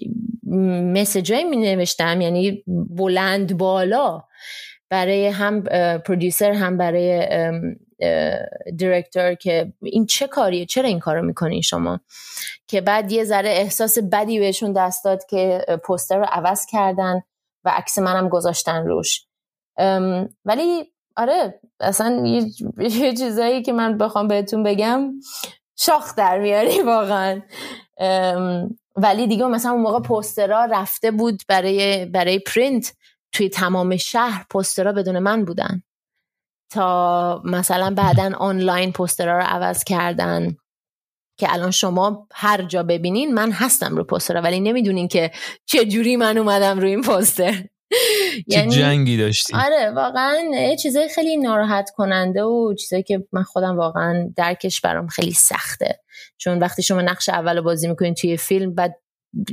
مسیجای 0.94 1.44
می 1.44 1.58
نوشتم 1.58 2.22
یعنی 2.22 2.64
بلند 2.90 3.58
بالا. 3.58 4.24
برای 4.90 5.28
هم 5.28 5.64
پرودیوسر 5.98 6.52
هم 6.52 6.78
برای 6.78 7.28
دیرکتور 8.76 9.34
که 9.34 9.74
این 9.82 10.06
چه 10.06 10.28
کاریه؟ 10.28 10.66
چرا 10.66 10.88
این 10.88 11.00
کارو 11.00 11.22
می‌کنین 11.22 11.62
شما؟ 11.62 12.00
که 12.68 12.82
بعد 12.82 13.12
یه 13.12 13.24
ذره 13.24 13.50
احساس 13.50 13.98
بدی 14.12 14.40
بهشون 14.40 14.74
دست 14.74 15.04
داد 15.04 15.26
که 15.26 15.66
پوستر 15.84 16.18
رو 16.18 16.26
عوض 16.30 16.66
کردن 16.66 17.22
و 17.66 17.70
عکس 17.70 17.98
منم 18.00 18.30
گذاشتن 18.30 18.88
روش. 18.88 19.26
ولی 20.46 20.92
آره 21.18 21.60
اصلا 21.80 22.26
یه 22.78 23.14
چیزایی 23.14 23.62
که 23.62 23.74
من 23.74 23.98
بخوام 23.98 24.28
بهتون 24.28 24.64
بگم 24.64 25.12
شاخ 25.76 26.16
در 26.16 26.40
میاری 26.40 26.82
واقعا. 26.96 27.42
ولی 28.96 29.28
دیگه 29.28 29.46
مثلا 29.46 29.72
اون 29.72 29.82
موقع 29.82 30.00
پوسترها 30.00 30.66
رفته 30.66 31.12
بود 31.12 31.42
برای 31.48 32.06
برای 32.06 32.40
پرینت 32.40 32.94
توی 33.32 33.50
تمام 33.50 33.98
شهر 33.98 34.46
پوسترها 34.50 34.94
بدون 34.94 35.20
من 35.20 35.46
بودن. 35.46 35.84
تا 36.72 37.42
مثلا 37.46 37.94
بعدا 37.98 38.32
آنلاین 38.38 38.92
پوسترها 38.92 39.38
رو 39.38 39.44
عوض 39.44 39.84
کردن 39.84 40.58
که 41.40 41.54
الان 41.54 41.72
شما 41.72 42.28
هر 42.34 42.62
جا 42.62 42.84
ببینین 42.84 43.34
من 43.34 43.52
هستم 43.52 43.98
رو 43.98 44.04
پوسترها 44.04 44.42
ولی 44.42 44.60
نمی‌دونین 44.60 45.08
که 45.08 45.32
چه 45.66 45.86
جوری 45.86 46.16
من 46.16 46.38
اومدم 46.38 46.80
روی 46.80 46.90
این 46.90 47.02
پوستر 47.02 47.64
یعنی 48.48 48.72
جنگی 48.72 49.18
داشتی. 49.18 49.54
آره 49.56 49.92
واقعا 49.92 50.36
چیزای 50.76 51.10
خیلی 51.10 51.38
ناراحت 51.38 51.90
کننده 51.90 52.44
و 52.44 52.74
چیزایی 52.74 53.04
که 53.04 53.28
من 53.32 53.44
خودم 53.44 53.78
واقعا 53.78 54.30
درکش 54.36 54.82
برام 54.82 55.08
خیلی 55.08 55.32
سخته. 55.32 56.00
چون 56.38 56.60
وقتی 56.60 56.84
شما 56.84 57.02
نقش 57.02 57.30
اول 57.30 57.62
بازی 57.62 57.88
می‌کنین 57.88 58.14
توی 58.14 58.38
فیلم 58.38 58.76
بعد 58.76 58.96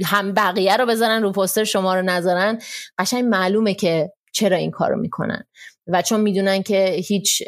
هم 0.04 0.32
بقیه 0.32 0.76
رو 0.76 0.86
بزنن 0.86 1.22
رو 1.22 1.32
پوستر 1.32 1.64
شما 1.64 1.94
رو 1.94 2.02
نذارن 2.02 2.58
قشنگ 2.98 3.24
معلومه 3.24 3.74
که 3.74 4.12
چرا 4.32 4.56
این 4.56 4.70
کارو 4.70 4.96
می‌کنن. 4.96 5.44
و 5.88 6.02
چون 6.02 6.20
می‌دونن 6.20 6.62
که 6.62 6.86
هیچ 7.08 7.42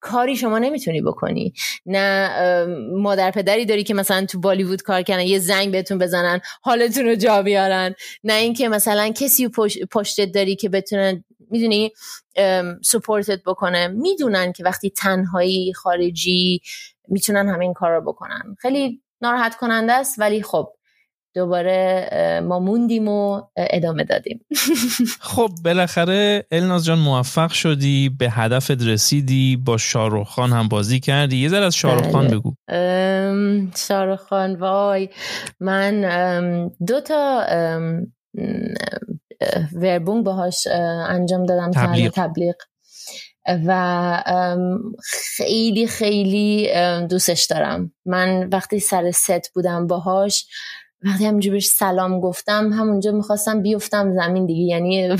کاری 0.00 0.36
شما 0.36 0.58
نمی‌تونی 0.58 1.02
بکنی. 1.02 1.52
نه 1.86 2.66
مادر 2.92 3.30
پدری 3.30 3.64
داری 3.64 3.84
که 3.84 3.94
مثلا 3.94 4.26
تو 4.26 4.40
بالیوود 4.40 4.82
کار 4.82 5.02
کنن 5.02 5.20
یه 5.20 5.38
زنگ 5.38 5.72
بهتون 5.72 5.98
بزنن 5.98 6.40
حالتون 6.62 7.06
رو 7.06 7.14
جا 7.14 7.42
بیارن. 7.42 7.94
نه 8.24 8.34
اینکه 8.34 8.68
مثلا 8.68 9.08
کسی 9.08 9.48
پشتت 9.90 10.32
داری 10.32 10.56
که 10.56 10.68
بتونن 10.68 11.24
می‌دونی 11.50 11.92
سپورتت 12.82 13.42
بکنه. 13.46 13.88
می‌دونن 13.88 14.52
که 14.52 14.64
وقتی 14.64 14.90
تنهایی 14.90 15.72
خارجی 15.72 16.60
می‌تونن 17.08 17.48
همین 17.48 17.72
کار 17.72 17.90
رو 17.90 18.00
بکنن. 18.00 18.56
خیلی 18.58 19.00
ناراحت 19.22 19.56
کننده 19.56 19.92
است 19.92 20.18
ولی 20.18 20.42
خب 20.42 20.72
دوباره 21.34 22.08
ما 22.44 22.58
موندیم 22.58 23.08
و 23.08 23.42
ادامه 23.56 24.04
دادیم. 24.04 24.46
خب 25.20 25.48
بالاخره 25.64 26.46
الناز 26.50 26.84
جان 26.84 26.98
موفق 26.98 27.50
شدی 27.50 28.08
به 28.18 28.30
هدفت 28.30 28.82
رسیدی 28.82 29.56
با 29.56 29.76
شاروخ 29.76 30.28
خان 30.28 30.52
هم 30.52 30.68
بازی 30.68 31.00
کردی. 31.00 31.36
یه 31.36 31.48
ذره 31.48 31.66
از 31.66 31.74
شاروخ 31.74 32.12
خان 32.12 32.26
بله. 32.26 32.38
بگو. 32.38 32.54
شاروخ 33.76 34.20
خان 34.20 34.56
وای. 34.56 35.08
من 35.60 36.70
دو 36.86 37.00
تا 37.00 37.46
وربونگ 39.72 40.24
باهاش 40.24 40.66
انجام 41.08 41.46
دادم 41.46 41.70
تبلیغ. 41.70 42.12
تبلیغ. 42.14 42.54
و 43.66 44.22
خیلی 45.36 45.86
خیلی 45.86 46.68
دوستش 47.10 47.44
دارم. 47.44 47.92
من 48.06 48.48
وقتی 48.52 48.80
سر 48.80 49.10
ست 49.10 49.54
بودم 49.54 49.86
باهاش 49.86 50.46
وقتی 51.04 51.26
همونجا 51.26 51.52
بهش 51.52 51.66
سلام 51.66 52.20
گفتم 52.20 52.72
همونجا 52.72 53.12
می‌خواستم 53.12 53.62
بیفتم 53.62 54.12
زمین 54.12 54.46
دیگه. 54.46 54.62
یعنی 54.62 55.08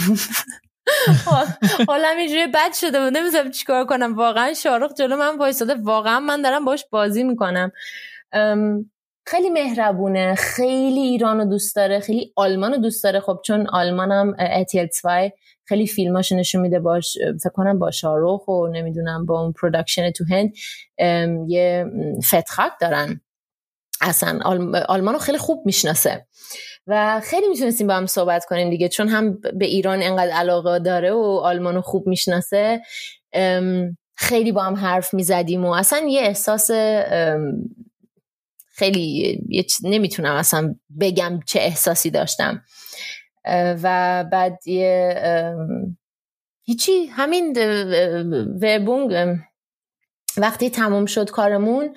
حالا 1.88 2.08
اینجوری 2.08 2.46
بد 2.46 2.72
شده 2.74 3.04
بود. 3.04 3.16
نمی‌دونم 3.16 3.50
چیکار 3.50 3.84
کنم. 3.84 4.14
واقعا 4.16 4.54
شارخ 4.54 4.92
جلو 4.94 5.16
من 5.16 5.38
وایساده 5.38 5.74
واقعا 5.74 6.20
من 6.20 6.42
دارم 6.42 6.64
باش 6.64 6.84
بازی 6.90 7.24
می‌کنم. 7.24 7.72
خیلی 9.26 9.50
مهربونه. 9.50 10.34
خیلی 10.34 11.00
ایران 11.00 11.38
رو 11.38 11.44
دوست 11.44 11.76
داره. 11.76 12.00
خیلی 12.00 12.32
آلمان 12.36 12.72
رو 12.72 12.78
دوست 12.78 13.04
داره. 13.04 13.20
خب 13.20 13.40
چون 13.44 13.66
آلمانم 13.66 14.36
RTL 14.38 14.88
2 15.04 15.30
خیلی 15.64 15.86
فیلماش 15.86 16.32
نشون 16.32 16.60
میده 16.60 16.80
باش 16.80 17.18
فکر 17.42 17.52
کنم 17.52 17.78
با 17.78 17.90
شاهرخ 17.90 18.48
و 18.48 18.66
نمی‌دونم 18.66 19.26
با 19.26 19.40
اون 19.40 19.52
production 19.52 20.10
تو 20.10 20.24
هند 20.30 20.52
یه 21.50 21.86
Vertrag 22.24 22.72
دارن. 22.80 23.20
اصلا 24.02 24.38
آلمان 24.88 25.14
رو 25.14 25.18
خیلی 25.18 25.38
خوب 25.38 25.62
می‌شناسه. 25.66 26.26
و 26.86 27.20
خیلی 27.20 27.48
می‌تونستیم 27.48 27.86
با 27.86 27.94
هم 27.94 28.06
صحبت 28.06 28.44
کنیم 28.44 28.70
دیگه 28.70 28.88
چون 28.88 29.08
هم 29.08 29.40
به 29.40 29.64
ایران 29.64 30.02
انقدر 30.02 30.32
علاقه 30.32 30.78
داره 30.78 31.12
و 31.12 31.40
آلمان 31.44 31.74
رو 31.74 31.80
خوب 31.80 32.06
می‌شناسه. 32.06 32.82
خیلی 34.14 34.52
با 34.52 34.62
هم 34.62 34.74
حرف 34.74 35.14
می‌زدیم 35.14 35.64
و 35.64 35.70
اصلا 35.70 36.06
یه 36.08 36.20
احساس 36.20 36.70
خیلی 38.68 39.40
نمی‌تونم 39.82 40.34
اصلا 40.34 40.74
بگم 41.00 41.40
چه 41.46 41.60
احساسی 41.60 42.10
داشتم. 42.10 42.62
و 43.82 44.24
بعد 44.32 44.58
یه 44.66 45.16
هیچی 46.62 47.06
همین 47.06 47.58
وربونگ 48.62 49.38
وقتی 50.36 50.70
تموم 50.70 51.06
شد 51.06 51.30
کارمون 51.30 51.96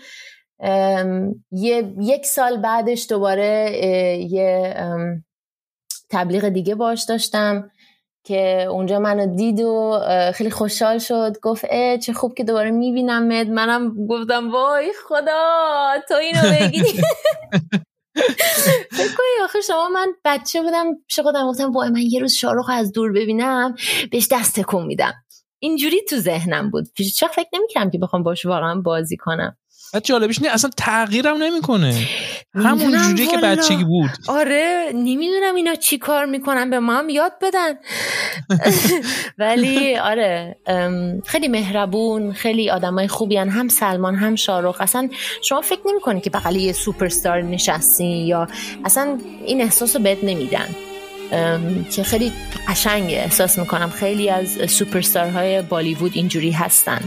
یه 1.51 1.93
یک 1.99 2.25
سال 2.25 2.57
بعدش 2.57 3.07
دوباره 3.09 3.77
یه 4.29 4.75
تبلیغ 6.09 6.49
دیگه 6.49 6.75
باش 6.75 7.03
داشتم 7.03 7.71
که 8.23 8.63
اونجا 8.69 8.99
منو 8.99 9.35
دید 9.35 9.61
و 9.61 10.01
خیلی 10.33 10.49
خوشحال 10.49 10.97
شد. 10.97 11.39
گفت 11.41 11.65
اه 11.69 11.97
چه 11.97 12.13
خوب 12.13 12.33
که 12.33 12.43
دوباره 12.43 12.71
میبینمت 12.71 13.47
منم 13.47 14.07
گفتم 14.07 14.51
وای 14.51 14.93
خدا 15.07 15.93
تو 16.07 16.13
اینو 16.13 16.41
بگی. 16.51 16.83
فکر 18.97 19.15
کنی 19.17 19.43
آخه 19.43 19.61
شما 19.61 19.89
من 19.89 20.07
بچه 20.25 20.61
بودم 20.61 20.85
پیش 21.07 21.19
خودم 21.19 21.47
گفتم 21.47 21.71
وای 21.71 21.89
من 21.89 22.01
یه 22.01 22.19
روز 22.19 22.33
شاروخ 22.33 22.69
از 22.69 22.91
دور 22.91 23.11
ببینم 23.11 23.75
بهش 24.11 24.27
دست 24.31 24.59
تکون 24.59 24.85
میدم. 24.85 25.13
اینجوری 25.59 26.01
تو 26.09 26.15
ذهنم 26.15 26.71
بود. 26.71 26.85
چرا 27.15 27.29
فکر 27.29 27.49
نمی‌کردم 27.53 27.89
که 27.89 27.97
بخوام 27.97 28.23
باش 28.23 28.45
واقعا 28.45 28.75
بازی 28.75 29.17
کنم. 29.17 29.57
بعد 29.93 30.03
جالبش 30.03 30.41
نه 30.41 30.49
اصلا 30.49 30.69
تغییرم 30.77 31.43
نمی‌کنه. 31.43 32.07
همون 32.55 33.01
جوری 33.01 33.27
که 33.27 33.37
بچگی 33.37 33.83
بود. 33.83 34.09
آره 34.27 34.91
نمی‌دونم 34.93 35.55
اینا 35.55 35.75
چی 35.75 35.97
کار 35.97 36.25
می‌کنن 36.25 36.69
به 36.69 36.79
ما 36.79 36.95
هم 36.95 37.09
یاد 37.09 37.31
بدن. 37.41 37.73
ولی 39.37 39.95
آره 39.97 40.55
خیلی 41.25 41.47
مهربون 41.47 42.33
خیلی 42.33 42.69
آدمای 42.69 43.07
خوبی 43.07 43.37
هن. 43.37 43.49
هم 43.49 43.67
سلمان 43.67 44.15
هم 44.15 44.35
شاروخ 44.35 44.81
اصلا 44.81 45.09
شما 45.41 45.61
فکر 45.61 45.81
نمی‌کنی 45.85 46.21
که 46.21 46.29
بغل 46.29 46.55
یه 46.55 46.73
سوپرستار 46.73 47.41
نشستی 47.41 48.05
یا 48.05 48.47
اصلا 48.85 49.17
این 49.45 49.61
احساس 49.61 49.95
رو 49.95 50.01
بهت 50.01 50.23
نمیدن؟ 50.23 50.67
که 51.91 52.03
خیلی 52.03 52.31
قشنگه 52.67 53.17
احساس 53.17 53.59
می‌کنم 53.59 53.89
خیلی 53.89 54.29
از 54.29 54.57
سوپرستارهای 54.71 55.61
بالیوود 55.61 56.11
اینجوری 56.15 56.51
هستن. 56.51 57.01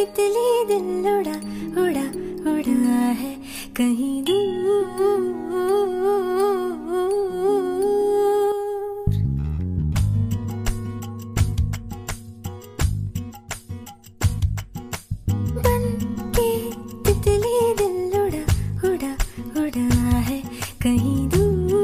तितली 0.00 0.64
दिल 0.68 1.06
उड़ा 1.08 1.34
उड़ा 1.80 2.04
उड़ा 2.50 3.00
है 3.20 3.32
कहीं 3.76 4.22
दूर। 4.24 4.86
बन 15.56 15.84
के 16.36 16.48
तितली 17.04 17.58
दिल 17.80 18.20
उड़ा 18.22 18.44
उड़ा 18.90 19.12
उड़ा 19.64 20.16
है 20.28 20.40
कहीं 20.82 21.28
दूर। 21.28 21.78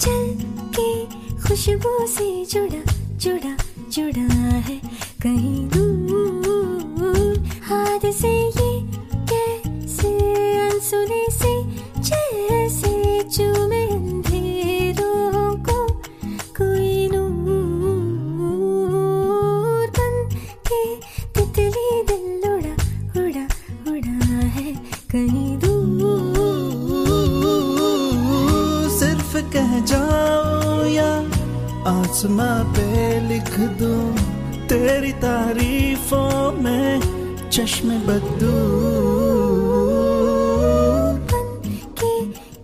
चल 0.00 0.26
के 0.78 0.90
खुशबू 1.46 1.94
से 2.16 2.28
जुड़ा 2.54 2.82
जुड़ा 3.16 3.56
जुड़ा 3.90 4.28
है 4.68 4.80
कहीं 5.26 5.62
दूर। 5.74 7.38
हाथ 7.68 8.02
से 8.18 8.28
ये 8.28 8.72
कैसे 9.30 10.10
अनसुने 10.64 11.22
से, 11.32 11.52
जैसे 12.08 12.92
चूमे 13.36 13.80
अंधेरों 13.94 15.50
को 15.68 15.78
कोई 16.58 16.92
नूर 17.12 17.46
बन 19.98 20.14
के 20.68 20.82
तितली 21.34 21.88
दिल 22.10 22.42
उड़ा 22.52 22.74
उड़ा 23.24 23.46
उड़ा 23.92 24.18
है 24.58 24.70
कहीं 25.12 25.50
सिर्फ़ 28.98 29.34
कह 29.54 29.70
जाओ 29.92 30.84
या 30.94 31.10
आसमां 31.94 32.58
पे 32.74 32.86
लिख 33.28 33.52
दूँ 33.80 34.05
तेरी 34.69 35.11
तारीफों 35.11 36.51
में 36.63 36.99
चश्मे 37.49 37.97
बदू 38.07 38.57
के 41.99 42.13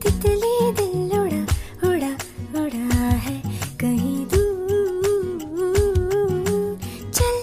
तितली 0.02 0.56
दिल 0.78 1.12
उड़ा 1.20 1.44
उड़ा 1.90 2.14
उड़ा 2.62 2.88
है 3.26 3.42
कहीं 3.82 4.26
दूर 4.26 5.58
चल 7.12 7.38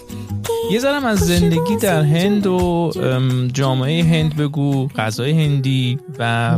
के 0.46 0.56
یه 0.74 0.78
ذرم 0.80 1.04
از 1.04 1.18
زندگی 1.18 1.76
در 1.76 2.02
هند 2.02 2.46
و 2.46 2.90
جامعه 3.52 4.02
هند 4.04 4.36
بگو 4.36 4.86
غذای 4.86 5.32
هندی 5.44 5.98
و 6.18 6.50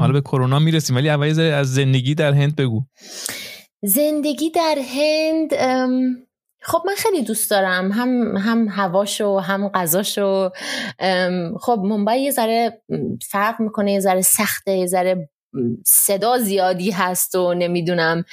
حالا 0.00 0.12
به 0.12 0.20
کرونا 0.20 0.58
میرسیم 0.58 0.96
ولی 0.96 1.08
اول 1.10 1.26
یه 1.26 1.32
ذره 1.32 1.54
از 1.54 1.74
زندگی 1.74 2.14
در 2.14 2.32
هند 2.32 2.56
بگو 2.56 2.82
زندگی 3.82 4.50
در 4.50 4.78
هند 4.94 5.54
خب 6.67 6.81
من 6.85 6.93
خیلی 6.97 7.23
دوست 7.23 7.51
دارم. 7.51 7.91
هم 7.91 8.37
هم 8.37 8.67
هواشو 8.67 9.37
هم 9.37 9.69
غذاشو. 9.69 10.49
خب 11.61 11.79
ممبئی 11.83 12.23
یه 12.23 12.31
ذره 12.31 12.81
فرق 13.31 13.61
می‌کنه 13.61 13.91
یه 13.93 13.99
ذره 13.99 14.21
سخته 14.21 14.71
یه 14.71 14.85
ذره 14.85 15.29
صدا 15.85 16.37
زیادی 16.37 16.91
هست 16.91 17.35
و 17.35 17.53
نمی‌دونم. 17.53 18.23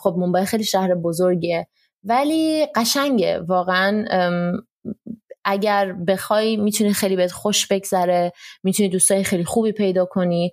خب 0.00 0.14
ممبئی 0.18 0.44
خیلی 0.44 0.64
شهر 0.64 0.94
بزرگه. 0.94 1.66
ولی 2.04 2.66
قشنگه 2.74 3.40
واقعا. 3.40 4.04
اگر 5.44 5.92
بخوای 5.92 6.56
می‌تونی 6.56 6.92
خیلی 6.92 7.16
بهت 7.16 7.32
خوش 7.32 7.66
بگذره 7.66 8.32
می‌تونی 8.62 8.88
دوستای 8.88 9.24
خیلی 9.24 9.44
خوبی 9.44 9.72
پیدا 9.72 10.04
کنی. 10.04 10.52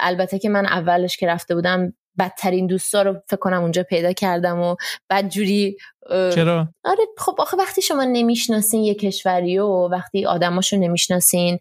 البته 0.00 0.38
که 0.38 0.48
من 0.48 0.66
اولش 0.66 1.16
که 1.16 1.26
رفته 1.26 1.54
بودم 1.54 1.92
بدترین 2.18 2.66
دوستا 2.66 3.02
رو 3.02 3.16
فکر 3.28 3.36
کنم 3.36 3.62
اونجا 3.62 3.82
پیدا 3.82 4.12
کردم 4.12 4.60
و 4.60 4.76
بعد 5.08 5.28
جوری 5.28 5.76
چرا؟ 6.08 6.68
آره 6.84 7.04
خب 7.18 7.36
آخه 7.38 7.56
وقتی 7.56 7.82
شما 7.82 8.04
نمی‌شناسین 8.04 8.84
یه 8.84 8.94
کشوری 8.94 9.58
و 9.58 9.88
وقتی 9.88 10.26
آدماشو 10.26 10.76
نمی‌شناسین 10.76 11.58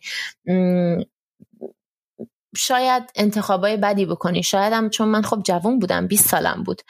شاید 2.58 3.04
انتخابای 3.16 3.78
بدی 3.78 4.06
بکنی. 4.06 4.44
شاید 4.44 4.74
هم 4.74 4.90
چون 4.90 5.08
من 5.08 5.22
خب 5.22 5.42
جوان 5.44 5.80
بودم 5.80 6.08
20 6.08 6.30
سالم 6.30 6.64
بود. 6.64 6.82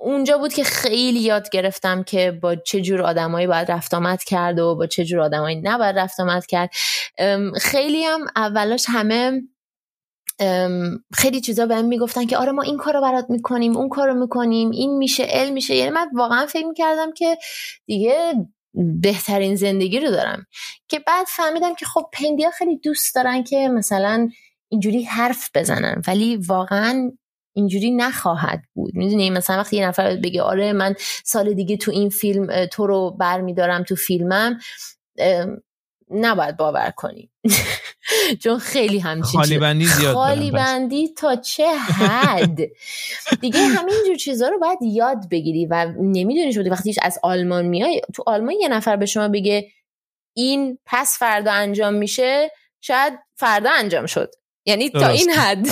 اونجا 0.00 0.38
بود 0.38 0.52
که 0.52 0.64
خیلی 0.64 1.20
یاد 1.20 1.50
گرفتم 1.50 2.02
که 2.02 2.30
با 2.30 2.54
چه 2.54 2.80
جور 2.80 3.02
آدمایی 3.02 3.46
باید 3.46 3.70
رفت 3.70 3.94
آمد 3.94 4.22
کرد 4.22 4.58
و 4.58 4.74
با 4.74 4.86
چه 4.86 5.04
جور 5.04 5.20
آدمایی 5.20 5.60
نباید 5.62 5.98
رفت 5.98 6.20
آمد 6.20 6.46
کرد. 6.46 6.70
خیلی 7.60 8.04
هم 8.04 8.26
اولاش 8.36 8.84
همه 8.88 9.42
خیلی 11.14 11.40
چیزا 11.40 11.66
بهم 11.66 11.84
می‌گفتن 11.84 12.26
که 12.26 12.36
آره 12.36 12.52
ما 12.52 12.62
این 12.62 12.76
کارو 12.76 13.00
برات 13.00 13.26
می‌کنیم 13.28 13.76
اون 13.76 13.88
کارو 13.88 14.14
می‌کنیم 14.14 14.70
این 14.70 14.98
میشه 14.98 15.26
ال 15.28 15.50
میشه. 15.50 15.74
یعنی 15.74 15.90
من 15.90 16.10
واقعا 16.14 16.46
فکر 16.46 16.66
می‌کردم 16.66 17.12
که 17.12 17.38
دیگه 17.86 18.34
بهترین 19.02 19.56
زندگی 19.56 20.00
رو 20.00 20.10
دارم. 20.10 20.46
که 20.88 20.98
بعد 20.98 21.26
فهمیدم 21.28 21.74
که 21.74 21.86
خب 21.86 22.10
پندیا 22.12 22.50
خیلی 22.50 22.76
دوست 22.78 23.14
دارن 23.14 23.44
که 23.44 23.68
مثلا 23.68 24.28
اینجوری 24.68 25.02
حرف 25.02 25.50
بزنن 25.54 26.02
ولی 26.06 26.36
واقعا 26.36 27.12
اینجوری 27.56 27.90
نخواهد 27.90 28.62
بود. 28.74 28.94
می‌دونی؟ 28.94 29.30
مثلا 29.30 29.56
وقتی 29.56 29.76
یه 29.76 29.88
نفر 29.88 30.16
بگه 30.16 30.42
آره 30.42 30.72
من 30.72 30.94
سال 31.24 31.54
دیگه 31.54 31.76
تو 31.76 31.90
این 31.90 32.08
فیلم 32.08 32.66
تو 32.66 32.86
رو 32.86 33.10
برمیدارم 33.10 33.82
تو 33.82 33.96
فیلمم 33.96 34.58
نباید 36.10 36.56
باور 36.56 36.90
کنی. 36.96 37.30
چون 38.42 38.58
خیلی 38.58 38.98
همچین 38.98 39.40
خالی 39.40 39.58
بندی 39.58 39.86
زیاد 39.86 40.14
خالی 40.14 40.50
بندی 40.50 41.08
تا 41.08 41.36
چه 41.36 41.68
حد؟ 41.74 42.58
دیگه 43.40 43.60
همینجور 43.60 44.16
چیزها 44.16 44.48
رو 44.48 44.58
باید 44.58 44.78
یاد 44.82 45.28
بگیری 45.30 45.66
و 45.66 45.92
نمی‌دونی 45.98 46.52
شدی 46.52 46.68
وقتی 46.68 46.94
از 47.02 47.18
آلمان 47.22 47.66
میای 47.66 48.02
تو 48.14 48.24
آلمان 48.26 48.54
یه 48.60 48.68
نفر 48.68 48.96
به 48.96 49.06
شما 49.06 49.28
بگه 49.28 49.68
این 50.36 50.78
پس 50.86 51.18
فردا 51.18 51.52
انجام 51.52 51.94
میشه 51.94 52.50
شاید 52.80 53.12
فردا 53.36 53.70
انجام 53.70 54.06
شد. 54.06 54.30
یعنی 54.66 54.90
تا 54.90 55.08
این 55.08 55.30
حد 55.30 55.66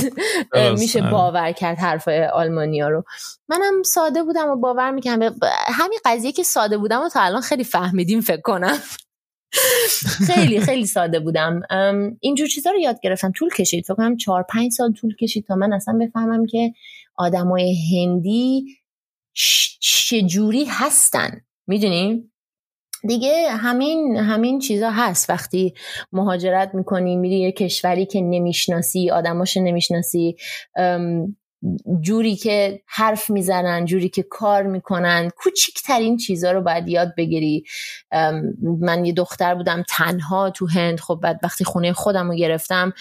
میشه 0.78 1.00
آره. 1.00 1.10
باور 1.10 1.52
کرد 1.52 1.78
حرفای 1.78 2.24
آلمانیا 2.24 2.88
رو. 2.88 3.04
منم 3.48 3.82
ساده 3.82 4.22
بودم 4.22 4.48
و 4.48 4.56
باور 4.56 4.90
می‌کنم 4.90 5.38
همین 5.66 5.98
قضیه 6.04 6.32
که 6.32 6.42
ساده 6.42 6.78
بودم 6.78 7.00
و 7.00 7.08
تا 7.08 7.20
الان 7.20 7.40
خیلی 7.40 7.64
فهمیدیم 7.64 8.20
فکر 8.20 8.40
کنم. 8.40 8.78
خیلی 10.26 10.60
خیلی 10.60 10.86
ساده 10.86 11.20
بودم. 11.20 11.60
اینجور 12.20 12.48
چیزها 12.48 12.72
رو 12.72 12.78
یاد 12.78 13.00
گرفتم. 13.02 13.32
طول 13.32 13.50
کشید. 13.50 13.84
فکر 13.84 13.94
کنم 13.94 14.16
چهار 14.16 14.44
پنج 14.48 14.72
سال 14.72 14.92
طول 14.92 15.16
کشید 15.16 15.46
تا 15.46 15.54
من 15.54 15.72
اصلا 15.72 15.98
بفهمم 16.00 16.46
که 16.46 16.72
آدمای 17.16 17.76
هندی 17.92 18.64
چجوری 19.80 20.64
هستن. 20.68 21.40
می‌دونیم 21.66 22.32
دیگه 23.08 23.48
همین 23.50 24.16
همین 24.16 24.58
چیزا 24.58 24.90
هست. 24.90 25.30
وقتی 25.30 25.74
مهاجرت 26.12 26.74
می‌کنی 26.74 27.16
میری 27.16 27.40
یه 27.40 27.52
کشوری 27.52 28.06
که 28.06 28.20
نمی‌شناسی 28.20 29.10
آدماش 29.10 29.56
نمی‌شناسی 29.56 30.36
جوری 32.00 32.36
که 32.36 32.82
حرف 32.86 33.30
می‌زنن 33.30 33.84
جوری 33.84 34.08
که 34.08 34.22
کار 34.22 34.62
می‌کنن 34.62 35.30
کوچیکترین 35.36 36.16
چیزا 36.16 36.52
رو 36.52 36.60
باید 36.60 36.88
یاد 36.88 37.14
بگیری. 37.16 37.64
من 38.80 39.04
یه 39.04 39.12
دختر 39.12 39.54
بودم 39.54 39.84
تنها 39.88 40.50
تو 40.50 40.66
هند. 40.66 41.00
خب 41.00 41.18
بعد 41.22 41.40
وقتی 41.42 41.64
خونه 41.64 41.92
خودم 41.92 42.30
رو 42.30 42.36
گرفتم. 42.36 42.92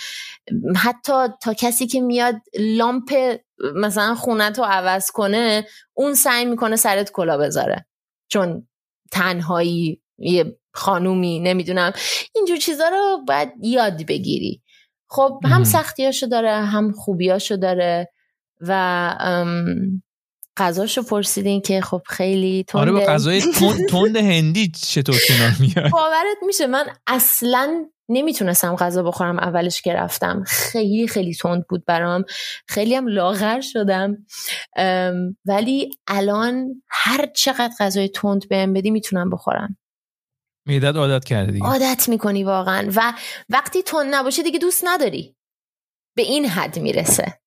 حتی 0.76 1.14
تا 1.42 1.54
کسی 1.54 1.88
که 1.88 2.02
میاد 2.02 2.36
لامپ 2.60 3.38
مثلا 3.76 4.16
خونت 4.16 4.60
رو 4.60 4.66
عوض 4.66 5.12
کنه 5.12 5.68
اون 5.94 6.14
سعی 6.14 6.46
می‌کنه 6.46 6.76
سرت 6.76 7.12
کلا 7.12 7.38
بذاره. 7.38 7.86
چون 8.28 8.68
تنهایی 9.12 10.02
یه 10.18 10.58
خانومی 10.74 11.40
نمی‌دونم. 11.40 11.94
اینجور 12.36 12.58
چیزا 12.58 12.88
رو 12.88 13.24
باید 13.28 13.50
یاد 13.62 14.06
بگیری. 14.06 14.62
خب 15.10 15.40
هم 15.44 15.64
سختیاشو 15.64 16.28
داره 16.28 16.52
هم 16.52 16.92
خوبیاشو 16.92 17.56
داره. 17.56 18.12
و 18.62 19.16
غذاشو 20.58 21.04
پرسیدین 21.04 21.62
که 21.62 21.82
خب 21.82 22.02
خیلی 22.06 22.64
تنده. 22.68 22.82
آره 22.82 22.92
با 22.92 23.00
غذای 23.00 23.42
تند 23.90 24.16
هندی 24.16 24.72
چطور 24.72 25.20
کنار 25.28 25.52
میاد 25.60 25.92
باورت 25.92 26.38
میشه 26.46 26.68
من 26.68 26.86
اصلا 27.08 27.86
نمی‌تونستم 28.10 28.76
غذا 28.76 29.04
بخورم 29.04 29.40
اولش 29.40 29.82
که 29.82 29.94
رفتم. 29.94 30.44
خیلی 30.48 31.08
خیلی 31.08 31.36
تند 31.36 31.66
بود 31.70 31.86
برام. 31.86 32.24
خیلی 32.68 32.96
هم 32.96 33.08
لاغر 33.08 33.62
شدم. 33.62 34.26
ولی 35.46 35.92
الان 36.08 36.82
هر 36.90 37.26
چقدر 37.36 37.74
غذای 37.80 38.10
تند 38.10 38.48
بهم 38.50 38.74
بدی 38.74 38.92
می‌تونم 38.92 39.30
بخورم. 39.30 39.78
میدت 40.68 40.96
عادت 40.96 41.26
کردی 41.26 41.60
عادت 41.60 42.10
می‌کنی 42.10 42.44
واقعا. 42.44 42.92
و 42.96 43.14
وقتی 43.50 43.84
تند 43.84 44.16
نباشه 44.16 44.44
دیگه 44.44 44.60
دوست 44.60 44.82
نداری. 44.88 45.36
به 46.16 46.24
این 46.24 46.46
حد 46.46 46.80
می‌رسه. 46.80 47.40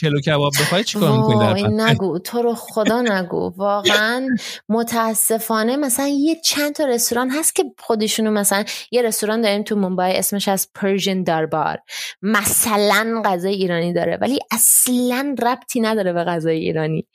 کلو 0.00 0.20
کباب 0.20 0.52
بخوای 0.60 0.84
چیکار 0.84 1.16
می‌کنی 1.16 1.62
نگو 1.62 2.18
تو 2.18 2.42
رو 2.42 2.54
خدا 2.54 3.02
نگو. 3.02 3.52
واقعا 3.56 4.28
متاسفانه 4.68 5.76
مثلا 5.76 6.06
یه 6.06 6.40
چند 6.44 6.74
تا 6.74 6.84
رستوران 6.84 7.30
هست 7.30 7.54
که 7.54 7.64
خودشونو 7.78 8.30
مثلا 8.30 8.64
یه 8.90 9.02
رستوران 9.02 9.40
داریم 9.40 9.62
تو 9.62 9.76
مومبای 9.76 10.16
اسمش 10.16 10.48
از 10.48 10.68
پرژن 10.74 11.22
دربار 11.22 11.78
مثلا 12.22 13.22
غذای 13.24 13.54
ایرانی 13.54 13.92
داره 13.92 14.18
ولی 14.20 14.38
اصلا 14.50 15.34
ربطی 15.42 15.80
نداره 15.80 16.12
به 16.12 16.24
غذای 16.24 16.58
ایرانی. 16.58 17.06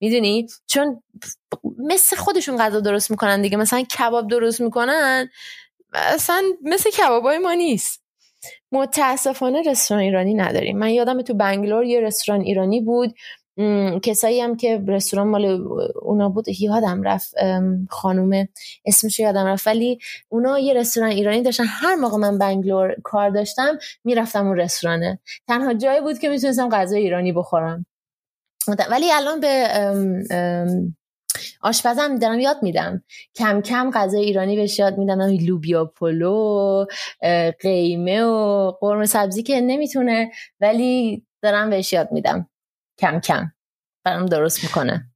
می‌دونی؟ 0.00 0.46
چون 0.66 1.02
مثل 1.78 2.16
خودشون 2.16 2.58
غذا 2.58 2.80
درست 2.80 3.10
می‌کنن 3.10 3.42
دیگه. 3.42 3.56
مثلا 3.56 3.82
کباب 3.82 4.30
درست 4.30 4.60
می‌کنن 4.60 5.28
اصلا 5.92 6.42
مثل 6.62 6.90
کبابای 6.90 7.38
ما 7.38 7.52
نیست. 7.52 8.01
متاسفانه 8.72 9.62
رستوران 9.70 10.02
ایرانی 10.02 10.34
نداریم. 10.34 10.78
من 10.78 10.90
یادم 10.90 11.22
تو 11.22 11.34
بنگلور 11.34 11.84
یه 11.84 12.00
رستوران 12.00 12.40
ایرانی 12.40 12.80
بود. 12.80 13.14
کسایی 14.02 14.40
هم 14.40 14.56
که 14.56 14.84
رستوران 14.88 15.28
مال 15.28 15.44
اونا 16.02 16.28
بود. 16.28 16.44
یادم 16.60 17.02
رفت 17.02 17.34
خانومه 17.90 18.48
اسمش 18.86 19.20
یادم 19.20 19.46
رفت. 19.46 19.66
ولی 19.66 19.98
اونا 20.28 20.58
یه 20.58 20.74
رستوران 20.74 21.10
ایرانی 21.10 21.42
داشتن. 21.42 21.64
هر 21.66 21.94
موقع 21.94 22.16
من 22.16 22.38
بنگلور 22.38 22.96
کار 23.04 23.30
داشتم 23.30 23.78
می‌رفتم 24.04 24.46
اون 24.46 24.56
رستورانه. 24.56 25.18
تنها 25.48 25.74
جایی 25.74 26.00
بود 26.00 26.18
که 26.18 26.28
می‌تونستم 26.28 26.68
غذای 26.68 27.00
ایرانی 27.02 27.32
بخورم. 27.32 27.86
ولی 28.90 29.12
الان 29.12 29.40
به 29.40 29.68
آشپزم 31.60 32.18
دارم 32.18 32.40
یاد 32.40 32.56
میدم. 32.62 33.02
کم 33.34 33.60
کم 33.60 33.90
غذای 33.90 34.24
ایرانی 34.24 34.56
بهش 34.56 34.78
یاد 34.78 34.98
میدم. 34.98 35.20
لوبیا 35.20 35.84
پلو 35.84 36.86
قیمه 37.60 38.22
و 38.22 38.70
قرمه 38.80 39.06
سبزی 39.06 39.42
که 39.42 39.60
نمی‌تونه 39.60 40.30
ولی 40.60 41.22
دارم 41.42 41.70
بهش 41.70 41.92
یاد 41.92 42.12
میدم. 42.12 42.48
کم 42.98 43.20
کم. 43.20 43.52
برام 44.04 44.26
درست 44.26 44.64
می‌کنه. 44.64 45.08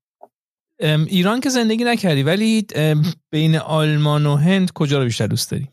ایران 0.80 1.40
که 1.40 1.48
زندگی 1.48 1.84
نکردی 1.84 2.22
ولی 2.22 2.66
بین 3.30 3.56
آلمان 3.56 4.26
و 4.26 4.36
هند 4.36 4.72
کجا 4.72 4.98
رو 4.98 5.04
بیشتر 5.04 5.26
دوست 5.26 5.50
داری؟ 5.50 5.68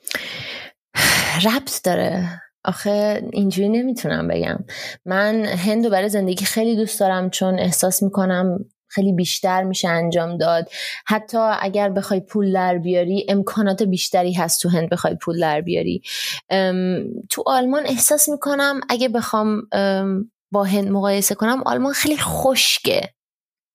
ربط 1.46 1.84
داره. 1.84 2.42
آخه 2.66 3.24
اینجوری 3.34 3.70
نمی‌تونم 3.70 4.28
بگم. 4.28 4.60
من 5.06 5.46
هندو 5.46 5.90
برای 5.90 6.10
زندگی 6.10 6.46
خیلی 6.46 6.76
دوست 6.76 7.00
دارم 7.00 7.30
چون 7.30 7.60
احساس 7.60 8.04
می‌کنم 8.04 8.66
خیلی 8.94 9.14
بیشتر 9.14 9.64
میشه 9.64 9.88
انجام 9.88 10.38
داد. 10.38 10.70
حتی 11.06 11.38
اگر 11.38 11.90
بخوای 11.90 12.20
پول 12.20 12.54
در 12.54 12.78
بیاری 12.78 13.26
امکانات 13.30 13.84
بیشتری 13.84 14.34
هست 14.34 14.62
تو 14.62 14.70
هند 14.70 14.90
بخوای 14.90 15.16
پول 15.16 15.40
در 15.40 15.62
بیاری. 15.62 16.02
تو 17.30 17.44
آلمان 17.46 17.84
احساس 17.86 18.30
می‌کنم 18.30 18.80
اگه 18.90 19.10
بخوام 19.10 19.62
با 20.52 20.64
هند 20.64 20.90
مقایسه 20.90 21.36
کنم 21.36 21.64
آلمان 21.66 21.94
خیلی 21.94 22.18
خشکه. 22.18 23.14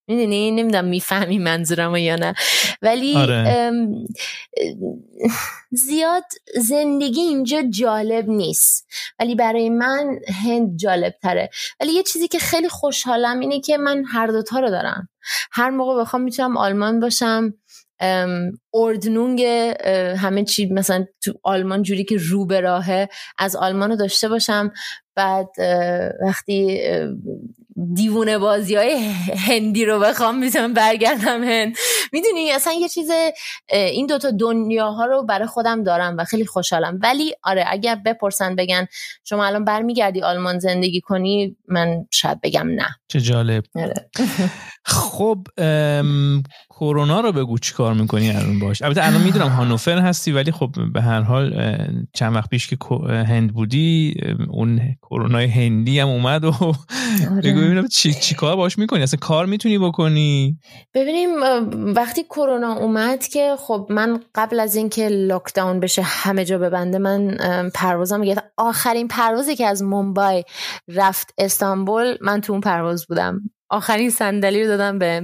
می‌دونی؟ 0.09 0.51
نمی‌دونم 0.51 0.85
می‌فهمی 0.85 1.39
منظورم 1.39 1.97
یا 1.97 2.17
نه. 2.17 2.35
ولی 2.83 3.17
آره. 3.17 3.73
زیاد 5.71 6.25
زندگی 6.55 7.21
اینجا 7.21 7.63
جالب 7.63 8.29
نیست. 8.29 8.87
ولی 9.19 9.35
برای 9.35 9.71
من 9.71 10.19
هند 10.45 10.77
جالب 10.77 11.15
تره 11.23 11.51
ولی 11.81 11.93
یه 11.93 12.03
چیزی 12.03 12.29
که 12.29 12.39
خیلی 12.39 12.69
خوشحالم 12.69 13.41
اینه 13.41 13.61
که 13.61 13.77
من 13.77 14.05
هر 14.05 14.27
دوتا 14.27 14.61
رو 14.61 14.71
دارم. 14.71 15.09
هر 15.53 15.71
موقع 15.71 16.01
بخوام 16.01 16.23
می‌تونم 16.23 16.57
آلمان 16.57 17.01
باشم. 17.01 17.55
اردنونگ 18.75 19.43
همه 20.17 20.45
چی 20.45 20.67
مثلا 20.67 21.07
تو 21.25 21.33
آلمان 21.43 21.83
جوری 21.83 22.05
که 22.05 22.17
رو 22.21 22.47
به 22.47 22.61
راهه 22.61 23.09
از 23.39 23.57
آلمان 23.57 23.91
رو 23.91 23.97
داشته 23.97 24.29
باشم. 24.29 24.73
بعد 25.15 25.49
وقتی 26.23 26.81
دیوونه 27.95 28.39
بازی 28.39 28.75
های 28.75 29.13
هندی 29.49 29.85
رو 29.85 30.01
بخوام 30.01 30.39
می‌تونم 30.39 30.75
برگردم 30.75 31.45
هند. 31.45 31.77
می‌دونی 32.13 32.51
اصلا 32.51 32.73
یه 32.73 32.89
چیز 32.89 33.11
این 33.73 34.07
دوتا 34.07 34.31
دنیاها 34.31 35.05
رو 35.05 35.23
برای 35.23 35.47
خودم 35.49 35.85
دارم 35.85 36.17
و 36.17 36.25
خیلی 36.25 36.47
خوشحالم. 36.47 36.99
ولی 37.03 37.35
آره 37.43 37.65
اگر 37.69 37.95
بپرسن 37.95 38.57
بگن 38.57 38.87
شما 39.25 39.45
الان 39.47 39.65
برمیگردی 39.65 40.23
آلمان 40.23 40.59
زندگی 40.59 41.01
کنی 41.01 41.57
من 41.69 42.07
شاید 42.11 42.41
بگم 42.41 42.69
نه. 42.69 42.89
چه 43.09 43.21
جالب. 43.21 43.65
آره. 43.75 44.11
خب 44.89 45.47
کرونا 46.71 47.21
رو 47.21 47.33
بگو 47.33 47.59
چی 47.59 47.75
کار 47.75 47.95
می‌کنی 47.95 48.31
الان 48.31 48.59
باش؟ 48.59 48.83
البته 48.83 49.07
الان 49.07 49.23
می‌دونم 49.23 49.49
هانوفر 49.49 49.99
هستی 49.99 50.33
ولی 50.33 50.53
خب 50.53 50.71
به 50.93 51.03
هر 51.03 51.21
حال 51.21 51.55
چند 52.15 52.37
وقت 52.37 52.51
پیش 52.51 52.67
که 52.69 52.77
هند 53.09 53.53
بودی 53.53 54.15
اون 54.51 54.81
کرونا 55.03 55.39
هندی 55.39 56.01
هم 56.01 56.09
اومد 56.09 56.45
و 56.45 56.53
آره. 57.31 57.43
بگو 57.43 57.61
ببینم 57.61 57.89
چی, 57.89 58.15
چی 58.15 58.35
کار 58.35 58.57
باش 58.57 58.79
می‌کنی؟ 58.79 59.03
اصلا 59.03 59.19
کار 59.21 59.47
می‌تونی 59.47 59.79
بکنی؟ 59.79 60.59
ببینیم 60.95 61.31
وقتی 61.97 62.23
کرونا 62.23 62.73
اومد 62.73 63.27
که 63.27 63.57
خب 63.59 63.87
من 63.91 64.21
قبل 64.35 64.61
از 64.61 64.77
اینکه 64.77 65.09
لاکداون 65.09 65.81
بشه 65.81 66.03
همه 66.03 66.45
جا 66.45 66.59
ببنده 66.59 66.99
من 66.99 67.37
پروازم 67.75 68.23
گرفت 68.23 68.45
آخرین 68.57 69.09
پروازی 69.09 69.57
که 69.57 69.67
از 69.67 69.83
مومبای 69.83 70.45
رفت 70.89 71.35
استانبول 71.39 72.17
من 72.21 72.41
تو 72.41 72.53
اون 72.53 72.61
پرواز 72.61 73.07
بودم. 73.07 73.41
آخرین 73.71 74.11
صندلی 74.11 74.63
رو 74.63 74.69
دادم 74.69 74.99
به 74.99 75.23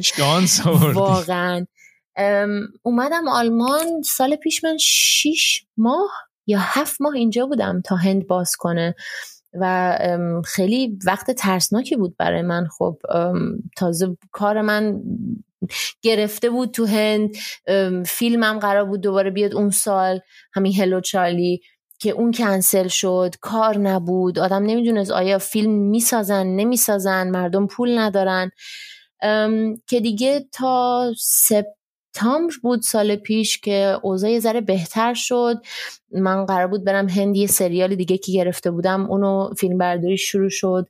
واقعا. 0.95 1.67
اومدم 2.83 3.29
آلمان. 3.29 4.03
سال 4.03 4.37
پیش 4.37 4.65
من 4.65 4.77
شیش 4.81 5.67
ماه 5.77 6.11
یا 6.47 6.59
هفت 6.61 7.01
ماه 7.01 7.15
اینجا 7.15 7.47
بودم 7.47 7.81
تا 7.85 7.97
هند 7.97 8.27
باز 8.27 8.57
کنه. 8.57 8.95
و 9.61 9.99
خیلی 10.45 10.99
وقت 11.07 11.31
ترسناکی 11.31 11.97
بود 11.97 12.17
برای 12.17 12.43
من. 12.43 12.67
خب 12.79 12.99
تازه 13.77 14.17
کار 14.33 14.61
من 14.61 15.03
گرفته 16.03 16.51
بود 16.51 16.71
تو 16.71 16.87
هند. 16.87 17.37
فیلمم 18.07 18.59
قرار 18.59 18.85
بود 18.85 19.01
دوباره 19.01 19.31
بیاد 19.31 19.55
اون 19.55 19.71
سال. 19.71 20.21
همین 20.53 20.75
هلو 20.75 21.01
چارلی 21.01 21.61
که 22.05 22.11
اون 22.11 22.33
کنسل 22.33 22.89
شد 22.89 23.35
کار 23.41 23.79
نبود 23.79 24.39
آدم 24.39 24.63
نمی‌دونست 24.63 25.11
آیا 25.11 25.39
فیلم 25.39 25.71
می‌سازن 25.73 26.47
نمی‌سازن 26.47 27.31
مردم 27.31 27.67
پول 27.67 27.99
ندارن. 27.99 28.51
که 29.87 30.01
دیگه 30.01 30.49
تا 30.53 31.13
سپتامبر 31.19 32.55
بود 32.63 32.83
سال 32.83 33.17
پیش 33.17 33.61
که 33.61 33.99
اوضاع 34.03 34.31
یه 34.31 34.41
ذره 34.41 34.61
بهتر 34.61 35.15
شد. 35.15 35.63
من 36.13 36.47
قرار 36.47 36.67
بود 36.67 36.85
برم 36.85 37.09
هند 37.09 37.37
یه 37.37 37.47
سریال 37.47 37.95
دیگه 37.95 38.19
که 38.19 38.33
گرفته 38.33 38.71
بودم 38.71 39.11
اونو 39.11 39.55
فیلم 39.59 39.79
برداری 39.79 40.19
شروع 40.19 40.51
شد. 40.51 40.89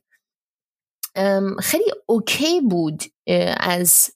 خیلی 1.59 1.91
okay 2.05 2.61
بود 2.61 3.03
از 3.57 4.11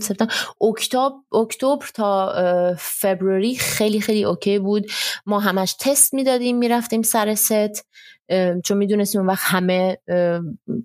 سپتامبر 0.00 0.34
اکتبر 0.60 1.12
اکتبر 1.32 1.86
تا 1.94 2.34
February 2.78 3.56
خیلی 3.56 4.00
خیلی 4.00 4.24
okay 4.24 4.58
بود. 4.58 4.86
ما 5.26 5.40
همش 5.40 5.74
تست 5.80 6.14
می‌دادیم 6.14 6.58
می‌رفتیم 6.58 7.02
سر 7.02 7.34
ست. 7.34 7.86
چون 8.64 8.78
می‌دونستیم 8.78 9.20
اون 9.20 9.30
وقت 9.30 9.44
همه 9.44 9.98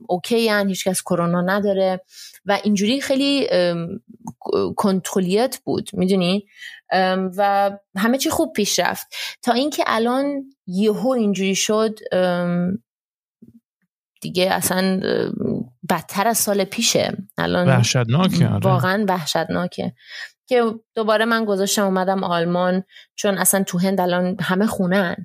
اوکی 0.08 0.50
هن 0.50 0.68
هیچکس 0.68 1.02
کرونا 1.02 1.42
نداره. 1.42 2.02
و 2.46 2.60
اینجوری 2.64 3.02
خیلی 3.02 3.48
کنترلیت 4.76 5.58
بود 5.66 5.90
می‌دونی؟ 5.94 6.48
و 7.38 7.72
همه 7.98 8.18
چی 8.18 8.30
خوب 8.30 8.54
پیش 8.54 8.80
رفت. 8.80 9.08
تا 9.42 9.54
اینکه 9.54 9.84
الان 9.88 10.44
یهو 10.68 11.10
اینجوری 11.10 11.56
شد 11.56 12.00
دیگه 14.22 14.54
اصلا 14.54 15.00
بدتر 15.90 16.28
از 16.28 16.38
سال 16.38 16.64
پیشه. 16.64 17.18
الان 17.38 17.68
وحشتناکه 17.68 18.48
آره. 18.48 18.60
واقعا 18.64 19.06
وحشتناکه. 19.10 19.94
که 20.48 20.64
دوباره 20.96 21.26
من 21.26 21.46
گذاشتم 21.46 21.86
اومدم 21.86 22.24
آلمان 22.24 22.84
چون 23.16 23.38
اصلا 23.38 23.64
تو 23.64 23.80
هند 23.80 24.02
الان 24.02 24.38
همه 24.42 24.68
خونن 24.68 25.16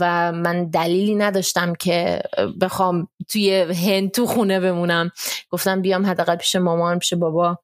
و 0.00 0.32
من 0.32 0.70
دلیلی 0.70 1.14
نداشتم 1.14 1.74
که 1.74 2.22
بخوام 2.60 3.08
توی 3.28 3.60
هند 3.60 4.10
تو 4.10 4.26
خونه 4.26 4.60
بمونم. 4.60 5.10
گفتم 5.50 5.82
بیام 5.82 6.06
حداقل 6.06 6.36
پیش 6.36 6.56
مامان 6.56 6.98
پیش 6.98 7.14
بابا. 7.14 7.58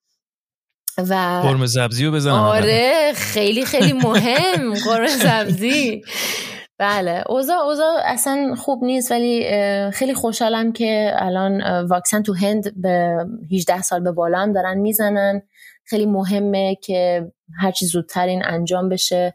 و 0.99 1.41
قرمه 1.43 1.67
سبزی 1.67 2.05
رو 2.05 2.13
بزنم. 2.13 2.35
آره 2.35 3.13
خیلی 3.15 3.65
خیلی 3.65 3.93
مهم. 3.93 4.75
قرمه 4.85 5.09
سبزی. 5.09 6.03
بله. 6.81 7.25
اوضاع 7.27 7.59
اوضاع 7.59 8.01
اصلا 8.05 8.55
خوب 8.55 8.85
نیست 8.85 9.11
ولی 9.11 9.47
خیلی 9.91 10.15
خوشحالم 10.15 10.73
که 10.73 11.13
الان 11.15 11.83
واکسن 11.87 12.23
تو 12.23 12.35
هند 12.35 12.83
به 12.83 13.27
18 13.53 13.83
سال 13.83 14.01
به 14.01 14.13
بالا 14.13 14.39
هم 14.39 14.53
دارن 14.53 14.79
می‌زنن. 14.79 15.43
خیلی 15.85 16.07
مهمه 16.07 16.77
که 16.83 17.33
هرچی 17.61 17.87
زودتر 17.87 18.27
این 18.27 18.45
انجام 18.45 18.89
بشه 18.89 19.35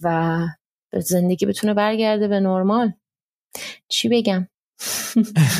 و 0.00 0.38
زندگی 0.98 1.46
بتونه 1.46 1.74
برگرده 1.74 2.28
به 2.28 2.40
نرمال. 2.40 2.92
چی 3.88 4.08
بگم؟ 4.08 4.48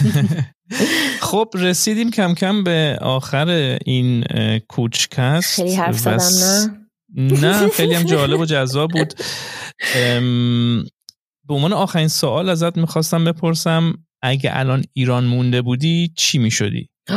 خب 1.31 1.49
رسیدیم 1.55 2.11
کم 2.11 2.35
کم 2.35 2.65
به 2.65 2.99
آخر 3.03 3.79
این 3.85 4.25
کوچکست 4.69 5.55
خیلی 5.55 5.75
حرف 5.75 5.99
زدم 5.99 6.79
نه؟ 7.17 7.41
نه 7.43 7.69
خیلی 7.69 7.95
هم 7.95 8.03
جالب 8.03 8.41
و 8.41 8.45
جذاب 8.45 8.91
بود. 8.91 9.15
به 11.49 11.55
عنوان 11.55 11.73
آخرین 11.73 12.09
سوال 12.09 12.49
ازت 12.49 12.77
می‌خواستم 12.77 13.25
بپرسم 13.25 14.05
اگه 14.23 14.51
الان 14.53 14.85
ایران 14.93 15.25
مونده 15.25 15.63
بودی 15.63 16.13
چی 16.17 16.39
می‌شدی؟ 16.39 16.89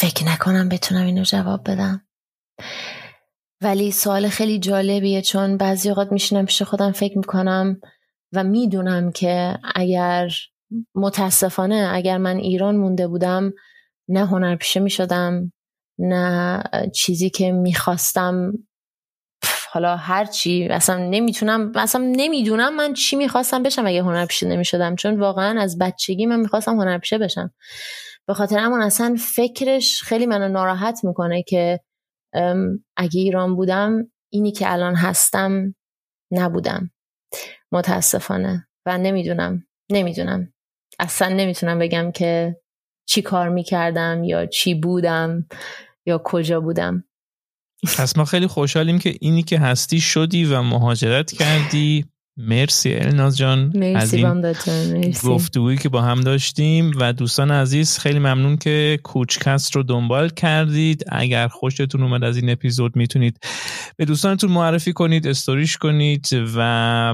فکر 0.00 0.24
نکنم 0.26 0.68
بتونم 0.68 1.06
اینو 1.06 1.22
جواب 1.22 1.70
بدم 1.70 2.08
ولی 3.62 3.90
سوال 3.90 4.28
خیلی 4.28 4.58
جالبیه 4.58 5.22
چون 5.22 5.56
بعضی 5.56 5.88
اوقات 5.88 6.12
میشینم 6.12 6.46
پیش 6.46 6.62
خودم 6.62 6.92
فکر 6.92 7.18
می‌کنم 7.18 7.80
و 8.32 8.44
می‌دونم 8.44 9.12
که 9.12 9.58
اگر 9.74 10.30
متاسفانه 10.94 11.90
اگر 11.92 12.18
من 12.18 12.36
ایران 12.36 12.76
مونده 12.76 13.08
بودم 13.08 13.52
نه 14.08 14.26
هنرپیشه 14.26 14.80
می‌شدم 14.80 15.52
نه 15.98 16.62
چیزی 16.94 17.30
که 17.30 17.52
می‌خواستم 17.52 18.52
حالا 19.78 19.96
هر 19.96 20.24
چی 20.24 20.68
اصلا 20.70 21.08
نمی‌تونم 21.08 21.72
اصلا 21.74 22.12
نمی‌دونم 22.16 22.76
من 22.76 22.92
چی 22.92 23.16
می‌خواستم 23.16 23.62
بشم 23.62 23.86
اگه 23.86 24.02
هنرپیشه 24.02 24.46
نمی‌شدم. 24.46 24.96
چون 24.96 25.20
واقعا 25.20 25.60
از 25.60 25.78
بچگی 25.78 26.26
من 26.26 26.40
می‌خواستم 26.40 26.80
هنرپیشه 26.80 27.18
بشم. 27.18 27.52
به 28.28 28.34
خاطر 28.34 28.58
همون 28.58 28.82
اصلا 28.82 29.16
فکرش 29.18 30.02
خیلی 30.02 30.26
منو 30.26 30.48
ناراحت 30.48 31.04
می‌کنه 31.04 31.42
که 31.42 31.80
اگه 32.96 33.20
ایران 33.20 33.56
بودم 33.56 34.10
اینی 34.32 34.52
که 34.52 34.72
الان 34.72 34.94
هستم 34.94 35.74
نبودم. 36.30 36.90
متاسفانه. 37.72 38.68
و 38.86 38.98
نمی‌دونم. 38.98 39.66
نمی‌دونم. 39.90 40.52
اصلا 40.98 41.28
نمی‌تونم 41.28 41.78
بگم 41.78 42.12
که 42.12 42.56
چی 43.08 43.22
کار 43.22 43.48
می‌کردم 43.48 44.24
یا 44.24 44.46
چی 44.46 44.74
بودم 44.74 45.46
یا 46.06 46.20
کجا 46.24 46.60
بودم. 46.60 47.04
پس 47.82 48.16
ما 48.16 48.24
خیلی 48.24 48.46
خوشحالیم 48.46 48.98
که 48.98 49.14
اینی 49.20 49.42
که 49.42 49.58
هستی 49.58 50.00
شدی 50.00 50.44
و 50.44 50.62
مهاجرت 50.62 51.32
کردی. 51.32 52.04
مرسی 52.40 52.94
الناز 52.94 53.36
جان 53.36 53.82
از 53.96 54.14
این 54.14 54.44
گفتگویی 55.24 55.78
که 55.78 55.88
با 55.88 56.02
هم 56.02 56.20
داشتیم 56.20 56.92
و 56.96 57.12
دوستان 57.12 57.50
عزیز 57.50 57.98
خیلی 57.98 58.18
ممنون 58.18 58.56
که 58.56 58.98
کوچکست 59.02 59.76
رو 59.76 59.82
دنبال 59.82 60.28
کردید. 60.28 61.04
اگر 61.08 61.48
خوشتون 61.48 62.02
اومد 62.02 62.24
از 62.24 62.36
این 62.36 62.50
اپیزود 62.50 62.96
می‌تونید 62.96 63.38
به 63.96 64.04
دوستانتون 64.04 64.50
معرفی 64.50 64.92
کنید 64.92 65.26
استوریش 65.26 65.76
کنید 65.76 66.28
و 66.54 66.60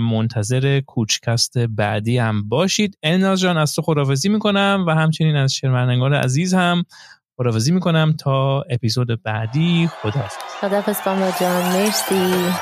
منتظر 0.01 0.81
کوچکست 0.81 1.59
بعدی 1.59 2.19
هم 2.19 2.49
باشید. 2.49 2.99
الناز 3.03 3.41
جان 3.41 3.57
از 3.57 3.75
تو 3.75 3.83
خدافزی 3.83 4.29
می‌کنم 4.29 4.85
و 4.89 4.91
همچنین 4.91 5.37
از 5.37 5.53
شنوندگان 5.55 6.15
عزیز 6.15 6.55
هم 6.55 6.85
خدافزی 7.37 7.73
می‌کنم 7.73 8.13
تا 8.21 8.63
اپیزود 8.71 9.23
بعدی. 9.23 9.91
خداحافظ. 10.03 10.37
خداحافظ 10.61 10.97
بامبا 11.07 11.31
جان. 11.41 11.63
مرسی. 11.63 12.53